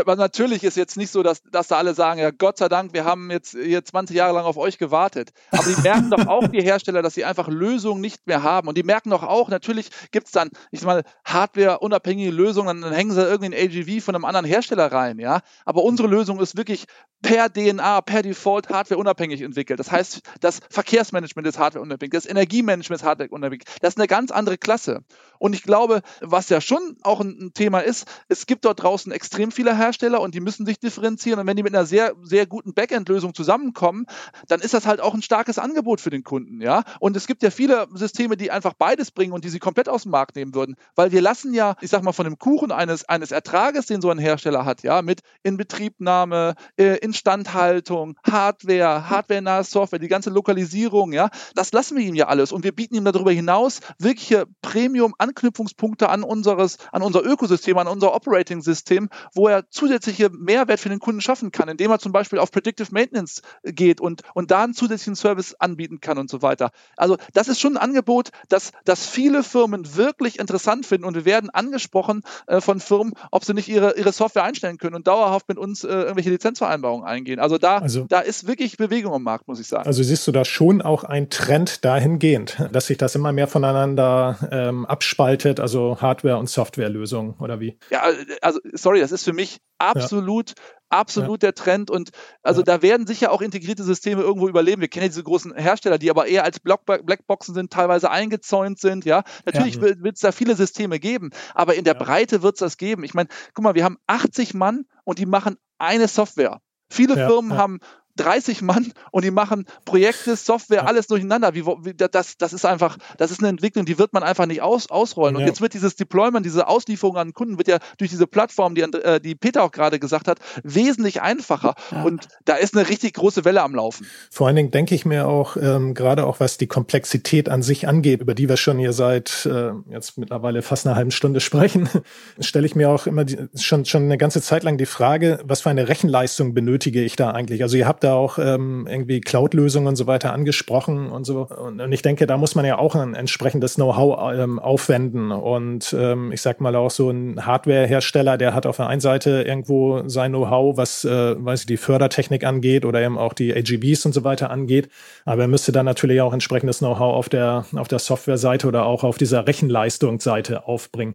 aber, 0.00 0.16
natürlich 0.16 0.64
ist 0.64 0.76
jetzt 0.76 0.96
nicht 0.96 1.10
so, 1.10 1.22
dass, 1.22 1.42
dass 1.50 1.68
da 1.68 1.76
alle 1.76 1.94
sagen, 1.94 2.20
ja, 2.20 2.30
Gott 2.30 2.58
sei 2.58 2.68
Dank, 2.68 2.94
wir 2.94 3.04
haben 3.04 3.30
jetzt 3.30 3.50
hier 3.50 3.84
20 3.84 4.16
Jahre 4.16 4.34
lang 4.34 4.44
auf 4.44 4.56
euch 4.56 4.78
gewartet. 4.78 5.32
Aber 5.50 5.64
die 5.64 5.80
merken 5.82 6.10
doch 6.10 6.26
auch, 6.26 6.48
die 6.48 6.62
Hersteller, 6.62 7.02
dass 7.02 7.14
sie 7.14 7.24
einfach 7.24 7.48
Lösungen 7.48 8.00
nicht 8.00 8.26
mehr 8.26 8.42
haben. 8.42 8.68
Und 8.68 8.78
die 8.78 8.82
merken 8.82 9.10
doch 9.10 9.22
auch, 9.22 9.48
natürlich 9.50 9.90
gibt 10.12 10.26
es 10.26 10.32
dann, 10.32 10.50
ich 10.70 10.80
sag 10.80 10.86
mal, 10.86 11.02
Hardware 11.24 11.73
unabhängige 11.82 12.30
Lösung, 12.30 12.66
dann, 12.66 12.80
dann 12.80 12.92
hängen 12.92 13.12
sie 13.12 13.20
irgendeinen 13.20 13.68
AGV 13.68 14.04
von 14.04 14.14
einem 14.14 14.24
anderen 14.24 14.46
Hersteller 14.46 14.90
rein, 14.90 15.18
ja. 15.18 15.40
Aber 15.64 15.82
unsere 15.82 16.08
Lösung 16.08 16.40
ist 16.40 16.56
wirklich 16.56 16.86
per 17.22 17.50
DNA, 17.50 18.02
per 18.02 18.22
Default 18.22 18.68
Hardware 18.68 19.00
unabhängig 19.00 19.40
entwickelt. 19.40 19.80
Das 19.80 19.90
heißt, 19.90 20.20
das 20.40 20.60
Verkehrsmanagement 20.68 21.48
ist 21.48 21.58
Hardware 21.58 21.82
unabhängig, 21.82 22.12
das 22.12 22.26
Energiemanagement 22.26 23.00
ist 23.00 23.06
Hardware 23.06 23.30
unabhängig. 23.30 23.64
Das 23.80 23.94
ist 23.94 23.98
eine 23.98 24.06
ganz 24.06 24.30
andere 24.30 24.58
Klasse. 24.58 25.00
Und 25.38 25.54
ich 25.54 25.62
glaube, 25.62 26.02
was 26.20 26.48
ja 26.50 26.60
schon 26.60 26.96
auch 27.02 27.20
ein, 27.20 27.52
Thema 27.54 27.80
ist, 27.80 28.06
es 28.28 28.46
gibt 28.46 28.64
dort 28.64 28.82
draußen 28.82 29.10
extrem 29.10 29.52
viele 29.52 29.76
Hersteller 29.76 30.20
und 30.20 30.34
die 30.34 30.40
müssen 30.40 30.66
sich 30.66 30.78
differenzieren. 30.78 31.40
Und 31.40 31.46
wenn 31.46 31.56
die 31.56 31.62
mit 31.62 31.74
einer 31.74 31.86
sehr, 31.86 32.14
sehr 32.22 32.46
guten 32.46 32.74
Backend-Lösung 32.74 33.34
zusammenkommen, 33.34 34.06
dann 34.48 34.60
ist 34.60 34.74
das 34.74 34.86
halt 34.86 35.00
auch 35.00 35.14
ein 35.14 35.22
starkes 35.22 35.58
Angebot 35.58 36.00
für 36.00 36.10
den 36.10 36.24
Kunden, 36.24 36.60
ja. 36.60 36.84
Und 37.00 37.16
es 37.16 37.26
gibt 37.26 37.42
ja 37.42 37.50
viele 37.50 37.86
Systeme, 37.94 38.36
die 38.36 38.50
einfach 38.50 38.74
beides 38.74 39.10
bringen 39.10 39.32
und 39.32 39.44
die 39.44 39.48
sie 39.48 39.58
komplett 39.58 39.88
aus 39.88 40.02
dem 40.02 40.12
Markt 40.12 40.36
nehmen 40.36 40.54
würden. 40.54 40.76
Weil 40.94 41.12
wir 41.12 41.22
lassen 41.22 41.54
ja, 41.54 41.63
ich 41.80 41.90
sag 41.90 42.02
mal, 42.02 42.12
von 42.12 42.24
dem 42.24 42.38
Kuchen 42.38 42.72
eines, 42.72 43.08
eines 43.08 43.32
Ertrages, 43.32 43.86
den 43.86 44.00
so 44.00 44.10
ein 44.10 44.18
Hersteller 44.18 44.64
hat, 44.64 44.82
ja, 44.82 45.02
mit 45.02 45.20
Inbetriebnahme, 45.42 46.54
äh, 46.76 46.98
Instandhaltung, 46.98 48.16
Hardware, 48.24 49.08
hardware-nahe 49.10 49.64
Software, 49.64 49.98
die 49.98 50.08
ganze 50.08 50.30
Lokalisierung, 50.30 51.12
ja, 51.12 51.30
das 51.54 51.72
lassen 51.72 51.96
wir 51.96 52.04
ihm 52.04 52.14
ja 52.14 52.28
alles. 52.28 52.52
Und 52.52 52.64
wir 52.64 52.72
bieten 52.72 52.94
ihm 52.94 53.04
darüber 53.04 53.32
hinaus 53.32 53.80
wirkliche 53.98 54.46
Premium-Anknüpfungspunkte 54.62 56.08
an 56.08 56.22
unseres, 56.22 56.78
an 56.92 57.02
unser 57.02 57.24
Ökosystem, 57.24 57.78
an 57.78 57.86
unser 57.86 58.14
Operating-System, 58.14 59.08
wo 59.34 59.48
er 59.48 59.70
zusätzliche 59.70 60.30
Mehrwert 60.30 60.80
für 60.80 60.88
den 60.88 60.98
Kunden 60.98 61.20
schaffen 61.20 61.50
kann, 61.50 61.68
indem 61.68 61.90
er 61.90 61.98
zum 61.98 62.12
Beispiel 62.12 62.38
auf 62.38 62.50
Predictive 62.50 62.88
Maintenance 62.92 63.42
geht 63.62 64.00
und, 64.00 64.22
und 64.34 64.50
da 64.50 64.64
einen 64.64 64.74
zusätzlichen 64.74 65.16
Service 65.16 65.54
anbieten 65.54 66.00
kann 66.00 66.18
und 66.18 66.30
so 66.30 66.42
weiter. 66.42 66.70
Also 66.96 67.16
das 67.32 67.48
ist 67.48 67.60
schon 67.60 67.76
ein 67.76 67.82
Angebot, 67.82 68.30
das, 68.48 68.72
das 68.84 69.06
viele 69.06 69.42
Firmen 69.42 69.96
wirklich 69.96 70.38
interessant 70.38 70.86
finden 70.86 71.04
und 71.04 71.14
wir 71.14 71.24
werden 71.24 71.50
angesprochen 71.54 72.22
äh, 72.46 72.60
von 72.60 72.80
Firmen, 72.80 73.14
ob 73.30 73.44
sie 73.44 73.54
nicht 73.54 73.68
ihre, 73.68 73.96
ihre 73.96 74.12
Software 74.12 74.44
einstellen 74.44 74.78
können 74.78 74.94
und 74.94 75.06
dauerhaft 75.06 75.48
mit 75.48 75.58
uns 75.58 75.84
äh, 75.84 75.88
irgendwelche 75.88 76.30
Lizenzvereinbarungen 76.30 77.06
eingehen. 77.06 77.40
Also 77.40 77.58
da, 77.58 77.78
also 77.78 78.06
da 78.08 78.20
ist 78.20 78.46
wirklich 78.46 78.76
Bewegung 78.76 79.14
am 79.14 79.22
Markt, 79.22 79.48
muss 79.48 79.60
ich 79.60 79.68
sagen. 79.68 79.86
Also 79.86 80.02
siehst 80.02 80.26
du 80.26 80.32
da 80.32 80.44
schon 80.44 80.82
auch 80.82 81.04
einen 81.04 81.30
Trend 81.30 81.84
dahingehend, 81.84 82.56
dass 82.72 82.86
sich 82.86 82.98
das 82.98 83.14
immer 83.14 83.32
mehr 83.32 83.48
voneinander 83.48 84.38
ähm, 84.50 84.86
abspaltet, 84.86 85.60
also 85.60 85.98
Hardware- 86.00 86.38
und 86.38 86.48
Softwarelösungen 86.48 87.34
oder 87.38 87.60
wie? 87.60 87.78
Ja, 87.90 88.02
also 88.40 88.60
sorry, 88.72 89.00
das 89.00 89.12
ist 89.12 89.24
für 89.24 89.32
mich 89.32 89.60
absolut, 89.78 90.50
ja. 90.50 90.54
Absolut 90.94 91.42
ja. 91.42 91.48
der 91.50 91.54
Trend. 91.54 91.90
Und 91.90 92.10
also 92.42 92.60
ja. 92.60 92.64
da 92.64 92.82
werden 92.82 93.06
sicher 93.06 93.32
auch 93.32 93.42
integrierte 93.42 93.84
Systeme 93.84 94.22
irgendwo 94.22 94.48
überleben. 94.48 94.80
Wir 94.80 94.88
kennen 94.88 95.04
ja 95.04 95.08
diese 95.08 95.22
großen 95.22 95.54
Hersteller, 95.54 95.98
die 95.98 96.10
aber 96.10 96.26
eher 96.26 96.44
als 96.44 96.60
Blackboxen 96.60 97.54
sind, 97.54 97.72
teilweise 97.72 98.10
eingezäunt 98.10 98.78
sind. 98.78 99.04
Ja, 99.04 99.24
natürlich 99.44 99.80
wird 99.80 100.14
es 100.14 100.20
da 100.20 100.32
viele 100.32 100.56
Systeme 100.56 100.98
geben, 100.98 101.30
aber 101.54 101.74
in 101.74 101.84
der 101.84 101.94
Breite 101.94 102.42
wird 102.42 102.54
es 102.54 102.60
das 102.60 102.76
geben. 102.76 103.04
Ich 103.04 103.14
meine, 103.14 103.28
guck 103.54 103.64
mal, 103.64 103.74
wir 103.74 103.84
haben 103.84 103.98
80 104.06 104.54
Mann 104.54 104.84
und 105.04 105.18
die 105.18 105.26
machen 105.26 105.56
eine 105.78 106.08
Software. 106.08 106.60
Viele 106.88 107.14
Firmen 107.14 107.56
haben 107.56 107.80
30 108.16 108.62
Mann 108.62 108.92
und 109.10 109.24
die 109.24 109.30
machen 109.30 109.66
Projekte, 109.84 110.36
Software, 110.36 110.86
alles 110.86 111.06
durcheinander. 111.06 111.54
Wie, 111.54 111.66
wie, 111.66 111.94
das, 111.94 112.36
das 112.38 112.52
ist 112.52 112.64
einfach, 112.64 112.96
das 113.18 113.30
ist 113.30 113.40
eine 113.40 113.48
Entwicklung, 113.48 113.84
die 113.84 113.98
wird 113.98 114.12
man 114.12 114.22
einfach 114.22 114.46
nicht 114.46 114.62
aus, 114.62 114.90
ausrollen. 114.90 115.36
Ja. 115.36 115.40
Und 115.40 115.46
jetzt 115.46 115.60
wird 115.60 115.74
dieses 115.74 115.96
Deployment, 115.96 116.46
diese 116.46 116.68
Auslieferung 116.68 117.16
an 117.16 117.34
Kunden, 117.34 117.58
wird 117.58 117.68
ja 117.68 117.78
durch 117.98 118.10
diese 118.10 118.26
Plattform, 118.26 118.74
die, 118.74 118.82
äh, 118.82 119.20
die 119.20 119.34
Peter 119.34 119.62
auch 119.62 119.72
gerade 119.72 119.98
gesagt 119.98 120.28
hat, 120.28 120.38
wesentlich 120.62 121.22
einfacher. 121.22 121.74
Ja. 121.90 122.02
Und 122.02 122.28
da 122.44 122.54
ist 122.54 122.76
eine 122.76 122.88
richtig 122.88 123.14
große 123.14 123.44
Welle 123.44 123.62
am 123.62 123.74
Laufen. 123.74 124.06
Vor 124.30 124.46
allen 124.46 124.56
Dingen 124.56 124.70
denke 124.70 124.94
ich 124.94 125.04
mir 125.04 125.26
auch, 125.26 125.56
ähm, 125.56 125.94
gerade 125.94 126.26
auch 126.26 126.40
was 126.40 126.58
die 126.58 126.66
Komplexität 126.66 127.48
an 127.48 127.62
sich 127.62 127.88
angeht, 127.88 128.20
über 128.20 128.34
die 128.34 128.48
wir 128.48 128.56
schon 128.56 128.78
hier 128.78 128.92
seit 128.92 129.46
äh, 129.46 129.72
jetzt 129.90 130.18
mittlerweile 130.18 130.62
fast 130.62 130.86
einer 130.86 130.96
halben 130.96 131.10
Stunde 131.10 131.40
sprechen, 131.40 131.88
stelle 132.38 132.66
ich 132.66 132.74
mir 132.74 132.90
auch 132.90 133.06
immer 133.06 133.24
die, 133.24 133.38
schon, 133.56 133.84
schon 133.84 134.04
eine 134.04 134.18
ganze 134.18 134.40
Zeit 134.40 134.62
lang 134.62 134.78
die 134.78 134.86
Frage, 134.86 135.40
was 135.44 135.62
für 135.62 135.70
eine 135.70 135.88
Rechenleistung 135.88 136.54
benötige 136.54 137.02
ich 137.02 137.16
da 137.16 137.30
eigentlich? 137.30 137.62
Also 137.62 137.76
ihr 137.76 137.86
habt 137.86 138.03
da 138.04 138.14
auch 138.14 138.38
ähm, 138.38 138.86
irgendwie 138.88 139.20
Cloud-Lösungen 139.20 139.88
und 139.88 139.96
so 139.96 140.06
weiter 140.06 140.32
angesprochen 140.32 141.10
und 141.10 141.24
so. 141.24 141.46
Und, 141.46 141.80
und, 141.80 141.92
ich 141.92 142.02
denke, 142.02 142.26
da 142.26 142.36
muss 142.36 142.54
man 142.54 142.64
ja 142.64 142.78
auch 142.78 142.94
ein 142.94 143.14
entsprechendes 143.14 143.74
Know-how 143.74 144.32
ähm, 144.34 144.58
aufwenden. 144.58 145.32
Und 145.32 145.94
ähm, 145.98 146.30
ich 146.32 146.42
sag 146.42 146.60
mal 146.60 146.76
auch 146.76 146.90
so 146.90 147.10
ein 147.10 147.44
Hardware-Hersteller, 147.44 148.38
der 148.38 148.54
hat 148.54 148.66
auf 148.66 148.76
der 148.76 148.86
einen 148.88 149.00
Seite 149.00 149.42
irgendwo 149.42 150.06
sein 150.08 150.32
Know-how, 150.32 150.76
was, 150.76 151.04
äh, 151.04 151.44
weiß 151.44 151.60
ich, 151.60 151.66
die 151.66 151.76
Fördertechnik 151.76 152.44
angeht 152.44 152.84
oder 152.84 153.00
eben 153.00 153.18
auch 153.18 153.32
die 153.32 153.54
AGBs 153.54 154.06
und 154.06 154.12
so 154.12 154.24
weiter 154.24 154.50
angeht. 154.50 154.88
Aber 155.24 155.42
er 155.42 155.48
müsste 155.48 155.72
dann 155.72 155.86
natürlich 155.86 156.20
auch 156.20 156.32
entsprechendes 156.32 156.78
Know-how 156.78 157.14
auf 157.14 157.28
der, 157.28 157.64
auf 157.74 157.88
der 157.88 157.98
Software-Seite 157.98 158.68
oder 158.68 158.86
auch 158.86 159.02
auf 159.02 159.18
dieser 159.18 159.46
Rechenleistungsseite 159.46 160.66
aufbringen. 160.66 161.14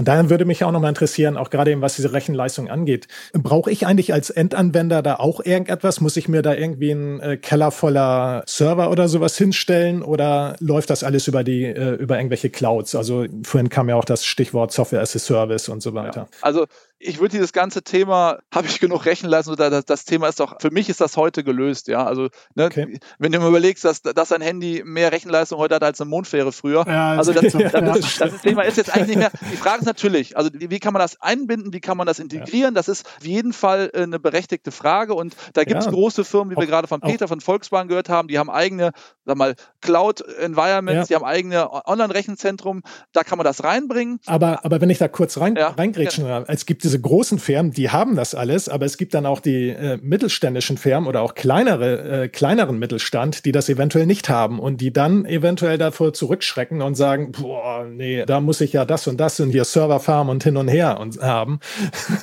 Und 0.00 0.08
daher 0.08 0.30
würde 0.30 0.46
mich 0.46 0.64
auch 0.64 0.72
nochmal 0.72 0.88
interessieren, 0.88 1.36
auch 1.36 1.50
gerade 1.50 1.72
eben 1.72 1.82
was 1.82 1.96
diese 1.96 2.14
Rechenleistung 2.14 2.70
angeht. 2.70 3.06
Brauche 3.34 3.70
ich 3.70 3.86
eigentlich 3.86 4.14
als 4.14 4.30
Endanwender 4.30 5.02
da 5.02 5.16
auch 5.16 5.44
irgendetwas? 5.44 6.00
Muss 6.00 6.16
ich 6.16 6.26
mir 6.26 6.40
da 6.40 6.54
irgendwie 6.54 6.92
einen 6.92 7.20
äh, 7.20 7.36
Keller 7.36 7.70
voller 7.70 8.42
Server 8.46 8.90
oder 8.90 9.08
sowas 9.08 9.36
hinstellen 9.36 10.02
oder 10.02 10.56
läuft 10.58 10.88
das 10.88 11.04
alles 11.04 11.28
über 11.28 11.44
die, 11.44 11.66
äh, 11.66 11.96
über 11.96 12.16
irgendwelche 12.16 12.48
Clouds? 12.48 12.94
Also 12.94 13.26
vorhin 13.42 13.68
kam 13.68 13.90
ja 13.90 13.96
auch 13.96 14.06
das 14.06 14.24
Stichwort 14.24 14.72
Software 14.72 15.02
as 15.02 15.14
a 15.14 15.18
Service 15.18 15.68
und 15.68 15.82
so 15.82 15.92
weiter. 15.92 16.28
Ja. 16.32 16.38
Also 16.40 16.64
ich 17.02 17.18
würde 17.18 17.32
dieses 17.32 17.52
ganze 17.52 17.82
Thema, 17.82 18.38
habe 18.54 18.66
ich 18.66 18.78
genug 18.78 19.06
Rechenleistung, 19.06 19.56
das, 19.56 19.84
das 19.84 20.04
Thema 20.04 20.28
ist 20.28 20.38
doch, 20.38 20.60
für 20.60 20.70
mich 20.70 20.88
ist 20.88 21.00
das 21.00 21.16
heute 21.16 21.42
gelöst, 21.42 21.88
ja. 21.88 22.04
Also, 22.04 22.28
ne, 22.54 22.66
okay. 22.66 23.00
wenn 23.18 23.32
du 23.32 23.40
mir 23.40 23.48
überlegst, 23.48 23.84
dass, 23.84 24.02
dass 24.02 24.32
ein 24.32 24.42
Handy 24.42 24.82
mehr 24.84 25.10
Rechenleistung 25.10 25.58
heute 25.58 25.76
hat 25.76 25.82
als 25.82 26.00
eine 26.00 26.10
Mondfähre 26.10 26.52
früher. 26.52 26.84
Ja, 26.86 27.12
also 27.12 27.32
das, 27.32 27.52
das, 27.52 27.72
das, 27.72 28.18
das, 28.18 28.42
Thema 28.42 28.62
ist 28.62 28.76
jetzt 28.76 28.94
eigentlich 28.94 29.16
nicht 29.16 29.18
mehr. 29.18 29.30
Die 29.50 29.56
Frage 29.56 29.80
ist 29.80 29.86
natürlich, 29.86 30.36
also 30.36 30.50
wie 30.52 30.78
kann 30.78 30.92
man 30.92 31.00
das 31.00 31.20
einbinden, 31.20 31.72
wie 31.72 31.80
kann 31.80 31.96
man 31.96 32.06
das 32.06 32.18
integrieren? 32.18 32.74
Das 32.74 32.88
ist 32.88 33.06
auf 33.06 33.24
jeden 33.24 33.52
Fall 33.52 33.90
äh, 33.94 34.02
eine 34.02 34.20
berechtigte 34.20 34.70
Frage. 34.70 35.14
Und 35.14 35.34
da 35.54 35.64
gibt 35.64 35.80
es 35.80 35.86
ja. 35.86 35.92
große 35.92 36.24
Firmen, 36.24 36.54
wie 36.54 36.60
wir 36.60 36.66
gerade 36.66 36.86
von 36.86 37.00
Peter 37.00 37.28
von 37.28 37.40
Volkswagen 37.40 37.88
gehört 37.88 38.10
haben, 38.10 38.28
die 38.28 38.38
haben 38.38 38.50
eigene, 38.50 38.92
sag 39.24 39.36
mal, 39.36 39.54
Cloud-Environments, 39.80 41.08
die 41.08 41.14
haben 41.14 41.24
eigene 41.24 41.70
Online-Rechenzentrum, 41.86 42.82
da 43.12 43.22
kann 43.22 43.38
man 43.38 43.44
das 43.44 43.64
reinbringen. 43.64 44.20
Aber, 44.26 44.64
aber 44.64 44.80
wenn 44.80 44.90
ich 44.90 44.98
da 44.98 45.08
kurz 45.08 45.38
rein, 45.38 45.56
ja. 45.56 45.68
reingrätschen, 45.68 46.26
ja. 46.26 46.44
es 46.46 46.66
gibt 46.66 46.82
diese 46.90 47.00
großen 47.00 47.38
Firmen, 47.38 47.70
die 47.70 47.90
haben 47.90 48.16
das 48.16 48.34
alles, 48.34 48.68
aber 48.68 48.84
es 48.84 48.96
gibt 48.96 49.14
dann 49.14 49.24
auch 49.24 49.38
die 49.38 49.68
äh, 49.68 49.96
mittelständischen 50.02 50.76
Firmen 50.76 51.08
oder 51.08 51.22
auch 51.22 51.34
kleinere, 51.34 52.24
äh, 52.24 52.28
kleineren 52.28 52.80
Mittelstand, 52.80 53.44
die 53.44 53.52
das 53.52 53.68
eventuell 53.68 54.06
nicht 54.06 54.28
haben 54.28 54.58
und 54.58 54.80
die 54.80 54.92
dann 54.92 55.24
eventuell 55.24 55.78
davor 55.78 56.12
zurückschrecken 56.12 56.82
und 56.82 56.96
sagen, 56.96 57.30
boah, 57.30 57.86
nee, 57.88 58.24
da 58.26 58.40
muss 58.40 58.60
ich 58.60 58.72
ja 58.72 58.84
das 58.84 59.06
und 59.06 59.18
das 59.18 59.38
und 59.38 59.50
hier 59.50 59.64
Serverfarm 59.64 60.28
und 60.30 60.42
hin 60.42 60.56
und 60.56 60.66
her 60.66 60.98
und 60.98 61.22
haben. 61.22 61.60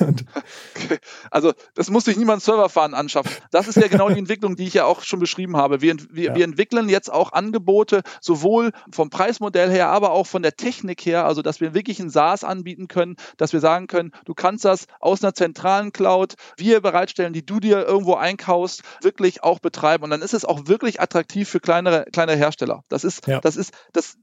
okay. 0.00 0.98
Also 1.30 1.54
das 1.74 1.88
muss 1.88 2.04
sich 2.04 2.18
niemand 2.18 2.42
Serverfarm 2.42 2.92
anschaffen. 2.92 3.30
Das 3.50 3.68
ist 3.68 3.76
ja 3.76 3.88
genau 3.88 4.10
die 4.10 4.18
Entwicklung, 4.18 4.54
die 4.54 4.66
ich 4.66 4.74
ja 4.74 4.84
auch 4.84 5.00
schon 5.00 5.18
beschrieben 5.18 5.56
habe. 5.56 5.80
Wir, 5.80 5.96
wir, 6.10 6.24
ja. 6.24 6.34
wir 6.36 6.44
entwickeln 6.44 6.90
jetzt 6.90 7.10
auch 7.10 7.32
Angebote, 7.32 8.02
sowohl 8.20 8.72
vom 8.92 9.08
Preismodell 9.08 9.70
her, 9.70 9.88
aber 9.88 10.10
auch 10.10 10.26
von 10.26 10.42
der 10.42 10.56
Technik 10.56 11.06
her, 11.06 11.24
also 11.24 11.40
dass 11.40 11.62
wir 11.62 11.72
wirklich 11.72 12.00
ein 12.00 12.10
SaaS 12.10 12.44
anbieten 12.44 12.86
können, 12.86 13.16
dass 13.38 13.54
wir 13.54 13.60
sagen 13.60 13.86
können, 13.86 14.12
du 14.26 14.34
kannst 14.34 14.57
das 14.64 14.86
aus 15.00 15.22
einer 15.22 15.34
zentralen 15.34 15.92
Cloud, 15.92 16.34
wir 16.56 16.80
bereitstellen, 16.80 17.32
die 17.32 17.44
du 17.44 17.60
dir 17.60 17.86
irgendwo 17.86 18.14
einkaufst, 18.14 18.82
wirklich 19.02 19.42
auch 19.42 19.58
betreiben. 19.58 20.04
Und 20.04 20.10
dann 20.10 20.22
ist 20.22 20.34
es 20.34 20.44
auch 20.44 20.66
wirklich 20.66 21.00
attraktiv 21.00 21.48
für 21.48 21.60
kleinere, 21.60 22.06
kleine 22.12 22.36
Hersteller. 22.36 22.84
Das 22.88 23.04
ist, 23.04 23.26
ja. 23.26 23.40
das 23.40 23.56
ist, 23.56 23.72
das, 23.92 24.16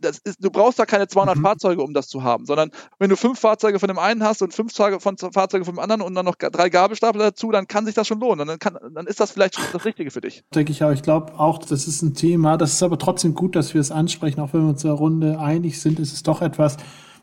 das 0.00 0.18
ist, 0.18 0.42
du 0.42 0.50
brauchst 0.50 0.78
da 0.78 0.86
keine 0.86 1.06
200 1.06 1.36
mhm. 1.36 1.42
Fahrzeuge, 1.42 1.82
um 1.82 1.92
das 1.92 2.08
zu 2.08 2.22
haben, 2.22 2.46
sondern 2.46 2.70
wenn 2.98 3.10
du 3.10 3.16
fünf 3.16 3.38
Fahrzeuge 3.38 3.78
von 3.78 3.88
dem 3.88 3.98
einen 3.98 4.22
hast 4.22 4.42
und 4.42 4.54
fünf 4.54 4.74
von 4.74 5.16
Fahrzeuge 5.16 5.64
von 5.64 5.74
dem 5.74 5.78
anderen 5.78 6.00
und 6.02 6.14
dann 6.14 6.24
noch 6.24 6.36
drei 6.36 6.68
Gabelstapler 6.70 7.24
dazu, 7.24 7.50
dann 7.50 7.66
kann 7.66 7.84
sich 7.86 7.94
das 7.94 8.06
schon 8.06 8.20
lohnen. 8.20 8.46
Dann, 8.46 8.58
kann, 8.58 8.78
dann 8.94 9.06
ist 9.06 9.20
das 9.20 9.32
vielleicht 9.32 9.58
das 9.72 9.84
Richtige 9.84 10.10
für 10.10 10.20
dich. 10.20 10.44
Denke 10.54 10.72
ich 10.72 10.82
auch. 10.82 10.92
Ich 10.92 11.02
glaube 11.02 11.38
auch, 11.38 11.58
das 11.58 11.86
ist 11.86 12.02
ein 12.02 12.14
Thema. 12.14 12.56
Das 12.56 12.72
ist 12.72 12.82
aber 12.82 12.98
trotzdem 12.98 13.34
gut, 13.34 13.56
dass 13.56 13.74
wir 13.74 13.80
es 13.80 13.90
ansprechen, 13.90 14.40
auch 14.40 14.52
wenn 14.52 14.62
wir 14.62 14.68
uns 14.70 14.84
in 14.84 14.90
der 14.90 14.98
Runde 14.98 15.38
einig 15.38 15.80
sind, 15.80 15.98
ist 15.98 16.12
es 16.12 16.22
doch 16.22 16.42
etwas, 16.42 16.76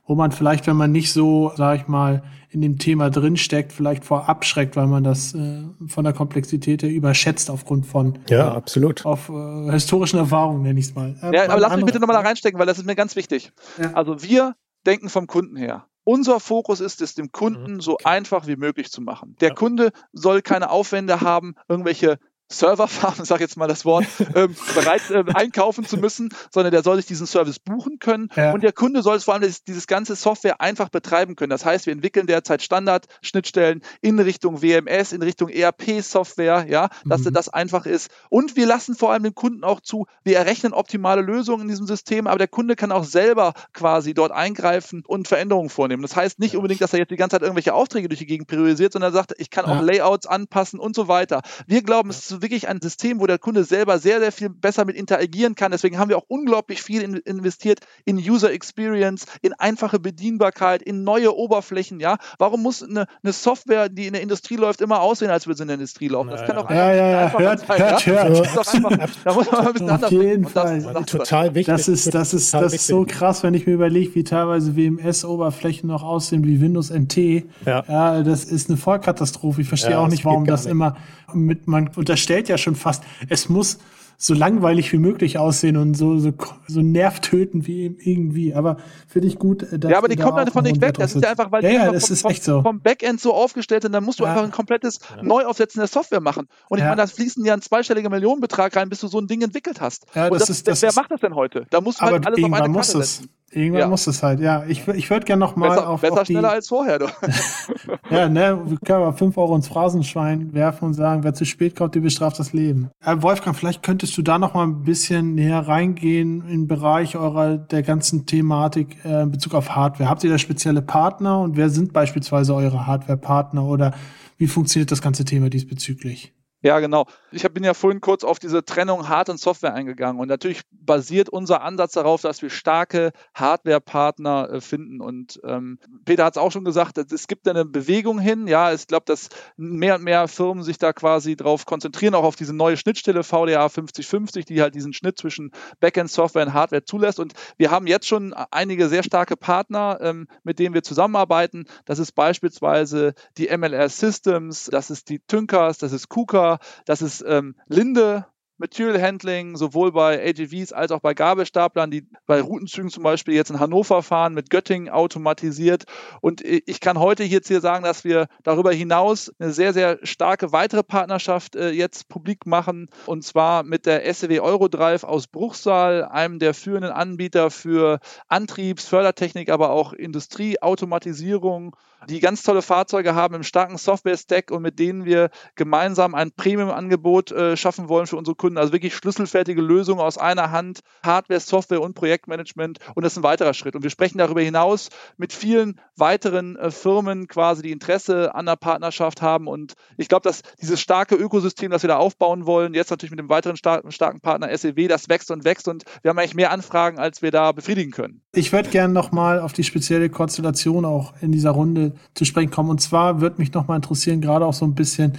wo 0.06 0.16
man 0.16 0.32
vielleicht, 0.32 0.68
wenn 0.68 0.76
man 0.76 0.92
nicht 0.92 1.12
so, 1.14 1.54
sag 1.56 1.82
ich 1.82 1.88
mal, 1.88 2.24
in 2.50 2.62
dem 2.62 2.78
Thema 2.78 3.10
drinsteckt, 3.10 3.72
vielleicht 3.72 4.06
vor 4.06 4.30
abschreckt, 4.30 4.76
weil 4.76 4.88
man 4.88 5.04
das 5.04 5.34
äh, 5.34 5.64
von 5.88 6.04
der 6.04 6.14
Komplexität 6.14 6.84
her 6.84 6.90
überschätzt 6.90 7.50
aufgrund 7.50 7.86
von 7.86 8.20
ja, 8.30 8.50
äh, 8.50 8.56
absolut. 8.56 9.06
auf 9.06 9.30
äh, 9.30 9.72
historischen 9.72 10.20
Erfahrungen, 10.20 10.62
nenne 10.62 10.80
ich 10.80 10.88
es 10.88 10.96
mal. 10.96 11.16
Äh, 11.22 11.36
ja, 11.36 11.50
aber 11.50 11.60
lass 11.60 11.76
mich 11.76 11.86
bitte 11.86 12.00
nochmal 12.00 12.22
da 12.22 12.28
reinstecken, 12.28 12.60
weil 12.60 12.68
das 12.68 12.78
ist 12.78 12.86
mir 12.86 12.96
ganz 12.96 13.16
wichtig. 13.16 13.52
Ja. 13.82 13.94
Also 13.94 14.22
wir 14.22 14.56
denken 14.86 15.10
vom 15.10 15.26
Kunden 15.26 15.56
her. 15.56 15.88
Unser 16.04 16.42
Fokus 16.42 16.82
ist 16.82 17.02
es, 17.02 17.16
dem 17.16 17.32
Kunden 17.32 17.76
mhm. 17.76 17.82
so 17.82 17.98
einfach 18.04 18.46
wie 18.46 18.58
möglich 18.58 18.92
zu 18.92 19.02
machen. 19.02 19.38
Der 19.40 19.50
ja. 19.50 19.56
Kunde 19.56 19.92
soll 20.12 20.42
keine 20.42 20.70
Aufwände 20.70 21.22
haben, 21.22 21.56
irgendwelche 21.70 22.20
Serverfarm, 22.54 23.16
sag 23.26 23.40
jetzt 23.42 23.58
mal 23.58 23.68
das 23.68 23.86
Wort, 23.86 24.06
ähm, 24.36 24.56
bereit 24.76 25.10
äh, 25.10 25.24
einkaufen 25.34 25.86
zu 25.86 25.98
müssen, 25.98 26.30
sondern 26.52 26.72
der 26.72 26.84
soll 26.84 26.98
sich 26.98 27.06
diesen 27.06 27.28
Service 27.28 27.60
buchen 27.60 28.00
können 28.00 28.30
ja. 28.36 28.52
und 28.52 28.64
der 28.64 28.72
Kunde 28.72 29.02
soll 29.02 29.18
es 29.18 29.24
vor 29.24 29.34
allem 29.34 29.44
dieses, 29.44 29.64
dieses 29.64 29.88
ganze 29.88 30.16
Software 30.16 30.62
einfach 30.62 30.90
betreiben 30.90 31.36
können. 31.36 31.50
Das 31.50 31.66
heißt, 31.66 31.86
wir 31.86 31.94
entwickeln 31.94 32.28
derzeit 32.28 32.62
Standard-Schnittstellen 32.62 33.82
in 34.02 34.20
Richtung 34.20 34.62
WMS, 34.62 35.12
in 35.12 35.22
Richtung 35.22 35.50
ERP-Software, 35.50 36.66
ja, 36.70 36.90
dass 37.06 37.22
mhm. 37.22 37.34
das 37.34 37.50
einfach 37.50 37.86
ist. 37.86 38.10
Und 38.30 38.56
wir 38.56 38.66
lassen 38.66 38.96
vor 38.96 39.12
allem 39.12 39.24
den 39.24 39.36
Kunden 39.36 39.64
auch 39.64 39.82
zu, 39.82 40.06
wir 40.24 40.38
errechnen 40.38 40.74
optimale 40.74 41.22
Lösungen 41.22 41.64
in 41.64 41.68
diesem 41.70 41.88
System, 41.88 42.28
aber 42.28 42.38
der 42.38 42.48
Kunde 42.48 42.76
kann 42.76 42.92
auch 42.92 43.04
selber 43.04 43.54
quasi 43.74 44.14
dort 44.14 44.32
eingreifen 44.32 45.04
und 45.06 45.28
Veränderungen 45.28 45.70
vornehmen. 45.70 46.02
Das 46.02 46.16
heißt 46.16 46.40
nicht 46.40 46.56
unbedingt, 46.56 46.82
dass 46.82 46.94
er 46.94 47.00
jetzt 47.00 47.12
die 47.12 47.16
ganze 47.16 47.36
Zeit 47.36 47.42
irgendwelche 47.42 47.74
Aufträge 47.74 48.08
durch 48.08 48.20
die 48.20 48.26
Gegend 48.26 48.48
priorisiert, 48.48 48.94
sondern 48.94 49.12
er 49.12 49.14
sagt, 49.14 49.34
ich 49.38 49.50
kann 49.50 49.66
auch 49.66 49.82
Layouts 49.82 50.28
anpassen 50.28 50.80
und 50.80 50.96
so 50.96 51.08
weiter. 51.08 51.42
Wir 51.68 51.82
glauben, 51.82 52.10
es 52.10 52.32
ist 52.32 52.42
wirklich 52.44 52.68
ein 52.68 52.80
System, 52.80 53.20
wo 53.20 53.26
der 53.26 53.40
Kunde 53.40 53.64
selber 53.64 53.98
sehr, 53.98 54.20
sehr 54.20 54.32
viel 54.32 54.50
besser 54.50 54.86
mit 54.86 54.96
interagieren 54.96 55.56
kann. 55.56 55.72
Deswegen 55.72 55.98
haben 55.98 56.10
wir 56.10 56.18
auch 56.18 56.26
unglaublich 56.28 56.84
viel 56.84 57.02
in, 57.02 57.16
investiert 57.16 57.80
in 58.06 58.18
User 58.18 58.52
Experience, 58.52 59.26
in 59.42 59.54
einfache 59.54 60.00
Bedienbarkeit, 60.00 60.84
in 60.84 61.04
neue 61.04 61.36
Oberflächen. 61.36 62.00
Ja, 62.00 62.18
warum 62.38 62.62
muss 62.62 62.84
eine, 62.84 63.08
eine 63.24 63.34
Software, 63.34 63.90
die 63.90 64.06
in 64.06 64.14
der 64.14 64.22
Industrie 64.22 64.58
läuft, 64.58 64.82
immer 64.82 65.02
aussehen, 65.02 65.32
als 65.32 65.48
würde 65.48 65.58
sie 65.58 65.64
in 65.64 65.70
der 65.70 65.76
Industrie 65.76 66.10
laufen? 66.10 66.30
Das 66.30 66.46
kann 66.46 66.56
doch 66.56 66.66
einfach, 66.66 66.76
ja, 66.76 66.94
ja, 66.94 67.10
ja. 67.10 67.40
hört, 67.40 67.60
sein, 67.60 67.80
hört, 67.80 68.06
ja? 68.06 68.14
hört. 68.14 68.58
Einfach, 68.84 69.10
da 69.24 69.34
muss 69.34 69.52
man 69.52 69.68
ein 69.68 69.74
bisschen 69.74 69.90
Auf 69.90 70.12
jeden 70.12 70.46
Fall. 70.46 70.82
Das, 70.82 70.94
das, 70.94 71.06
total 71.06 71.56
wichtig. 71.56 71.74
Das 71.74 71.88
ist, 71.88 72.14
das 72.14 72.34
ist, 72.34 72.54
das 72.54 72.74
ist 72.74 72.88
so 72.88 73.06
krass, 73.08 73.42
wenn 73.44 73.54
ich 73.54 73.66
mir 73.66 73.74
überlege, 73.74 74.14
wie 74.16 74.24
teilweise 74.24 74.76
WMS-Oberflächen 74.76 75.88
noch 75.88 76.04
aussehen 76.04 76.44
wie 76.46 76.60
Windows 76.62 76.92
NT. 76.92 77.18
Ja. 77.66 77.84
ja, 77.88 78.24
das 78.24 78.44
ist 78.44 78.70
eine 78.70 78.78
Vollkatastrophe. 78.78 79.62
Ich 79.62 79.68
verstehe 79.68 79.92
ja, 79.92 80.00
auch 80.00 80.08
nicht, 80.08 80.26
warum 80.26 80.46
das 80.46 80.66
nicht. 80.66 80.72
immer 80.72 80.98
mit, 81.34 81.68
man 81.68 81.90
unterstellt 81.96 82.33
ja 82.42 82.58
schon 82.58 82.76
fast, 82.76 83.04
es 83.30 83.50
muss 83.50 83.80
so 84.18 84.34
langweilig 84.34 84.92
wie 84.94 84.98
möglich 84.98 85.38
aussehen 85.38 85.76
und 85.76 85.96
so, 85.96 86.18
so, 86.18 86.32
so 86.68 86.82
nervtötend 86.82 87.68
wie 87.68 87.98
irgendwie. 88.00 88.54
Aber 88.54 88.78
finde 89.08 89.28
ich 89.28 89.38
gut, 89.38 89.66
dass 89.70 89.92
Ja, 89.92 89.98
aber 89.98 90.08
die 90.08 90.16
kommen 90.16 90.38
einfach 90.38 90.62
nicht 90.62 90.80
weg. 90.80 90.94
Das 90.94 91.16
ist 91.16 91.24
ja 91.24 91.32
einfach, 91.32 91.52
weil 91.52 91.64
ja, 91.64 91.70
die 91.70 91.76
ja, 91.76 91.92
das 91.92 92.08
vom, 92.08 92.14
ist 92.14 92.26
echt 92.26 92.44
so. 92.44 92.62
vom 92.62 92.80
Backend 92.80 93.20
so 93.20 93.34
aufgestellt 93.34 93.84
sind, 93.84 93.92
dann 93.92 94.04
musst 94.04 94.20
du 94.20 94.24
ja. 94.24 94.32
einfach 94.32 94.44
ein 94.44 94.52
komplettes 94.52 95.00
ja. 95.16 95.24
Neuaufsetzen 95.24 95.80
der 95.80 95.88
Software 95.88 96.22
machen. 96.22 96.48
Und 96.70 96.78
ich 96.78 96.84
meine, 96.84 96.96
da 96.96 97.08
fließen 97.08 97.44
ja 97.44 97.54
ein 97.54 97.62
zweistelliger 97.62 98.10
Millionenbetrag 98.10 98.76
rein, 98.76 98.90
bis 98.90 99.02
du 99.02 99.08
so 99.08 99.20
ein 99.20 99.28
Ding 99.28 99.42
entwickelt 99.42 99.82
hast. 99.82 100.06
Ja, 100.16 100.30
das, 100.30 100.40
das 100.40 100.50
ist, 100.50 100.68
das 100.68 100.82
wer 100.82 100.90
ist, 100.90 100.96
macht 100.96 101.12
das 101.12 101.20
denn 101.20 101.36
heute? 101.36 101.66
Da 101.70 101.82
musst 101.82 102.00
du 102.00 102.06
halt 102.06 102.26
alles 102.26 102.44
auf 102.44 102.54
eine 102.54 102.74
Karte 102.74 103.04
setzen. 103.04 103.30
Irgendwann 103.56 103.82
ja. 103.82 103.88
muss 103.88 104.08
es 104.08 104.24
halt, 104.24 104.40
ja. 104.40 104.64
Ich, 104.68 104.88
ich 104.88 105.10
würde 105.10 105.26
gerne 105.26 105.40
noch 105.40 105.56
mal 105.56 105.70
besser, 105.70 105.90
auf, 105.90 106.02
besser 106.02 106.22
auf 106.22 106.28
schneller 106.28 106.52
als 106.52 106.68
vorher. 106.68 107.00
Doch. 107.00 107.14
ja, 108.10 108.28
ne, 108.28 108.60
wir 108.66 108.78
können 108.78 109.04
aber 109.04 109.14
5 109.14 109.38
Euro 109.38 109.56
ins 109.56 109.68
Phrasenschwein 109.68 110.54
werfen 110.54 110.86
und 110.86 110.94
sagen, 110.94 111.24
wer 111.24 111.34
zu 111.34 111.46
spät 111.46 111.76
kommt, 111.76 111.96
der 111.96 112.02
bestraft 112.02 112.40
das 112.40 112.54
Leben. 112.54 112.90
Äh, 113.06 113.18
Wolfgang, 113.20 113.56
vielleicht 113.56 113.84
könntest 113.84 114.18
du 114.18 114.22
da 114.22 114.40
noch 114.40 114.54
mal 114.54 114.64
ein 114.64 114.84
bisschen 114.84 115.36
näher 115.36 115.60
reingehen 115.60 116.48
im 116.48 116.68
Bereich 116.68 117.16
eurer 117.16 117.58
der 117.58 117.84
ganzen 117.84 118.26
Thematik 118.26 118.98
äh, 119.06 119.24
in 119.24 119.32
Bezug 119.32 119.54
auf 119.54 119.76
Hardware. 119.76 120.10
Habt 120.10 120.24
ihr 120.24 120.30
da 120.30 120.38
spezielle 120.38 120.82
Partner 120.82 121.40
und 121.40 121.56
wer 121.56 121.70
sind 121.70 121.94
beispielsweise 121.94 122.56
eure 122.56 122.88
Hardware-Partner 122.88 123.64
oder 123.64 123.94
wie 124.38 124.48
funktioniert 124.48 124.92
das 124.92 125.02
ganze 125.02 125.26
Thema 125.26 125.50
diesbezüglich? 125.50 126.34
Ja, 126.64 126.80
genau. 126.80 127.08
Ich 127.32 127.44
bin 127.52 127.66
ja 127.66 127.74
vorhin 127.74 128.00
kurz 128.00 128.24
auf 128.24 128.40
diese 128.40 128.64
Trennung 128.64 129.10
Hard- 129.10 129.28
und 129.28 129.38
Software 129.38 129.74
eingegangen. 129.74 130.22
Und 130.22 130.30
natürlich 130.30 130.62
basiert 130.72 131.28
unser 131.28 131.62
Ansatz 131.62 131.92
darauf, 131.92 132.22
dass 132.22 132.42
wir 132.42 132.50
starke 132.50 133.12
Hardware-Partner 133.36 134.50
äh, 134.50 134.62
finden. 134.62 135.02
Und 135.02 135.42
ähm, 135.44 135.78
Peter 136.06 136.24
hat 136.24 136.38
es 136.38 136.42
auch 136.42 136.54
schon 136.54 136.64
gesagt, 136.64 136.98
es 136.98 137.28
gibt 137.28 137.50
eine 137.50 137.66
Bewegung 137.66 138.18
hin. 138.18 138.48
Ja, 138.48 138.72
ich 138.72 138.88
glaube, 138.88 139.04
dass 139.06 139.28
mehr 139.58 139.96
und 139.96 140.06
mehr 140.06 140.30
Firmen 140.30 140.64
sich 140.64 140.78
da 140.78 140.94
quasi 140.94 141.36
darauf 141.36 141.66
konzentrieren, 141.66 142.16
auch 142.16 142.24
auf 142.24 142.38
diese 142.38 142.54
neue 142.54 142.78
Schnittstelle 142.78 143.24
VDA 143.24 143.68
5050, 143.68 144.46
die 144.46 144.62
halt 144.62 144.74
diesen 144.74 144.94
Schnitt 144.94 145.18
zwischen 145.18 145.52
Backend-Software 145.82 146.46
und 146.46 146.54
Hardware 146.54 146.86
zulässt. 146.86 147.20
Und 147.20 147.34
wir 147.58 147.72
haben 147.72 147.88
jetzt 147.88 148.08
schon 148.08 148.34
einige 148.52 148.88
sehr 148.88 149.04
starke 149.04 149.36
Partner, 149.36 149.98
ähm, 150.00 150.28
mit 150.44 150.60
denen 150.60 150.74
wir 150.74 150.84
zusammenarbeiten. 150.84 151.66
Das 151.84 152.00
ist 152.00 152.14
beispielsweise 152.14 153.16
die 153.38 153.50
MLR 153.50 153.90
Systems, 153.90 154.70
das 154.72 154.90
ist 154.90 155.10
die 155.10 155.20
Tünkers, 155.20 155.78
das 155.78 155.92
ist 155.92 156.08
KUKA, 156.08 156.53
das 156.86 157.02
ist 157.02 157.24
ähm, 157.28 157.56
Linde, 157.68 158.26
Material 158.58 159.02
Handling, 159.02 159.58
sowohl 159.58 159.92
bei 159.92 160.24
AGVs 160.30 160.74
als 160.74 160.92
auch 160.92 161.00
bei 161.00 161.14
Gabelstaplern, 161.14 161.90
die 161.90 162.08
bei 162.28 162.40
Routenzügen 162.40 162.90
zum 162.90 163.04
Beispiel 163.04 163.34
jetzt 163.34 163.50
in 163.50 163.60
Hannover 163.60 164.04
fahren, 164.04 164.34
mit 164.34 164.50
Göttingen 164.50 164.90
automatisiert. 164.90 165.86
Und 166.22 166.42
ich 166.42 166.80
kann 166.80 167.00
heute 167.00 167.24
jetzt 167.24 167.48
hier 167.48 167.62
sagen, 167.62 167.84
dass 167.84 168.04
wir 168.04 168.28
darüber 168.44 168.72
hinaus 168.72 169.34
eine 169.40 169.52
sehr, 169.52 169.74
sehr 169.74 170.00
starke 170.04 170.52
weitere 170.52 170.84
Partnerschaft 170.84 171.56
äh, 171.56 171.72
jetzt 171.72 172.08
publik 172.10 172.46
machen. 172.46 172.90
Und 173.06 173.24
zwar 173.24 173.64
mit 173.64 173.86
der 173.88 174.14
SEW 174.14 174.42
Eurodrive 174.42 175.08
aus 175.08 175.28
Bruchsal, 175.28 176.06
einem 176.06 176.38
der 176.38 176.54
führenden 176.54 176.92
Anbieter 176.92 177.50
für 177.50 178.00
Antriebs-, 178.30 178.88
Fördertechnik, 178.88 179.50
aber 179.50 179.72
auch 179.72 179.94
Industrieautomatisierung 179.94 181.76
die 182.10 182.20
ganz 182.20 182.44
tolle 182.44 182.62
Fahrzeuge 182.62 183.16
haben 183.16 183.36
im 183.36 183.44
starken 183.44 183.78
Software-Stack 183.78 184.52
und 184.52 184.62
mit 184.62 184.80
denen 184.80 185.06
wir 185.06 185.30
gemeinsam 185.56 186.16
ein 186.16 186.32
Premium-Angebot 186.32 187.32
äh, 187.32 187.58
schaffen 187.58 187.90
wollen 187.90 188.08
für 188.08 188.18
unsere 188.18 188.36
Kunden. 188.36 188.58
Also 188.58 188.74
wirklich 188.74 188.96
schlüsselfertige 188.96 189.62
Lösungen 189.62 190.02
aus 190.02 190.18
einer 190.18 190.52
Hand, 190.52 190.82
Hardware, 191.04 191.40
Software 191.40 191.82
und 191.82 191.94
Projektmanagement. 191.94 192.80
Und 192.96 193.04
das 193.04 193.14
ist 193.14 193.18
ein 193.18 193.24
weiterer 193.24 193.54
Schritt. 193.54 193.76
Und 193.76 193.84
wir 193.84 193.90
sprechen 193.90 194.18
darüber 194.18 194.42
hinaus 194.42 194.90
mit 195.18 195.34
vielen 195.34 195.80
weiteren 195.96 196.56
äh, 196.56 196.72
Firmen 196.72 197.28
quasi, 197.28 197.62
die 197.62 197.72
Interesse 197.72 198.36
an 198.36 198.46
der 198.46 198.56
Partnerschaft 198.56 199.22
haben. 199.22 199.48
Und 199.48 199.74
ich 199.98 200.08
glaube, 200.08 200.24
dass 200.24 200.42
dieses 200.62 200.82
starke 200.82 201.16
Ökosystem, 201.16 201.72
das 201.72 201.84
wir 201.84 201.88
da 201.88 201.98
aufbauen 201.98 202.46
wollen, 202.46 202.74
jetzt 202.74 202.92
natürlich 202.92 203.12
mit 203.12 203.20
dem 203.20 203.30
weiteren 203.30 203.56
star 203.56 203.82
starken 203.90 204.22
Partner 204.22 204.56
SEW, 204.56 204.88
das 204.88 205.10
wächst 205.10 205.32
und 205.32 205.44
wächst. 205.46 205.68
Und 205.68 205.84
wir 206.02 206.10
haben 206.10 206.20
eigentlich 206.20 206.36
mehr 206.36 206.52
Anfragen, 206.52 207.00
als 207.00 207.22
wir 207.22 207.32
da 207.32 207.52
befriedigen 207.52 207.92
können. 207.92 208.22
Ich 208.34 208.52
würde 208.52 208.70
gerne 208.70 208.94
nochmal 208.94 209.40
auf 209.40 209.54
die 209.54 209.64
spezielle 209.64 210.10
Konstellation 210.10 210.86
auch 210.86 211.14
in 211.22 211.32
dieser 211.32 211.52
Runde 211.52 211.93
zu 212.14 212.26
sprechen 212.26 212.52
kommen. 212.52 212.70
Und 212.70 212.82
zwar 212.82 213.22
würde 213.22 213.38
mich 213.40 213.54
noch 213.54 213.68
mal 213.68 213.76
interessieren, 213.76 214.22
gerade 214.22 214.46
auch 214.46 214.54
so 214.54 214.66
ein 214.66 214.76
bisschen, 214.76 215.14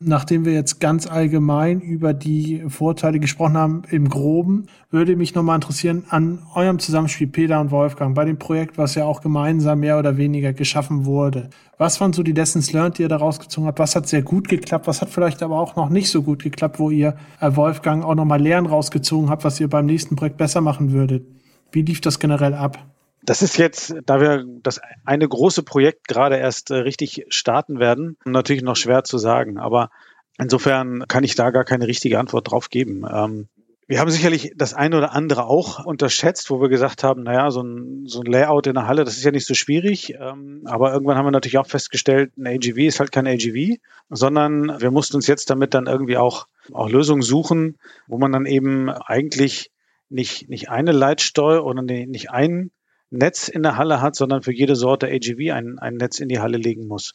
nachdem 0.00 0.44
wir 0.44 0.52
jetzt 0.52 0.80
ganz 0.80 1.06
allgemein 1.06 1.80
über 1.80 2.12
die 2.12 2.62
Vorteile 2.68 3.20
gesprochen 3.20 3.56
haben, 3.56 3.82
im 3.90 4.08
Groben, 4.08 4.66
würde 4.90 5.16
mich 5.16 5.34
noch 5.34 5.42
mal 5.42 5.54
interessieren 5.54 6.04
an 6.08 6.40
eurem 6.54 6.78
Zusammenspiel 6.78 7.26
Peter 7.26 7.60
und 7.60 7.70
Wolfgang 7.70 8.14
bei 8.14 8.24
dem 8.24 8.38
Projekt, 8.38 8.78
was 8.78 8.94
ja 8.94 9.04
auch 9.04 9.20
gemeinsam 9.20 9.80
mehr 9.80 9.98
oder 9.98 10.16
weniger 10.16 10.52
geschaffen 10.52 11.04
wurde. 11.04 11.50
Was 11.78 12.00
waren 12.00 12.12
so 12.12 12.22
die 12.22 12.32
Lessons 12.32 12.72
learned, 12.72 12.98
die 12.98 13.02
ihr 13.02 13.08
daraus 13.08 13.40
gezogen 13.40 13.66
habt? 13.66 13.78
Was 13.78 13.96
hat 13.96 14.06
sehr 14.06 14.22
gut 14.22 14.48
geklappt? 14.48 14.86
Was 14.86 15.00
hat 15.00 15.10
vielleicht 15.10 15.42
aber 15.42 15.58
auch 15.58 15.76
noch 15.76 15.88
nicht 15.88 16.10
so 16.10 16.22
gut 16.22 16.42
geklappt, 16.42 16.78
wo 16.78 16.90
ihr 16.90 17.16
äh, 17.40 17.54
Wolfgang 17.56 18.04
auch 18.04 18.14
noch 18.14 18.24
mal 18.24 18.40
Lehren 18.40 18.66
rausgezogen 18.66 19.30
habt, 19.30 19.44
was 19.44 19.58
ihr 19.60 19.68
beim 19.68 19.86
nächsten 19.86 20.16
Projekt 20.16 20.36
besser 20.36 20.60
machen 20.60 20.92
würdet? 20.92 21.26
Wie 21.72 21.82
lief 21.82 22.00
das 22.00 22.20
generell 22.20 22.54
ab? 22.54 22.93
Das 23.26 23.42
ist 23.42 23.56
jetzt, 23.56 23.94
da 24.04 24.20
wir 24.20 24.44
das 24.62 24.80
eine 25.04 25.26
große 25.26 25.62
Projekt 25.62 26.08
gerade 26.08 26.36
erst 26.36 26.70
äh, 26.70 26.76
richtig 26.76 27.24
starten 27.28 27.78
werden, 27.78 28.18
natürlich 28.24 28.62
noch 28.62 28.76
schwer 28.76 29.04
zu 29.04 29.16
sagen. 29.18 29.58
Aber 29.58 29.90
insofern 30.38 31.04
kann 31.08 31.24
ich 31.24 31.34
da 31.34 31.50
gar 31.50 31.64
keine 31.64 31.86
richtige 31.86 32.18
Antwort 32.18 32.50
drauf 32.50 32.68
geben. 32.68 33.04
Ähm, 33.10 33.48
wir 33.86 34.00
haben 34.00 34.10
sicherlich 34.10 34.52
das 34.56 34.72
eine 34.72 34.96
oder 34.96 35.12
andere 35.12 35.44
auch 35.44 35.84
unterschätzt, 35.84 36.50
wo 36.50 36.60
wir 36.60 36.68
gesagt 36.68 37.04
haben, 37.04 37.22
naja, 37.22 37.50
so 37.50 37.62
ein, 37.62 38.06
so 38.06 38.20
ein 38.20 38.30
Layout 38.30 38.66
in 38.66 38.74
der 38.74 38.86
Halle, 38.86 39.04
das 39.04 39.16
ist 39.16 39.24
ja 39.24 39.30
nicht 39.30 39.46
so 39.46 39.54
schwierig. 39.54 40.14
Ähm, 40.18 40.62
aber 40.64 40.92
irgendwann 40.92 41.16
haben 41.16 41.26
wir 41.26 41.30
natürlich 41.30 41.58
auch 41.58 41.66
festgestellt, 41.66 42.36
ein 42.36 42.46
AGV 42.46 42.78
ist 42.78 43.00
halt 43.00 43.12
kein 43.12 43.26
AGV, 43.26 43.78
sondern 44.08 44.80
wir 44.80 44.90
mussten 44.90 45.16
uns 45.16 45.26
jetzt 45.26 45.50
damit 45.50 45.74
dann 45.74 45.86
irgendwie 45.86 46.16
auch, 46.16 46.46
auch 46.72 46.88
Lösungen 46.88 47.22
suchen, 47.22 47.78
wo 48.06 48.18
man 48.18 48.32
dann 48.32 48.46
eben 48.46 48.90
eigentlich 48.90 49.70
nicht, 50.08 50.48
nicht 50.48 50.70
eine 50.70 50.92
Leitsteuer 50.92 51.64
oder 51.64 51.82
nicht 51.82 52.30
ein 52.30 52.70
Netz 53.14 53.48
in 53.48 53.62
der 53.62 53.76
Halle 53.76 54.00
hat, 54.00 54.16
sondern 54.16 54.42
für 54.42 54.52
jede 54.52 54.76
Sorte 54.76 55.06
AGV 55.06 55.52
ein, 55.52 55.78
ein 55.78 55.94
Netz 55.94 56.20
in 56.20 56.28
die 56.28 56.40
Halle 56.40 56.58
legen 56.58 56.86
muss. 56.86 57.14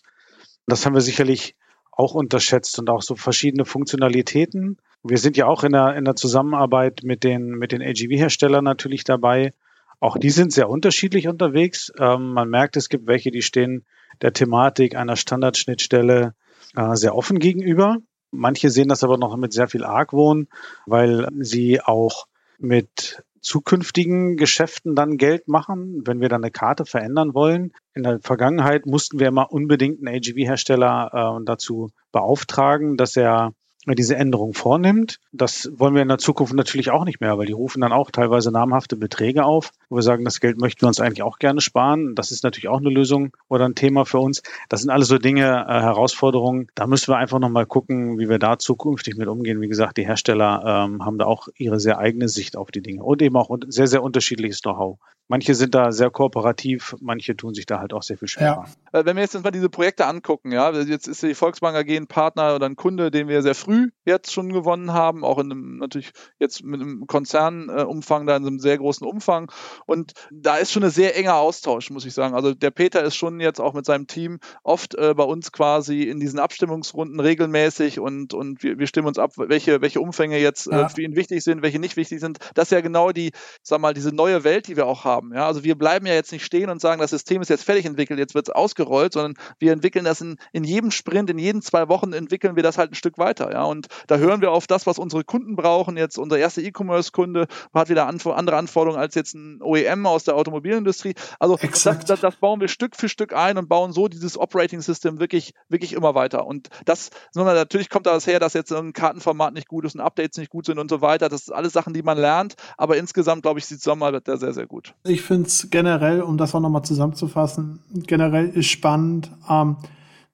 Das 0.66 0.86
haben 0.86 0.94
wir 0.94 1.02
sicherlich 1.02 1.56
auch 1.92 2.14
unterschätzt 2.14 2.80
und 2.80 2.90
auch 2.90 3.02
so 3.02 3.16
verschiedene 3.16 3.66
Funktionalitäten. 3.66 4.78
Wir 5.04 5.18
sind 5.18 5.38
ja 5.38 5.48
auch 5.48 5.64
in 5.64 5.74
der, 5.74 5.96
in 5.96 6.06
der 6.06 6.16
Zusammenarbeit 6.16 7.02
mit 7.04 7.24
den, 7.24 7.50
mit 7.50 7.72
den 7.72 7.82
AGV-Herstellern 7.82 8.64
natürlich 8.64 9.04
dabei. 9.04 9.54
Auch 10.00 10.18
die 10.18 10.30
sind 10.30 10.54
sehr 10.54 10.70
unterschiedlich 10.70 11.28
unterwegs. 11.28 11.92
Ähm, 12.00 12.34
man 12.34 12.50
merkt, 12.50 12.78
es 12.78 12.90
gibt 12.90 13.08
welche, 13.08 13.32
die 13.32 13.42
stehen 13.42 13.86
der 14.22 14.34
Thematik 14.34 14.96
einer 14.96 15.16
Standardschnittstelle 15.16 16.34
äh, 16.76 16.96
sehr 16.96 17.16
offen 17.16 17.40
gegenüber. 17.40 17.98
Manche 18.32 18.70
sehen 18.70 18.90
das 18.90 19.04
aber 19.04 19.18
noch 19.18 19.36
mit 19.36 19.54
sehr 19.54 19.68
viel 19.68 19.84
Argwohn, 19.84 20.48
weil 20.86 21.28
sie 21.40 21.82
auch 21.82 22.28
mit 22.60 23.24
zukünftigen 23.42 24.38
Geschäften 24.38 24.96
dann 24.96 25.18
Geld 25.18 25.48
machen, 25.48 26.02
wenn 26.06 26.22
wir 26.22 26.30
dann 26.30 26.44
eine 26.44 26.52
Karte 26.52 26.86
verändern 26.86 27.34
wollen. 27.34 27.74
In 27.94 28.04
der 28.04 28.20
Vergangenheit 28.20 28.86
mussten 28.86 29.20
wir 29.20 29.28
immer 29.28 29.52
unbedingt 29.52 30.00
einen 30.00 30.16
AGV-Hersteller 30.16 31.40
äh, 31.40 31.46
dazu 31.46 31.90
beauftragen, 32.12 32.98
dass 32.98 33.16
er 33.16 33.54
diese 33.96 34.16
Änderung 34.16 34.54
vornimmt. 34.54 35.20
Das 35.32 35.70
wollen 35.76 35.96
wir 35.96 36.02
in 36.02 36.08
der 36.08 36.18
Zukunft 36.18 36.54
natürlich 36.54 36.92
auch 36.92 37.06
nicht 37.06 37.22
mehr, 37.22 37.38
weil 37.38 37.46
die 37.46 37.54
rufen 37.54 37.82
dann 37.82 37.92
auch 37.92 38.12
teilweise 38.12 38.52
namhafte 38.52 38.96
Beträge 38.96 39.46
auf, 39.46 39.72
wo 39.90 39.98
wir 39.98 40.02
sagen, 40.02 40.26
das 40.26 40.40
Geld 40.40 40.60
möchten 40.60 40.82
wir 40.82 40.88
uns 40.88 41.00
eigentlich 41.00 41.24
auch 41.24 41.40
gerne 41.40 41.62
sparen. 41.62 42.16
Das 42.16 42.32
ist 42.32 42.44
natürlich 42.44 42.68
auch 42.68 42.80
eine 42.80 42.90
Lösung 42.90 43.36
oder 43.48 43.66
ein 43.66 43.76
Thema 43.76 44.06
für 44.06 44.20
uns. 44.20 44.42
Das 44.70 44.82
sind 44.82 44.90
alles 44.90 45.08
so 45.08 45.18
Dinge, 45.18 45.66
äh, 45.68 45.82
Herausforderungen. 45.82 46.68
Da 46.76 46.88
müssen 46.88 47.12
wir 47.12 47.18
einfach 47.18 47.40
nochmal 47.40 47.66
gucken, 47.66 48.20
wie 48.20 48.30
wir 48.30 48.40
da 48.40 48.60
zukünftig 48.60 49.18
mit 49.18 49.28
umgehen. 49.28 49.62
Wie 49.62 49.68
gesagt, 49.68 49.98
die 49.98 50.06
Hersteller 50.06 50.64
ähm, 50.66 51.06
haben 51.06 51.18
da 51.18 51.26
auch 51.26 51.48
ihre 51.58 51.80
sehr 51.80 52.00
eigene 52.00 52.28
Sicht 52.28 52.58
auf 52.58 52.72
die 52.72 52.82
Dinge 52.82 53.04
und 53.04 53.22
eben 53.22 53.36
auch 53.36 53.50
sehr, 53.68 53.88
sehr 53.88 54.04
unterschiedliches 54.04 54.62
Know-how. 54.62 55.00
Manche 55.32 55.54
sind 55.54 55.76
da 55.76 55.92
sehr 55.92 56.10
kooperativ, 56.10 56.96
manche 57.02 57.38
tun 57.38 57.54
sich 57.54 57.68
da 57.68 57.80
halt 57.80 57.94
auch 57.94 58.02
sehr 58.02 58.18
viel 58.18 58.28
schwerer. 58.28 58.66
Ja. 58.92 59.00
Äh, 59.00 59.06
wenn 59.06 59.16
wir 59.16 59.22
jetzt 59.22 59.40
mal 59.44 59.52
diese 59.52 59.70
Projekte 59.70 60.08
angucken, 60.08 60.52
ja, 60.52 60.72
jetzt 60.72 61.08
ist 61.08 61.22
die 61.22 61.36
Volksbank 61.36 61.78
AG 61.78 61.88
ein 61.96 62.08
Partner 62.08 62.56
oder 62.56 62.66
ein 62.66 62.76
Kunde, 62.76 63.12
den 63.12 63.28
wir 63.28 63.44
sehr 63.44 63.54
früh 63.54 63.92
jetzt 64.06 64.34
schon 64.34 64.52
gewonnen 64.52 64.92
haben, 64.92 65.24
auch 65.24 65.38
in 65.38 65.52
einem, 65.52 65.78
natürlich 65.78 66.14
jetzt 66.40 66.64
mit 66.64 66.82
einem 66.82 67.06
Konzernumfang, 67.06 68.26
da 68.26 68.38
in 68.38 68.48
einem 68.48 68.58
sehr 68.58 68.80
großen 68.80 69.06
Umfang. 69.06 69.52
Und 69.86 70.14
da 70.32 70.58
ist 70.58 70.72
schon 70.72 70.84
ein 70.84 70.90
sehr 70.90 71.16
enger 71.16 71.36
Austausch, 71.36 71.92
muss 71.92 72.06
ich 72.06 72.16
sagen. 72.16 72.34
Also 72.34 72.56
der 72.56 72.72
Peter 72.72 73.04
ist 73.04 73.16
schon 73.16 73.40
jetzt 73.40 73.62
auch 73.62 73.76
mit 73.76 73.86
seinem 73.86 74.08
Team 74.08 74.40
oft 74.64 74.96
äh, 74.96 75.14
bei 75.14 75.26
uns 75.26 75.52
quasi 75.52 76.06
in 76.06 76.20
diesen 76.20 76.40
Abstimmungsrunden 76.40 77.20
regelmäßig 77.20 78.00
und, 78.00 78.34
und 78.34 78.64
wir, 78.64 78.80
wir 78.80 78.88
stimmen 78.88 79.08
uns 79.08 79.20
ab, 79.20 79.34
welche, 79.36 79.80
welche 79.82 80.02
Umfänge 80.02 80.40
jetzt 80.40 80.66
äh, 80.66 80.72
ja. 80.72 80.86
äh, 80.88 80.90
für 80.90 81.04
ihn 81.04 81.16
wichtig 81.16 81.44
sind, 81.44 81.62
welche 81.62 81.78
nicht 81.78 81.98
wichtig 81.98 82.20
sind. 82.20 82.40
Das 82.56 82.70
ist 82.70 82.72
ja 82.72 82.82
genau 82.82 83.12
die, 83.12 83.32
sag 83.62 83.80
mal, 83.80 83.94
diese 83.94 84.10
neue 84.12 84.44
Welt, 84.44 84.68
die 84.68 84.76
wir 84.76 84.88
auch 84.88 85.06
haben 85.06 85.19
haben. 85.20 85.34
Ja? 85.34 85.48
Also 85.48 85.64
wir 85.64 85.78
bleiben 85.78 86.06
ja 86.06 86.14
jetzt 86.14 86.32
nicht 86.32 86.46
stehen 86.46 86.70
und 86.70 86.82
sagen, 86.82 87.00
das 87.00 87.12
System 87.12 87.42
ist 87.42 87.50
jetzt 87.50 87.64
fertig 87.64 87.86
entwickelt, 87.86 88.20
jetzt 88.20 88.36
wird 88.36 88.48
es 88.48 88.54
ausgerollt, 88.54 89.14
sondern 89.14 89.36
wir 89.60 89.72
entwickeln 89.72 90.06
das 90.06 90.22
in, 90.22 90.38
in 90.52 90.64
jedem 90.64 90.92
Sprint, 90.92 91.30
in 91.30 91.38
jeden 91.38 91.62
zwei 91.62 91.88
Wochen 91.90 92.14
entwickeln 92.14 92.56
wir 92.56 92.64
das 92.64 92.78
halt 92.78 92.92
ein 92.92 92.96
Stück 92.96 93.18
weiter. 93.18 93.52
Ja? 93.52 93.64
Und 93.64 93.88
da 94.08 94.18
hören 94.18 94.42
wir 94.42 94.52
auf 94.52 94.68
das, 94.68 94.88
was 94.88 94.98
unsere 94.98 95.24
Kunden 95.24 95.56
brauchen. 95.56 95.98
Jetzt 95.98 96.18
unser 96.18 96.38
erster 96.38 96.62
E-Commerce-Kunde 96.62 97.48
hat 97.74 97.90
wieder 97.90 98.08
anf 98.08 98.28
andere 98.28 98.58
Anforderungen 98.58 99.02
als 99.02 99.16
jetzt 99.16 99.34
ein 99.34 99.62
OEM 99.62 100.06
aus 100.06 100.24
der 100.24 100.36
Automobilindustrie. 100.36 101.16
Also 101.40 101.58
das, 101.58 101.84
das, 102.06 102.22
das, 102.22 102.36
bauen 102.36 102.62
wir 102.62 102.68
Stück 102.68 102.96
für 102.96 103.10
Stück 103.10 103.34
ein 103.34 103.58
und 103.58 103.70
bauen 103.70 103.92
so 103.92 104.08
dieses 104.08 104.38
Operating 104.38 104.82
System 104.82 105.20
wirklich, 105.20 105.54
wirklich 105.68 105.94
immer 105.94 106.16
weiter. 106.16 106.46
Und 106.46 106.70
das, 106.86 107.10
sondern 107.32 107.56
natürlich 107.56 107.90
kommt 107.90 108.06
das 108.06 108.28
her, 108.28 108.40
dass 108.40 108.54
jetzt 108.54 108.72
ein 108.72 108.94
Kartenformat 108.94 109.54
nicht 109.54 109.68
gut 109.68 109.86
ist 109.86 109.96
und 109.96 110.02
Updates 110.02 110.38
nicht 110.38 110.52
gut 110.52 110.66
sind 110.66 110.80
und 110.80 110.90
so 110.90 111.02
weiter. 111.02 111.30
Das 111.30 111.46
sind 111.46 111.56
alles 111.56 111.74
Sachen, 111.74 111.94
die 111.94 112.04
man 112.04 112.18
lernt. 112.18 112.56
Aber 112.78 112.98
insgesamt, 112.98 113.42
glaube 113.42 113.60
ich, 113.60 113.66
sieht 113.66 113.82
Zusammenarbeit 113.82 114.28
da 114.28 114.38
sehr, 114.38 114.54
sehr 114.54 114.68
gut 114.68 114.94
ich 115.10 115.22
finde 115.22 115.48
es 115.48 115.70
generell, 115.70 116.22
um 116.22 116.38
das 116.38 116.56
auch 116.56 116.60
nochmal 116.60 116.84
zusammenzufassen, 116.84 117.80
generell 118.08 118.50
ist 118.50 118.68
spannend, 118.68 119.32
ähm, 119.50 119.78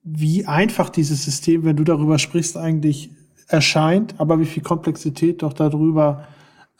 wie 0.04 0.46
einfach 0.46 0.90
dieses 0.90 1.26
System, 1.26 1.64
wenn 1.64 1.76
du 1.76 1.84
darüber 1.84 2.20
sprichst, 2.20 2.58
eigentlich 2.58 3.10
erscheint, 3.48 4.16
aber 4.20 4.40
wie 4.40 4.46
viel 4.46 4.64
Komplexität 4.64 5.42
doch 5.42 5.54
darüber 5.54 6.28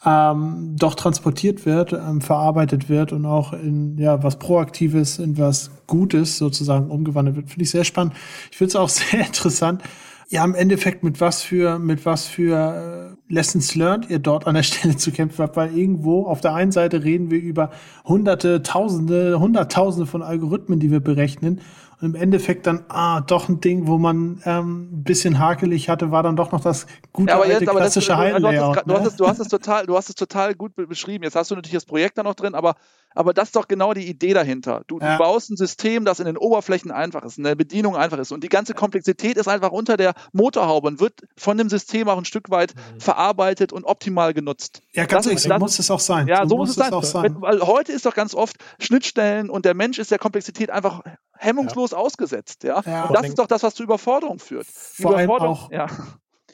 ähm, 0.04 0.76
doch 0.78 0.94
transportiert 0.94 1.66
wird, 1.66 1.92
ähm, 1.92 2.20
verarbeitet 2.20 2.88
wird 2.88 3.12
und 3.12 3.24
auch 3.24 3.52
in 3.52 3.98
ja 3.98 4.22
was 4.22 4.38
Proaktives, 4.38 5.18
in 5.18 5.38
was 5.38 5.70
Gutes 5.86 6.38
sozusagen 6.38 6.90
umgewandelt 6.90 7.36
wird. 7.36 7.48
Finde 7.48 7.64
ich 7.64 7.70
sehr 7.70 7.84
spannend. 7.84 8.14
Ich 8.50 8.58
finde 8.58 8.68
es 8.70 8.76
auch 8.76 8.88
sehr 8.88 9.26
interessant, 9.26 9.82
ja, 10.28 10.44
im 10.44 10.54
Endeffekt 10.54 11.04
mit 11.04 11.20
was 11.20 11.42
für, 11.42 11.78
mit 11.78 12.04
was 12.04 12.26
für 12.26 13.14
äh, 13.14 13.15
Lessons 13.28 13.74
learned 13.74 14.10
ihr 14.10 14.18
dort 14.18 14.46
an 14.46 14.54
der 14.54 14.62
Stelle 14.64 14.96
zu 14.96 15.10
kämpfen 15.12 15.42
habt, 15.42 15.56
weil 15.56 15.76
irgendwo 15.76 16.26
auf 16.26 16.40
der 16.40 16.54
einen 16.54 16.72
Seite 16.72 17.04
reden 17.04 17.30
wir 17.30 17.40
über 17.40 17.70
hunderte, 18.04 18.62
tausende, 18.62 19.38
hunderttausende 19.38 20.06
von 20.06 20.22
Algorithmen, 20.22 20.80
die 20.80 20.90
wir 20.90 21.00
berechnen. 21.00 21.60
Und 22.00 22.14
im 22.14 22.14
Endeffekt 22.14 22.66
dann, 22.66 22.84
ah, 22.88 23.22
doch 23.22 23.48
ein 23.48 23.60
Ding, 23.60 23.86
wo 23.86 23.96
man 23.96 24.42
ähm, 24.44 24.90
ein 24.92 25.02
bisschen 25.02 25.38
hakelig 25.38 25.88
hatte, 25.88 26.10
war 26.10 26.22
dann 26.22 26.36
doch 26.36 26.52
noch 26.52 26.60
das 26.60 26.86
gute 27.12 27.30
ja, 27.30 27.36
aber 27.36 27.44
alte 27.44 27.60
jetzt, 27.60 27.68
aber 27.68 27.80
klassische 27.80 28.08
das, 28.08 28.34
du, 28.34 28.92
du, 28.92 28.98
hast 28.98 29.06
es, 29.06 29.16
du 29.16 29.26
hast 29.26 29.38
es 29.38 29.48
total, 29.48 29.86
du 29.86 29.96
hast 29.96 30.08
es 30.10 30.14
total 30.14 30.54
gut 30.54 30.74
beschrieben. 30.74 31.24
Jetzt 31.24 31.36
hast 31.36 31.50
du 31.50 31.54
natürlich 31.54 31.74
das 31.74 31.86
Projekt 31.86 32.18
da 32.18 32.22
noch 32.22 32.34
drin, 32.34 32.54
aber 32.54 32.76
aber 33.16 33.32
das 33.32 33.48
ist 33.48 33.56
doch 33.56 33.66
genau 33.66 33.94
die 33.94 34.06
Idee 34.06 34.34
dahinter. 34.34 34.82
Du, 34.86 34.98
ja. 34.98 35.12
du, 35.12 35.18
baust 35.18 35.50
ein 35.50 35.56
System, 35.56 36.04
das 36.04 36.20
in 36.20 36.26
den 36.26 36.36
Oberflächen 36.36 36.90
einfach 36.90 37.24
ist, 37.24 37.38
in 37.38 37.44
der 37.44 37.54
Bedienung 37.54 37.96
einfach 37.96 38.18
ist. 38.18 38.30
Und 38.30 38.44
die 38.44 38.48
ganze 38.48 38.74
Komplexität 38.74 39.38
ist 39.38 39.48
einfach 39.48 39.72
unter 39.72 39.96
der 39.96 40.12
Motorhaube 40.32 40.86
und 40.86 41.00
wird 41.00 41.22
von 41.36 41.56
dem 41.56 41.70
System 41.70 42.08
auch 42.08 42.18
ein 42.18 42.26
Stück 42.26 42.50
weit 42.50 42.74
mhm. 42.74 43.00
verarbeitet 43.00 43.72
und 43.72 43.84
optimal 43.84 44.34
genutzt. 44.34 44.82
Ja, 44.92 45.06
ganz 45.06 45.26
ehrlich, 45.26 45.40
so 45.40 45.54
muss 45.58 45.78
es 45.78 45.90
auch 45.90 46.00
sein. 46.00 46.28
Ja, 46.28 46.42
so, 46.42 46.50
so 46.50 46.56
muss 46.58 46.70
es 46.70 46.76
sein. 46.76 46.92
Auch 46.92 47.02
sein. 47.02 47.36
Weil 47.40 47.60
heute 47.62 47.92
ist 47.92 48.04
doch 48.04 48.14
ganz 48.14 48.34
oft 48.34 48.56
Schnittstellen 48.78 49.48
und 49.48 49.64
der 49.64 49.74
Mensch 49.74 49.98
ist 49.98 50.10
der 50.10 50.18
Komplexität 50.18 50.70
einfach 50.70 51.00
hemmungslos 51.38 51.92
ja. 51.92 51.98
ausgesetzt. 51.98 52.64
Ja? 52.64 52.82
ja. 52.84 53.10
Das 53.12 53.28
ist 53.28 53.38
doch 53.38 53.46
das, 53.46 53.62
was 53.62 53.74
zu 53.74 53.82
Überforderung 53.82 54.38
führt. 54.38 54.66
Vor 54.66 55.16
allem 55.16 55.30
auch, 55.30 55.70
ja. 55.70 55.86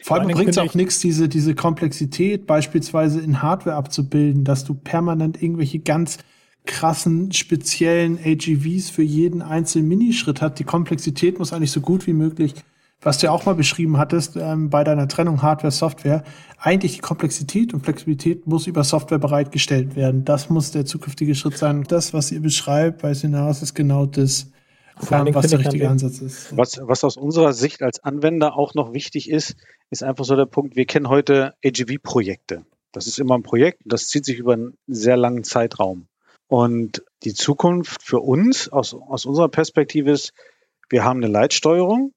Vor 0.02 0.18
allem 0.18 0.28
bringt 0.28 0.50
es 0.50 0.58
auch 0.58 0.74
nichts, 0.74 0.98
diese, 0.98 1.28
diese 1.28 1.54
Komplexität 1.54 2.46
beispielsweise 2.46 3.20
in 3.20 3.40
Hardware 3.40 3.76
abzubilden, 3.76 4.44
dass 4.44 4.64
du 4.64 4.74
permanent 4.74 5.40
irgendwelche 5.40 5.78
ganz 5.78 6.18
krassen, 6.64 7.32
speziellen 7.32 8.18
AGVs 8.18 8.90
für 8.90 9.02
jeden 9.02 9.42
einzelnen 9.42 9.88
Minischritt 9.88 10.40
hat. 10.40 10.58
Die 10.58 10.64
Komplexität 10.64 11.38
muss 11.38 11.52
eigentlich 11.52 11.72
so 11.72 11.80
gut 11.80 12.06
wie 12.06 12.12
möglich, 12.12 12.54
was 13.00 13.18
du 13.18 13.26
ja 13.26 13.32
auch 13.32 13.44
mal 13.46 13.54
beschrieben 13.54 13.98
hattest 13.98 14.36
ähm, 14.36 14.70
bei 14.70 14.84
deiner 14.84 15.08
Trennung 15.08 15.42
Hardware-Software, 15.42 16.22
eigentlich 16.58 16.94
die 16.94 17.00
Komplexität 17.00 17.74
und 17.74 17.84
Flexibilität 17.84 18.46
muss 18.46 18.68
über 18.68 18.84
Software 18.84 19.18
bereitgestellt 19.18 19.96
werden. 19.96 20.24
Das 20.24 20.50
muss 20.50 20.70
der 20.70 20.84
zukünftige 20.84 21.34
Schritt 21.34 21.58
sein. 21.58 21.82
Das, 21.88 22.14
was 22.14 22.30
ihr 22.30 22.40
beschreibt 22.40 23.02
bei 23.02 23.12
Synaris, 23.12 23.62
ist 23.62 23.74
genau 23.74 24.06
das, 24.06 24.52
ähm, 25.10 25.34
was 25.34 25.48
der 25.48 25.58
richtige 25.58 25.88
Ansatz 25.88 26.20
ist. 26.20 26.56
Was, 26.56 26.80
was 26.82 27.04
aus 27.04 27.16
unserer 27.16 27.52
Sicht 27.52 27.82
als 27.82 28.02
Anwender 28.02 28.56
auch 28.56 28.74
noch 28.74 28.92
wichtig 28.92 29.30
ist, 29.30 29.56
ist 29.90 30.02
einfach 30.02 30.24
so 30.24 30.36
der 30.36 30.46
Punkt, 30.46 30.76
wir 30.76 30.86
kennen 30.86 31.08
heute 31.08 31.54
AGV-Projekte. 31.64 32.64
Das 32.92 33.06
ist 33.06 33.18
immer 33.18 33.36
ein 33.36 33.42
Projekt, 33.42 33.82
das 33.84 34.08
zieht 34.08 34.24
sich 34.24 34.38
über 34.38 34.52
einen 34.52 34.76
sehr 34.86 35.16
langen 35.16 35.44
Zeitraum. 35.44 36.06
Und 36.46 37.02
die 37.22 37.32
Zukunft 37.32 38.02
für 38.02 38.20
uns 38.20 38.68
aus, 38.68 38.94
aus 38.94 39.24
unserer 39.24 39.48
Perspektive 39.48 40.10
ist, 40.10 40.32
wir 40.90 41.04
haben 41.04 41.22
eine 41.22 41.32
Leitsteuerung 41.32 42.12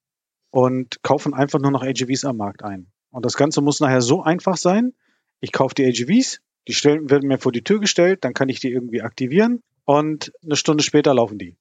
und 0.51 1.01
kaufen 1.03 1.33
einfach 1.33 1.59
nur 1.59 1.71
noch 1.71 1.83
AGVs 1.83 2.25
am 2.25 2.37
Markt 2.37 2.63
ein. 2.63 2.87
Und 3.11 3.25
das 3.25 3.37
Ganze 3.37 3.61
muss 3.61 3.79
nachher 3.79 4.01
so 4.01 4.21
einfach 4.21 4.57
sein. 4.57 4.93
Ich 5.39 5.53
kaufe 5.53 5.73
die 5.75 5.85
AGVs, 5.85 6.41
die 6.67 6.73
stellen, 6.73 7.09
werden 7.09 7.29
mir 7.29 7.37
vor 7.37 7.53
die 7.53 7.63
Tür 7.63 7.79
gestellt, 7.79 8.25
dann 8.25 8.33
kann 8.33 8.49
ich 8.49 8.59
die 8.59 8.71
irgendwie 8.71 9.01
aktivieren 9.01 9.61
und 9.85 10.33
eine 10.43 10.57
Stunde 10.57 10.83
später 10.83 11.13
laufen 11.13 11.37
die. 11.37 11.55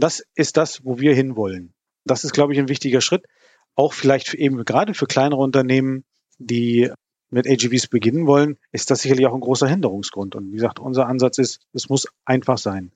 Das 0.00 0.24
ist 0.34 0.56
das, 0.56 0.84
wo 0.84 0.98
wir 0.98 1.14
hinwollen. 1.14 1.72
Das 2.04 2.24
ist, 2.24 2.32
glaube 2.32 2.52
ich, 2.52 2.58
ein 2.58 2.68
wichtiger 2.68 3.00
Schritt. 3.00 3.26
Auch 3.74 3.92
vielleicht 3.92 4.28
für 4.28 4.38
eben 4.38 4.64
gerade 4.64 4.94
für 4.94 5.06
kleinere 5.06 5.40
Unternehmen, 5.40 6.04
die 6.38 6.90
mit 7.30 7.46
AGVs 7.46 7.86
beginnen 7.86 8.26
wollen, 8.26 8.58
ist 8.72 8.90
das 8.90 9.02
sicherlich 9.02 9.26
auch 9.26 9.34
ein 9.34 9.40
großer 9.40 9.68
Hinderungsgrund. 9.68 10.34
Und 10.34 10.48
wie 10.48 10.56
gesagt, 10.56 10.80
unser 10.80 11.06
Ansatz 11.06 11.38
ist, 11.38 11.60
es 11.72 11.88
muss 11.88 12.08
einfach 12.24 12.58
sein. 12.58 12.92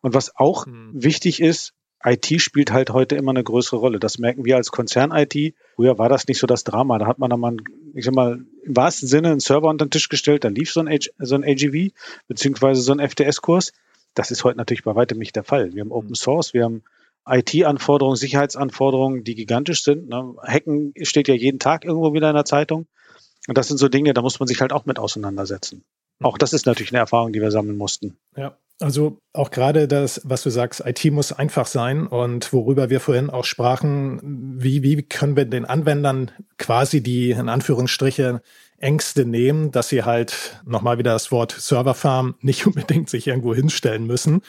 Und 0.00 0.14
was 0.14 0.36
auch 0.36 0.66
mhm. 0.66 0.90
wichtig 0.94 1.40
ist, 1.40 1.72
IT 2.04 2.40
spielt 2.40 2.70
halt 2.70 2.90
heute 2.90 3.16
immer 3.16 3.30
eine 3.30 3.42
größere 3.42 3.76
Rolle. 3.76 3.98
Das 3.98 4.18
merken 4.18 4.44
wir 4.44 4.56
als 4.56 4.70
Konzern-IT. 4.70 5.54
Früher 5.74 5.98
war 5.98 6.08
das 6.08 6.28
nicht 6.28 6.38
so 6.38 6.46
das 6.46 6.62
Drama. 6.62 6.98
Da 6.98 7.06
hat 7.06 7.18
man 7.18 7.30
dann 7.30 7.40
mal, 7.40 7.56
ich 7.94 8.04
sag 8.04 8.14
mal, 8.14 8.44
im 8.62 8.76
wahrsten 8.76 9.08
Sinne 9.08 9.30
einen 9.30 9.40
Server 9.40 9.68
unter 9.68 9.86
den 9.86 9.90
Tisch 9.90 10.08
gestellt, 10.08 10.44
da 10.44 10.48
lief 10.48 10.70
so 10.70 10.80
ein, 10.80 10.98
so 11.18 11.34
ein 11.34 11.44
AGV, 11.44 11.92
beziehungsweise 12.28 12.82
so 12.82 12.92
ein 12.92 13.00
FTS-Kurs. 13.00 13.72
Das 14.14 14.30
ist 14.30 14.44
heute 14.44 14.58
natürlich 14.58 14.84
bei 14.84 14.94
weitem 14.94 15.18
nicht 15.18 15.36
der 15.36 15.44
Fall. 15.44 15.74
Wir 15.74 15.82
haben 15.82 15.92
Open 15.92 16.14
Source, 16.14 16.54
wir 16.54 16.64
haben 16.64 16.82
IT-Anforderungen, 17.26 18.16
Sicherheitsanforderungen, 18.16 19.24
die 19.24 19.34
gigantisch 19.34 19.82
sind. 19.82 20.08
Ne? 20.08 20.34
Hacken 20.42 20.92
steht 21.02 21.28
ja 21.28 21.34
jeden 21.34 21.58
Tag 21.58 21.84
irgendwo 21.84 22.12
wieder 22.12 22.28
in 22.28 22.36
der 22.36 22.44
Zeitung. 22.44 22.86
Und 23.48 23.58
das 23.58 23.68
sind 23.68 23.78
so 23.78 23.88
Dinge, 23.88 24.14
da 24.14 24.22
muss 24.22 24.40
man 24.40 24.46
sich 24.46 24.60
halt 24.60 24.72
auch 24.72 24.86
mit 24.86 24.98
auseinandersetzen. 24.98 25.84
Auch 26.22 26.38
das 26.38 26.52
ist 26.52 26.66
natürlich 26.66 26.92
eine 26.92 27.00
Erfahrung, 27.00 27.32
die 27.32 27.40
wir 27.40 27.50
sammeln 27.50 27.76
mussten. 27.76 28.16
Ja, 28.36 28.56
also 28.80 29.18
auch 29.32 29.50
gerade 29.50 29.86
das, 29.86 30.20
was 30.24 30.42
du 30.42 30.50
sagst, 30.50 30.82
IT 30.84 31.04
muss 31.12 31.32
einfach 31.32 31.66
sein 31.66 32.06
und 32.06 32.52
worüber 32.52 32.90
wir 32.90 33.00
vorhin 33.00 33.30
auch 33.30 33.44
sprachen, 33.44 34.20
wie, 34.58 34.82
wie 34.82 35.02
können 35.02 35.36
wir 35.36 35.44
den 35.44 35.64
Anwendern 35.64 36.30
quasi 36.58 37.02
die 37.02 37.30
in 37.30 37.48
Anführungsstriche 37.48 38.42
Ängste 38.78 39.24
nehmen, 39.24 39.70
dass 39.70 39.88
sie 39.88 40.04
halt 40.04 40.60
nochmal 40.64 40.98
wieder 40.98 41.12
das 41.12 41.30
Wort 41.30 41.52
Serverfarm 41.52 42.34
nicht 42.40 42.66
unbedingt 42.66 43.08
sich 43.08 43.26
irgendwo 43.26 43.54
hinstellen 43.54 44.06
müssen, 44.06 44.42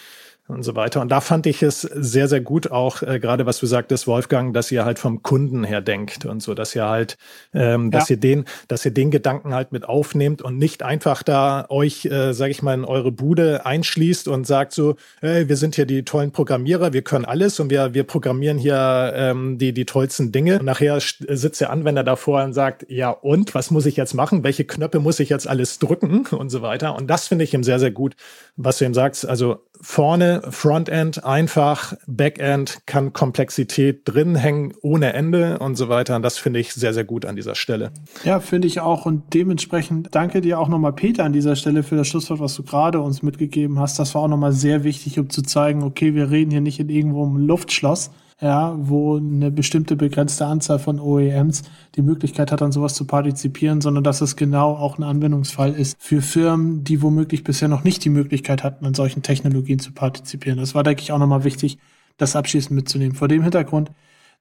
und 0.48 0.62
so 0.62 0.76
weiter. 0.76 1.02
Und 1.02 1.10
da 1.10 1.22
fand 1.22 1.48
ich 1.48 1.64
es 1.64 1.82
sehr, 1.82 2.28
sehr 2.28 2.42
gut, 2.42 2.70
auch 2.70 3.02
äh, 3.02 3.20
gerade 3.20 3.48
was 3.48 3.60
du 3.60 3.66
sagtest, 3.66 4.06
Wolfgang, 4.06 4.54
dass 4.54 4.72
ihr 4.72 4.86
halt 4.86 5.00
vom 5.00 5.24
Kunden 5.24 5.64
her 5.64 5.82
denkt 5.82 6.26
und 6.26 6.42
so, 6.44 6.54
dass 6.54 6.76
ihr 6.76 6.86
halt, 6.86 7.18
ähm, 7.54 7.90
dass 7.90 8.10
ja. 8.10 8.16
ihr 8.16 8.20
den, 8.20 8.46
dass 8.68 8.86
ihr 8.86 8.92
den 8.92 9.10
Gedanken 9.10 9.56
halt 9.56 9.72
mit 9.72 9.86
aufnehmt 9.90 10.44
und 10.44 10.60
nicht 10.60 10.84
einfach 10.84 11.24
da 11.24 11.66
euch, 11.70 12.06
äh, 12.06 12.34
sage 12.34 12.52
ich 12.52 12.62
mal, 12.62 12.76
in 12.76 12.86
eure 12.86 13.12
Bude 13.12 13.66
einschließt 13.66 14.28
und 14.28 14.46
sagt 14.46 14.74
so, 14.74 14.96
hey, 15.20 15.50
wir 15.50 15.58
sind 15.58 15.76
hier 15.76 15.88
die 15.88 16.04
tollen 16.04 16.32
Programmierer, 16.32 16.94
wir 16.94 17.02
können 17.02 17.26
alles 17.26 17.60
und 17.60 17.72
wir, 17.72 17.96
wir 17.96 18.04
programmieren 18.04 18.60
hier 18.60 19.14
ähm, 19.16 19.58
die, 19.58 19.74
die 19.74 19.86
tollsten 19.86 20.32
Dinge. 20.32 20.60
Und 20.60 20.66
nachher 20.66 21.00
sitzt 21.00 21.60
der 21.60 21.72
Anwender 21.72 22.04
davor 22.04 22.44
und 22.44 22.54
sagt, 22.54 22.86
ja 22.88 23.10
und, 23.10 23.56
was 23.56 23.72
muss 23.72 23.88
ich 23.88 23.96
jetzt 23.96 24.14
machen? 24.14 24.44
Welche 24.44 24.66
Knöpfe 24.66 25.00
muss 25.00 25.20
ich 25.20 25.30
jetzt 25.30 25.48
alles 25.48 25.80
drücken 25.80 26.28
und 26.28 26.50
so 26.52 26.62
weiter? 26.62 26.96
Und 26.96 27.08
das 27.08 27.28
finde 27.28 27.46
ich 27.46 27.54
ihm 27.56 27.64
sehr, 27.64 27.80
sehr 27.80 27.92
gut, 27.92 28.16
was 28.58 28.78
du 28.78 28.86
ihm 28.86 28.94
sagst. 28.94 29.28
Also 29.28 29.64
vorne 29.82 30.42
Frontend 30.50 31.24
einfach, 31.24 31.94
Backend 32.08 32.80
kann 32.86 33.14
Komplexität 33.14 34.02
drin 34.06 34.36
hängen 34.36 34.74
ohne 34.82 35.14
Ende 35.14 35.60
und 35.60 35.76
so 35.76 35.90
weiter. 35.90 36.16
Und 36.16 36.22
das 36.22 36.38
finde 36.38 36.60
ich 36.60 36.74
sehr, 36.74 36.94
sehr 36.94 37.04
gut 37.04 37.26
an 37.26 37.36
dieser 37.36 37.56
Stelle. 37.56 37.92
Ja, 38.24 38.40
finde 38.40 38.68
ich 38.68 38.80
auch. 38.80 39.06
Und 39.06 39.34
dementsprechend 39.34 40.14
danke 40.14 40.42
dir 40.42 40.60
auch 40.60 40.68
nochmal, 40.68 40.94
Peter, 40.94 41.24
an 41.24 41.34
dieser 41.34 41.56
Stelle 41.56 41.84
für 41.84 41.96
das 41.96 42.08
Schlusswort, 42.08 42.40
was 42.40 42.56
du 42.56 42.64
gerade 42.64 43.00
uns 43.02 43.24
mitgegeben 43.24 43.80
hast. 43.80 44.00
Das 44.00 44.16
war 44.16 44.24
auch 44.24 44.28
nochmal 44.28 44.54
sehr 44.54 44.84
wichtig, 44.84 45.20
um 45.20 45.30
zu 45.30 45.42
zeigen, 45.42 45.84
okay, 45.84 46.14
wir 46.16 46.32
reden 46.32 46.52
hier 46.52 46.62
nicht 46.62 46.80
in 46.80 46.90
irgendwo 46.90 47.24
um 47.24 47.38
Luftschloss, 47.38 48.12
ja, 48.42 48.76
wo 48.78 49.18
eine 49.18 49.50
bestimmte 49.50 49.96
begrenzte 49.96 50.46
Anzahl 50.46 50.80
von 50.80 51.00
OEMs 51.00 51.64
die 51.96 52.02
Möglichkeit 52.02 52.52
hat, 52.52 52.62
an 52.62 52.74
sowas 52.74 52.94
zu 52.94 53.06
partizipieren, 53.06 53.80
sondern 53.80 54.04
dass 54.04 54.20
es 54.22 54.36
genau 54.36 54.74
auch 54.74 54.98
ein 54.98 55.04
Anwendungsfall 55.04 55.74
ist 55.74 55.96
für 56.00 56.22
Firmen, 56.22 56.84
die 56.84 57.02
womöglich 57.02 57.44
bisher 57.46 57.70
noch 57.70 57.86
nicht 57.86 58.04
die 58.04 58.10
Möglichkeit 58.10 58.64
hatten, 58.64 58.86
an 58.86 58.94
solchen 58.94 59.22
Technologien 59.22 59.80
zu 59.80 59.94
partizipieren. 59.94 60.60
Das 60.60 60.76
war, 60.76 60.84
denke 60.84 61.02
ich, 61.02 61.14
auch 61.14 61.18
nochmal 61.18 61.46
wichtig, 61.46 61.78
das 62.18 62.36
abschließend 62.36 62.76
mitzunehmen. 62.76 63.16
Vor 63.16 63.30
dem 63.30 63.42
Hintergrund 63.42 63.92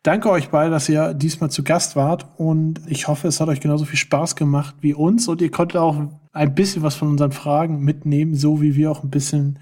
danke 0.03 0.28
euch 0.28 0.49
beide, 0.49 0.72
dass 0.72 0.88
ihr 0.88 1.14
diesmal 1.14 1.51
zu 1.51 1.62
Gast 1.62 1.95
wart 1.95 2.26
und 2.36 2.80
ich 2.88 3.07
hoffe, 3.07 3.28
es 3.28 3.40
hat 3.40 3.49
euch 3.49 3.61
genauso 3.61 3.84
viel 3.84 3.99
Spaß 3.99 4.34
gemacht 4.34 4.74
wie 4.80 4.95
uns 4.95 5.28
und 5.28 5.40
ihr 5.40 5.51
konntet 5.53 5.80
auch 5.80 5.97
ein 6.32 6.55
bisschen 6.57 6.82
was 6.82 6.97
von 6.97 7.09
unseren 7.09 7.32
Fragen 7.32 7.80
mitnehmen, 7.80 8.34
so 8.34 8.61
wie 8.61 8.74
wir 8.74 8.90
auch 8.90 9.05
ein 9.05 9.11
bisschen 9.11 9.61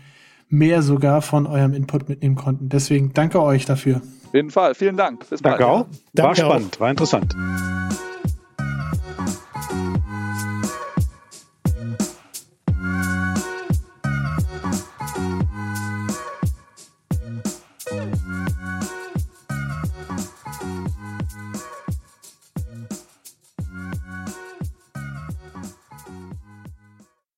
mehr 0.48 0.82
sogar 0.82 1.20
von 1.20 1.46
eurem 1.46 1.74
Input 1.74 2.08
mitnehmen 2.08 2.34
konnten. 2.34 2.70
Deswegen 2.70 3.12
danke 3.12 3.42
euch 3.42 3.66
dafür. 3.66 4.00
Auf 4.32 4.36
jeden 4.36 4.50
Fall. 4.50 4.74
Vielen 4.74 4.96
Dank. 4.96 5.28
Bis 5.28 5.42
bald. 5.42 5.60
Danke 5.60 5.66
auch. 5.66 5.86
War 6.14 6.34
spannend, 6.34 6.76
auch. 6.76 6.80
war 6.80 6.90
interessant. 6.90 7.36